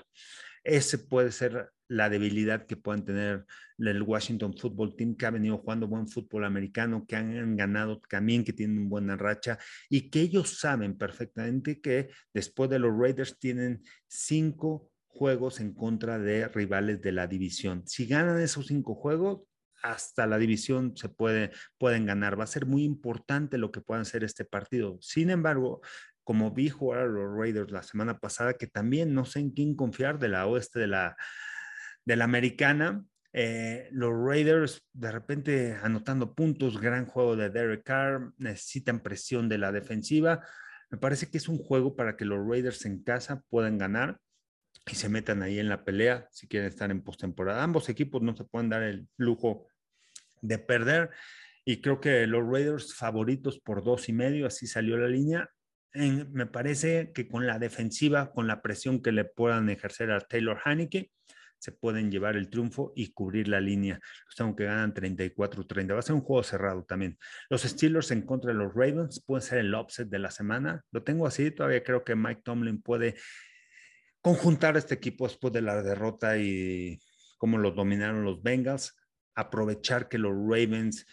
Ese 0.68 0.98
puede 0.98 1.32
ser 1.32 1.70
la 1.88 2.10
debilidad 2.10 2.66
que 2.66 2.76
puedan 2.76 3.02
tener 3.02 3.46
el 3.78 4.02
Washington 4.02 4.54
Football 4.54 4.94
Team, 4.96 5.16
que 5.16 5.24
ha 5.24 5.30
venido 5.30 5.56
jugando 5.56 5.88
buen 5.88 6.06
fútbol 6.06 6.44
americano, 6.44 7.06
que 7.08 7.16
han 7.16 7.56
ganado 7.56 8.00
también, 8.00 8.44
que 8.44 8.52
tienen 8.52 8.90
buena 8.90 9.16
racha 9.16 9.58
y 9.88 10.10
que 10.10 10.20
ellos 10.20 10.58
saben 10.60 10.98
perfectamente 10.98 11.80
que 11.80 12.10
después 12.34 12.68
de 12.68 12.80
los 12.80 12.94
Raiders 12.94 13.38
tienen 13.38 13.82
cinco 14.06 14.90
juegos 15.06 15.58
en 15.60 15.72
contra 15.72 16.18
de 16.18 16.48
rivales 16.48 17.00
de 17.00 17.12
la 17.12 17.26
división. 17.26 17.84
Si 17.86 18.06
ganan 18.06 18.38
esos 18.38 18.66
cinco 18.66 18.94
juegos, 18.94 19.40
hasta 19.82 20.26
la 20.26 20.36
división 20.36 20.96
se 20.96 21.08
puede, 21.08 21.50
pueden 21.78 22.04
ganar. 22.04 22.38
Va 22.38 22.44
a 22.44 22.48
ser 22.48 22.66
muy 22.66 22.84
importante 22.84 23.56
lo 23.56 23.72
que 23.72 23.80
puedan 23.80 24.02
hacer 24.02 24.22
este 24.22 24.44
partido. 24.44 24.98
Sin 25.00 25.30
embargo, 25.30 25.80
como 26.28 26.50
vi 26.50 26.68
jugar 26.68 27.00
a 27.00 27.06
los 27.06 27.38
Raiders 27.38 27.70
la 27.70 27.82
semana 27.82 28.18
pasada, 28.18 28.52
que 28.52 28.66
también 28.66 29.14
no 29.14 29.24
sé 29.24 29.40
en 29.40 29.50
quién 29.50 29.74
confiar 29.74 30.18
de 30.18 30.28
la 30.28 30.46
oeste 30.46 30.78
de 30.78 30.86
la, 30.86 31.16
de 32.04 32.16
la 32.16 32.24
americana, 32.24 33.02
eh, 33.32 33.88
los 33.92 34.12
Raiders 34.12 34.86
de 34.92 35.10
repente 35.10 35.78
anotando 35.82 36.34
puntos, 36.34 36.78
gran 36.82 37.06
juego 37.06 37.34
de 37.34 37.48
Derek 37.48 37.82
Carr, 37.82 38.34
necesitan 38.36 39.00
presión 39.00 39.48
de 39.48 39.56
la 39.56 39.72
defensiva. 39.72 40.46
Me 40.90 40.98
parece 40.98 41.30
que 41.30 41.38
es 41.38 41.48
un 41.48 41.56
juego 41.56 41.96
para 41.96 42.14
que 42.14 42.26
los 42.26 42.46
Raiders 42.46 42.84
en 42.84 43.02
casa 43.02 43.42
puedan 43.48 43.78
ganar 43.78 44.18
y 44.84 44.96
se 44.96 45.08
metan 45.08 45.42
ahí 45.42 45.58
en 45.58 45.70
la 45.70 45.82
pelea 45.82 46.28
si 46.30 46.46
quieren 46.46 46.68
estar 46.68 46.90
en 46.90 47.00
postemporada. 47.00 47.62
Ambos 47.62 47.88
equipos 47.88 48.20
no 48.20 48.36
se 48.36 48.44
pueden 48.44 48.68
dar 48.68 48.82
el 48.82 49.08
lujo 49.16 49.66
de 50.42 50.58
perder 50.58 51.08
y 51.64 51.80
creo 51.80 52.02
que 52.02 52.26
los 52.26 52.46
Raiders 52.46 52.94
favoritos 52.94 53.58
por 53.60 53.82
dos 53.82 54.10
y 54.10 54.12
medio, 54.12 54.46
así 54.46 54.66
salió 54.66 54.98
la 54.98 55.08
línea. 55.08 55.48
Me 55.94 56.46
parece 56.46 57.12
que 57.12 57.28
con 57.28 57.46
la 57.46 57.58
defensiva, 57.58 58.32
con 58.32 58.46
la 58.46 58.62
presión 58.62 59.02
que 59.02 59.12
le 59.12 59.24
puedan 59.24 59.68
ejercer 59.70 60.10
a 60.10 60.20
Taylor 60.20 60.58
Haneke, 60.64 61.10
se 61.58 61.72
pueden 61.72 62.10
llevar 62.10 62.36
el 62.36 62.50
triunfo 62.50 62.92
y 62.94 63.12
cubrir 63.12 63.48
la 63.48 63.60
línea. 63.60 64.00
Los 64.26 64.36
tengo 64.36 64.54
que 64.54 64.64
ganan 64.64 64.94
34-30. 64.94 65.92
Va 65.92 65.98
a 65.98 66.02
ser 66.02 66.14
un 66.14 66.20
juego 66.20 66.42
cerrado 66.42 66.84
también. 66.84 67.18
Los 67.50 67.62
Steelers 67.62 68.10
en 68.12 68.22
contra 68.22 68.52
de 68.52 68.58
los 68.58 68.72
Ravens 68.74 69.22
puede 69.26 69.42
ser 69.42 69.58
el 69.58 69.74
upset 69.74 70.08
de 70.08 70.18
la 70.20 70.30
semana. 70.30 70.84
Lo 70.92 71.02
tengo 71.02 71.26
así. 71.26 71.50
Todavía 71.50 71.82
creo 71.82 72.04
que 72.04 72.14
Mike 72.14 72.42
Tomlin 72.44 72.80
puede 72.80 73.16
conjuntar 74.20 74.76
este 74.76 74.94
equipo 74.94 75.26
después 75.26 75.52
de 75.52 75.62
la 75.62 75.82
derrota 75.82 76.38
y 76.38 77.00
cómo 77.38 77.58
los 77.58 77.74
dominaron 77.74 78.24
los 78.24 78.42
Bengals, 78.42 78.96
aprovechar 79.34 80.08
que 80.08 80.18
los 80.18 80.32
Ravens 80.32 81.06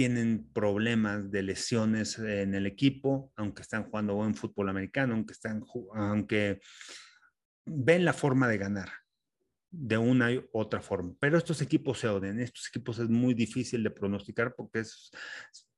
tienen 0.00 0.50
problemas 0.54 1.30
de 1.30 1.42
lesiones 1.42 2.18
en 2.18 2.54
el 2.54 2.64
equipo, 2.64 3.34
aunque 3.36 3.60
están 3.60 3.84
jugando 3.84 4.14
buen 4.14 4.34
fútbol 4.34 4.70
americano, 4.70 5.12
aunque 5.12 5.34
están 5.34 5.62
aunque 5.92 6.62
ven 7.66 8.06
la 8.06 8.14
forma 8.14 8.48
de 8.48 8.56
ganar 8.56 8.88
de 9.70 9.98
una 9.98 10.32
u 10.32 10.48
otra 10.54 10.80
forma. 10.80 11.12
Pero 11.20 11.36
estos 11.36 11.60
equipos 11.60 11.98
se 11.98 12.08
odian, 12.08 12.40
estos 12.40 12.68
equipos 12.68 12.98
es 12.98 13.10
muy 13.10 13.34
difícil 13.34 13.82
de 13.82 13.90
pronosticar 13.90 14.54
porque 14.54 14.78
es 14.78 15.10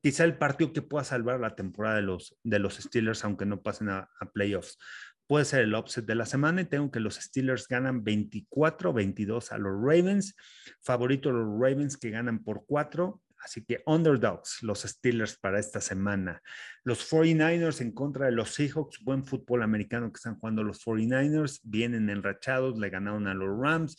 quizá 0.00 0.22
el 0.22 0.38
partido 0.38 0.72
que 0.72 0.82
pueda 0.82 1.02
salvar 1.02 1.40
la 1.40 1.56
temporada 1.56 1.96
de 1.96 2.02
los, 2.02 2.38
de 2.44 2.60
los 2.60 2.76
Steelers, 2.76 3.24
aunque 3.24 3.44
no 3.44 3.60
pasen 3.60 3.88
a 3.88 4.08
playoffs 4.32 4.78
puede 5.26 5.46
ser 5.46 5.62
el 5.62 5.74
upset 5.74 6.04
de 6.04 6.14
la 6.14 6.26
semana 6.26 6.60
y 6.60 6.66
tengo 6.66 6.90
que 6.90 7.00
los 7.00 7.14
Steelers 7.14 7.66
ganan 7.66 8.04
24-22 8.04 9.52
a 9.52 9.56
los 9.56 9.72
Ravens. 9.72 10.36
Favorito 10.82 11.32
los 11.32 11.58
Ravens 11.58 11.96
que 11.96 12.10
ganan 12.10 12.44
por 12.44 12.66
4. 12.66 13.18
Así 13.42 13.64
que 13.64 13.82
underdogs, 13.86 14.62
los 14.62 14.82
Steelers 14.82 15.36
para 15.36 15.58
esta 15.58 15.80
semana. 15.80 16.40
Los 16.84 17.10
49ers 17.10 17.80
en 17.80 17.92
contra 17.92 18.26
de 18.26 18.32
los 18.32 18.50
Seahawks, 18.50 19.02
buen 19.02 19.24
fútbol 19.24 19.62
americano 19.62 20.12
que 20.12 20.18
están 20.18 20.38
jugando 20.38 20.62
los 20.62 20.84
49ers, 20.84 21.60
vienen 21.64 22.08
enrachados, 22.08 22.78
le 22.78 22.88
ganaron 22.88 23.26
a 23.26 23.34
los 23.34 23.48
Rams. 23.58 23.96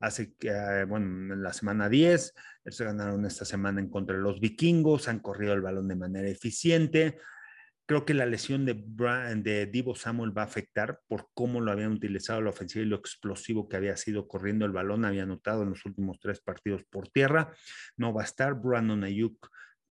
Hace 0.00 0.34
que, 0.34 0.48
eh, 0.48 0.84
bueno, 0.84 1.34
en 1.34 1.42
la 1.42 1.52
semana 1.52 1.88
10, 1.88 2.34
se 2.66 2.84
ganaron 2.84 3.24
esta 3.26 3.44
semana 3.44 3.80
en 3.80 3.90
contra 3.90 4.16
de 4.16 4.22
los 4.22 4.40
vikingos, 4.40 5.08
han 5.08 5.20
corrido 5.20 5.52
el 5.52 5.60
balón 5.60 5.86
de 5.86 5.96
manera 5.96 6.28
eficiente. 6.28 7.18
Creo 7.90 8.04
que 8.04 8.14
la 8.14 8.24
lesión 8.24 8.64
de, 8.66 8.84
de 9.42 9.66
Divo 9.66 9.96
Samuel 9.96 10.30
va 10.30 10.42
a 10.42 10.44
afectar 10.44 11.00
por 11.08 11.28
cómo 11.34 11.60
lo 11.60 11.72
habían 11.72 11.90
utilizado 11.90 12.40
la 12.40 12.50
ofensiva 12.50 12.84
y 12.84 12.88
lo 12.88 12.94
explosivo 12.94 13.68
que 13.68 13.76
había 13.76 13.96
sido 13.96 14.28
corriendo 14.28 14.64
el 14.64 14.70
balón. 14.70 15.04
Había 15.04 15.24
anotado 15.24 15.64
en 15.64 15.70
los 15.70 15.84
últimos 15.84 16.20
tres 16.20 16.40
partidos 16.40 16.84
por 16.84 17.08
tierra. 17.08 17.52
No 17.96 18.14
va 18.14 18.22
a 18.22 18.26
estar. 18.26 18.54
Brandon 18.54 19.02
Ayuk 19.02 19.44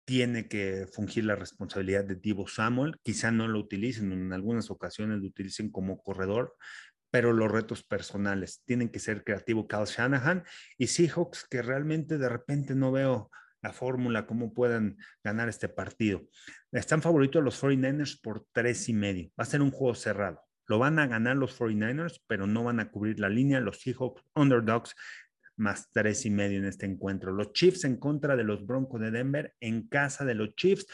tiene 0.05 0.47
que 0.47 0.87
fungir 0.91 1.25
la 1.25 1.35
responsabilidad 1.35 2.03
de 2.03 2.15
Divo 2.15 2.47
Samuel. 2.47 2.95
Quizá 3.03 3.29
no 3.29 3.47
lo 3.47 3.59
utilicen, 3.59 4.11
en 4.11 4.33
algunas 4.33 4.71
ocasiones 4.71 5.19
lo 5.19 5.27
utilicen 5.27 5.69
como 5.69 6.01
corredor, 6.01 6.55
pero 7.11 7.31
los 7.31 7.51
retos 7.51 7.83
personales 7.83 8.63
tienen 8.65 8.89
que 8.89 8.97
ser 8.97 9.23
creativo 9.23 9.67
Cal 9.67 9.85
Shanahan 9.85 10.43
y 10.79 10.87
Seahawks 10.87 11.45
que 11.47 11.61
realmente 11.61 12.17
de 12.17 12.29
repente 12.29 12.73
no 12.73 12.91
veo 12.91 13.29
la 13.63 13.71
fórmula, 13.71 14.27
cómo 14.27 14.53
puedan 14.53 14.97
ganar 15.23 15.49
este 15.49 15.69
partido. 15.69 16.21
Están 16.71 17.01
favoritos 17.01 17.43
los 17.43 17.63
49ers 17.63 18.21
por 18.21 18.45
tres 18.51 18.89
y 18.89 18.93
medio. 18.93 19.29
Va 19.39 19.43
a 19.43 19.45
ser 19.45 19.61
un 19.61 19.71
juego 19.71 19.95
cerrado. 19.95 20.41
Lo 20.67 20.79
van 20.79 20.99
a 20.99 21.07
ganar 21.07 21.37
los 21.37 21.57
49ers, 21.59 22.21
pero 22.27 22.45
no 22.45 22.63
van 22.63 22.81
a 22.81 22.91
cubrir 22.91 23.19
la 23.19 23.29
línea. 23.29 23.61
Los 23.61 23.79
Seahawks 23.81 24.21
underdogs 24.35 24.95
más 25.55 25.89
tres 25.91 26.25
y 26.25 26.29
medio 26.29 26.59
en 26.59 26.65
este 26.65 26.85
encuentro. 26.85 27.31
Los 27.31 27.53
Chiefs 27.53 27.85
en 27.85 27.97
contra 27.97 28.35
de 28.35 28.43
los 28.43 28.65
Broncos 28.65 28.99
de 28.99 29.11
Denver 29.11 29.53
en 29.61 29.87
casa 29.87 30.25
de 30.25 30.35
los 30.35 30.55
Chiefs. 30.55 30.85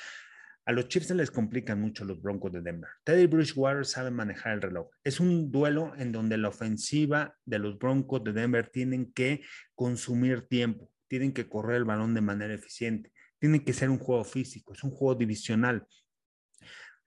A 0.65 0.71
los 0.71 0.87
Chiefs 0.87 1.07
se 1.07 1.15
les 1.15 1.31
complican 1.31 1.81
mucho 1.81 2.05
los 2.05 2.21
Broncos 2.21 2.51
de 2.51 2.61
Denver. 2.61 2.89
Teddy 3.03 3.25
Bridgewater 3.25 3.85
sabe 3.85 4.11
manejar 4.11 4.53
el 4.53 4.61
reloj. 4.61 4.89
Es 5.03 5.19
un 5.19 5.51
duelo 5.51 5.93
en 5.97 6.11
donde 6.11 6.37
la 6.37 6.49
ofensiva 6.49 7.35
de 7.45 7.57
los 7.57 7.79
Broncos 7.79 8.23
de 8.23 8.33
Denver 8.33 8.69
tienen 8.69 9.11
que 9.11 9.41
consumir 9.73 10.47
tiempo 10.47 10.91
tienen 11.09 11.33
que 11.33 11.49
correr 11.49 11.77
el 11.77 11.83
balón 11.83 12.13
de 12.13 12.21
manera 12.21 12.53
eficiente, 12.53 13.11
tiene 13.39 13.65
que 13.65 13.73
ser 13.73 13.89
un 13.89 13.97
juego 13.97 14.23
físico, 14.23 14.73
es 14.73 14.83
un 14.83 14.91
juego 14.91 15.15
divisional. 15.15 15.85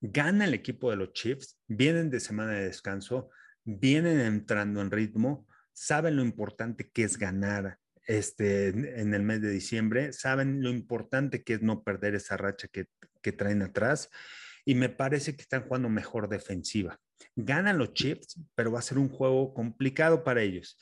Gana 0.00 0.44
el 0.44 0.54
equipo 0.54 0.90
de 0.90 0.96
los 0.96 1.12
Chiefs, 1.12 1.58
vienen 1.68 2.10
de 2.10 2.20
semana 2.20 2.52
de 2.52 2.64
descanso, 2.64 3.30
vienen 3.64 4.20
entrando 4.20 4.82
en 4.82 4.90
ritmo, 4.90 5.46
saben 5.72 6.16
lo 6.16 6.22
importante 6.22 6.90
que 6.90 7.04
es 7.04 7.16
ganar 7.16 7.78
este, 8.06 8.68
en 8.68 9.14
el 9.14 9.22
mes 9.22 9.40
de 9.40 9.50
diciembre, 9.50 10.12
saben 10.12 10.62
lo 10.62 10.70
importante 10.70 11.44
que 11.44 11.54
es 11.54 11.62
no 11.62 11.84
perder 11.84 12.16
esa 12.16 12.36
racha 12.36 12.68
que, 12.68 12.86
que 13.22 13.32
traen 13.32 13.62
atrás 13.62 14.10
y 14.64 14.74
me 14.74 14.88
parece 14.88 15.36
que 15.36 15.42
están 15.42 15.62
jugando 15.62 15.88
mejor 15.88 16.28
defensiva. 16.28 16.98
Ganan 17.36 17.78
los 17.78 17.94
Chiefs, 17.94 18.40
pero 18.54 18.72
va 18.72 18.80
a 18.80 18.82
ser 18.82 18.98
un 18.98 19.08
juego 19.08 19.54
complicado 19.54 20.24
para 20.24 20.42
ellos. 20.42 20.78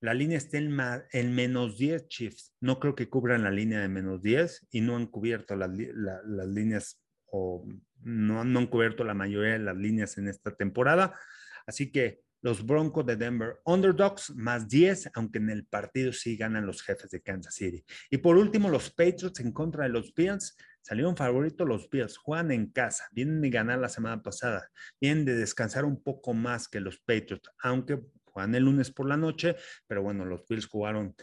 La 0.00 0.14
línea 0.14 0.38
está 0.38 0.58
en, 0.58 1.34
menos 1.34 1.76
10 1.76 2.08
Chiefs. 2.08 2.54
No 2.60 2.80
creo 2.80 2.94
que 2.94 3.10
cubran 3.10 3.42
la 3.42 3.50
línea 3.50 3.80
de 3.80 3.88
menos 3.88 4.22
10 4.22 4.68
y 4.70 4.80
no 4.80 4.96
han 4.96 5.06
cubierto 5.06 5.56
las, 5.56 5.70
líneas 5.70 7.02
o 7.26 7.66
no, 8.02 8.44
no 8.44 8.58
han 8.58 8.66
cubierto 8.66 9.04
la 9.04 9.14
mayoría 9.14 9.52
de 9.52 9.58
las 9.58 9.76
líneas 9.76 10.16
en 10.16 10.28
esta 10.28 10.56
temporada. 10.56 11.14
Así 11.66 11.92
que 11.92 12.22
los 12.42 12.64
Broncos 12.64 13.04
de 13.04 13.16
Denver 13.16 13.60
underdogs 13.66 14.30
más 14.34 14.66
10, 14.68 15.10
aunque 15.14 15.38
en 15.38 15.50
el 15.50 15.66
partido 15.66 16.12
sí 16.12 16.36
ganan 16.36 16.66
los 16.66 16.82
jefes 16.82 17.10
de 17.10 17.20
Kansas 17.20 17.54
City. 17.54 17.84
Y 18.10 18.18
por 18.18 18.38
último, 18.38 18.70
los 18.70 18.90
Patriots 18.90 19.40
en 19.40 19.52
contra 19.52 19.84
de 19.84 19.90
los 19.90 20.14
Bills. 20.14 20.56
Salieron 20.82 21.14
favoritos 21.14 21.68
los 21.68 21.90
Bills, 21.90 22.16
juegan 22.16 22.50
en 22.52 22.70
casa, 22.70 23.06
vienen 23.12 23.42
de 23.42 23.50
ganar 23.50 23.78
la 23.78 23.90
semana 23.90 24.22
pasada, 24.22 24.66
vienen 24.98 25.26
de 25.26 25.34
descansar 25.34 25.84
un 25.84 26.02
poco 26.02 26.32
más 26.32 26.68
que 26.68 26.80
los 26.80 26.98
Patriots, 27.00 27.50
aunque 27.62 28.00
juegan 28.32 28.54
el 28.54 28.64
lunes 28.64 28.90
por 28.90 29.06
la 29.08 29.16
noche, 29.16 29.56
pero 29.86 30.02
bueno, 30.02 30.24
los 30.24 30.46
Bills 30.48 30.66
jugaron 30.66 31.14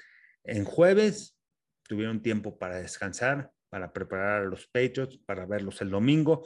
en 0.43 0.63
jueves, 0.63 1.37
tuvieron 1.83 2.21
tiempo 2.21 2.57
para 2.57 2.77
descansar, 2.77 3.51
para 3.69 3.91
preparar 3.91 4.43
a 4.43 4.45
los 4.45 4.67
Patriots, 4.67 5.17
para 5.25 5.45
verlos 5.45 5.81
el 5.81 5.89
domingo, 5.89 6.45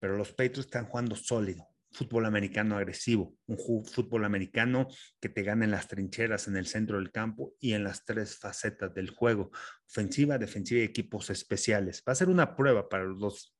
pero 0.00 0.16
los 0.16 0.30
Patriots 0.30 0.66
están 0.66 0.86
jugando 0.86 1.16
sólido, 1.16 1.66
fútbol 1.90 2.26
americano 2.26 2.76
agresivo, 2.76 3.36
un 3.46 3.84
fútbol 3.84 4.24
americano 4.24 4.88
que 5.20 5.28
te 5.28 5.42
gana 5.42 5.64
en 5.64 5.70
las 5.70 5.88
trincheras, 5.88 6.48
en 6.48 6.56
el 6.56 6.66
centro 6.66 6.98
del 6.98 7.10
campo 7.10 7.54
y 7.60 7.72
en 7.72 7.84
las 7.84 8.04
tres 8.04 8.36
facetas 8.36 8.94
del 8.94 9.10
juego, 9.10 9.50
ofensiva, 9.86 10.38
defensiva 10.38 10.80
y 10.80 10.84
equipos 10.84 11.30
especiales. 11.30 12.02
Va 12.06 12.12
a 12.12 12.16
ser 12.16 12.28
una 12.28 12.56
prueba 12.56 12.88
para 12.88 13.04
los 13.04 13.18
dos. 13.18 13.54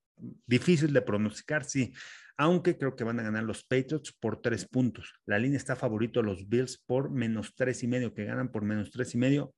Difícil 0.46 0.92
de 0.92 1.02
pronosticar, 1.02 1.64
sí, 1.64 1.92
aunque 2.38 2.78
creo 2.78 2.94
que 2.94 3.04
van 3.04 3.18
a 3.18 3.24
ganar 3.24 3.42
los 3.42 3.64
Patriots 3.64 4.12
por 4.12 4.40
tres 4.40 4.66
puntos. 4.66 5.12
La 5.26 5.40
línea 5.40 5.58
está 5.58 5.74
favorito 5.74 6.20
a 6.20 6.22
los 6.22 6.48
Bills 6.48 6.78
por 6.86 7.10
menos 7.10 7.54
tres 7.56 7.82
y 7.82 7.88
medio, 7.88 8.14
que 8.14 8.24
ganan 8.24 8.50
por 8.52 8.62
menos 8.62 8.92
tres 8.92 9.12
y 9.14 9.18
medio. 9.18 9.54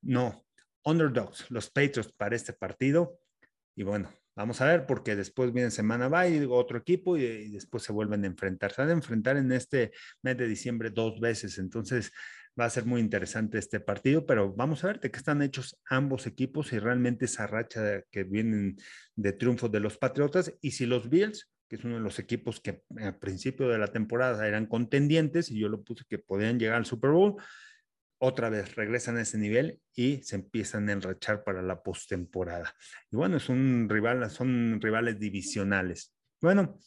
No, 0.00 0.46
underdogs, 0.84 1.50
los 1.50 1.70
Patriots 1.70 2.10
para 2.16 2.34
este 2.34 2.54
partido. 2.54 3.20
Y 3.76 3.82
bueno, 3.82 4.10
vamos 4.34 4.62
a 4.62 4.66
ver, 4.66 4.86
porque 4.86 5.14
después 5.16 5.52
viene 5.52 5.70
semana 5.70 6.08
va 6.08 6.26
y 6.26 6.42
otro 6.48 6.78
equipo 6.78 7.18
y, 7.18 7.50
después 7.50 7.82
se 7.82 7.92
vuelven 7.92 8.24
a 8.24 8.26
enfrentar. 8.26 8.72
Se 8.72 8.80
van 8.80 8.90
a 8.90 8.94
enfrentar 8.94 9.36
en 9.36 9.52
este 9.52 9.92
mes 10.22 10.38
de 10.38 10.48
diciembre 10.48 10.88
dos 10.88 11.20
veces, 11.20 11.58
entonces 11.58 12.10
va 12.58 12.64
a 12.64 12.70
ser 12.70 12.86
muy 12.86 13.02
interesante 13.02 13.58
este 13.58 13.80
partido, 13.80 14.24
pero 14.24 14.54
vamos 14.54 14.82
a 14.82 14.86
ver 14.88 15.00
de 15.00 15.10
qué 15.10 15.18
están 15.18 15.42
hechos 15.42 15.78
ambos 15.88 16.26
equipos 16.26 16.72
y 16.72 16.78
realmente 16.78 17.26
esa 17.26 17.46
racha 17.46 18.02
que 18.10 18.24
vienen 18.24 18.76
de 19.14 19.32
triunfo 19.32 19.68
de 19.68 19.80
los 19.80 19.98
Patriotas 19.98 20.54
y 20.62 20.70
si 20.70 20.86
los 20.86 21.08
Bills 21.10 21.50
que 21.72 21.76
es 21.76 21.84
uno 21.84 21.94
de 21.94 22.02
los 22.02 22.18
equipos 22.18 22.60
que 22.60 22.82
al 22.98 23.16
principio 23.16 23.66
de 23.66 23.78
la 23.78 23.86
temporada 23.86 24.46
eran 24.46 24.66
contendientes 24.66 25.50
y 25.50 25.58
yo 25.58 25.70
lo 25.70 25.82
puse 25.82 26.04
que 26.06 26.18
podían 26.18 26.58
llegar 26.58 26.76
al 26.76 26.84
Super 26.84 27.12
Bowl, 27.12 27.36
otra 28.18 28.50
vez 28.50 28.74
regresan 28.74 29.16
a 29.16 29.22
ese 29.22 29.38
nivel 29.38 29.80
y 29.94 30.22
se 30.22 30.36
empiezan 30.36 30.86
a 30.90 30.92
enrachar 30.92 31.44
para 31.44 31.62
la 31.62 31.82
postemporada. 31.82 32.74
Y 33.10 33.16
bueno, 33.16 33.38
es 33.38 33.48
rival, 33.48 34.30
son 34.30 34.82
rivales 34.82 35.18
divisionales. 35.18 36.14
Bueno, 36.42 36.78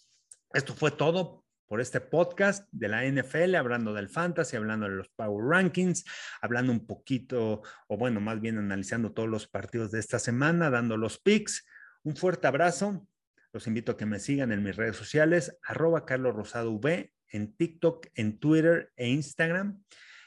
esto 0.54 0.76
fue 0.76 0.92
todo 0.92 1.44
por 1.66 1.82
este 1.82 2.00
podcast 2.00 2.70
de 2.72 2.88
la 2.88 3.06
NFL, 3.06 3.56
hablando 3.56 3.92
del 3.92 4.08
fantasy, 4.08 4.56
hablando 4.56 4.88
de 4.88 4.98
los 4.98 5.10
Power 5.10 5.48
Rankings, 5.48 6.06
hablando 6.42 6.72
un 6.72 6.86
poquito, 6.86 7.64
o 7.88 7.98
bueno, 7.98 8.22
más 8.22 8.40
bien 8.40 8.60
analizando 8.60 9.14
todos 9.14 9.30
los 9.30 9.48
partidos 9.48 9.90
de 9.90 10.00
esta 10.00 10.20
semana, 10.20 10.70
dando 10.70 10.96
los 10.96 11.18
picks. 11.18 11.66
Un 12.04 12.16
fuerte 12.16 12.46
abrazo. 12.46 13.08
Los 13.56 13.68
invito 13.68 13.94
a 13.94 13.98
que 13.98 14.06
me 14.06 14.20
sigan 14.20 14.52
en 14.52 14.62
mis 14.62 14.76
redes 14.76 14.98
sociales, 14.98 15.58
arroba 15.64 16.06
Carlos 16.06 16.36
Rosado 16.36 16.74
V, 16.74 17.14
en 17.30 17.56
TikTok, 17.56 18.08
en 18.14 18.38
Twitter 18.38 18.92
e 18.98 19.08
Instagram. 19.08 19.82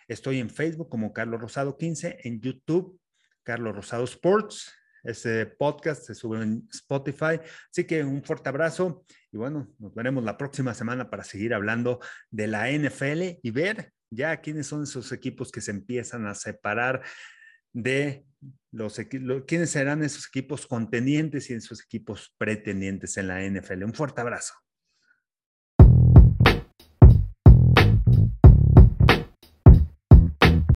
Estoy 0.08 0.38
en 0.38 0.48
Facebook 0.48 0.88
como 0.88 1.12
Carlos 1.12 1.38
Rosado 1.38 1.76
15, 1.76 2.20
en 2.24 2.40
YouTube, 2.40 2.98
Carlos 3.42 3.76
Rosado 3.76 4.04
Sports. 4.04 4.72
Ese 5.04 5.44
podcast 5.44 6.04
se 6.04 6.14
sube 6.14 6.42
en 6.42 6.66
Spotify. 6.72 7.38
Así 7.70 7.84
que 7.84 8.02
un 8.02 8.24
fuerte 8.24 8.48
abrazo 8.48 9.04
y 9.30 9.36
bueno, 9.36 9.74
nos 9.78 9.94
veremos 9.94 10.24
la 10.24 10.38
próxima 10.38 10.72
semana 10.72 11.10
para 11.10 11.22
seguir 11.22 11.52
hablando 11.52 12.00
de 12.30 12.46
la 12.46 12.70
NFL 12.70 13.40
y 13.42 13.50
ver 13.50 13.92
ya 14.08 14.40
quiénes 14.40 14.68
son 14.68 14.84
esos 14.84 15.12
equipos 15.12 15.52
que 15.52 15.60
se 15.60 15.72
empiezan 15.72 16.26
a 16.26 16.34
separar 16.34 17.02
de 17.72 18.24
los 18.70 18.98
equipos, 18.98 19.44
quiénes 19.46 19.70
serán 19.70 20.02
esos 20.02 20.26
equipos 20.28 20.66
contendientes 20.66 21.50
y 21.50 21.54
esos 21.54 21.82
equipos 21.82 22.34
pretendientes 22.38 23.16
en 23.16 23.28
la 23.28 23.42
NFL. 23.42 23.84
Un 23.84 23.94
fuerte 23.94 24.20
abrazo. 24.20 24.54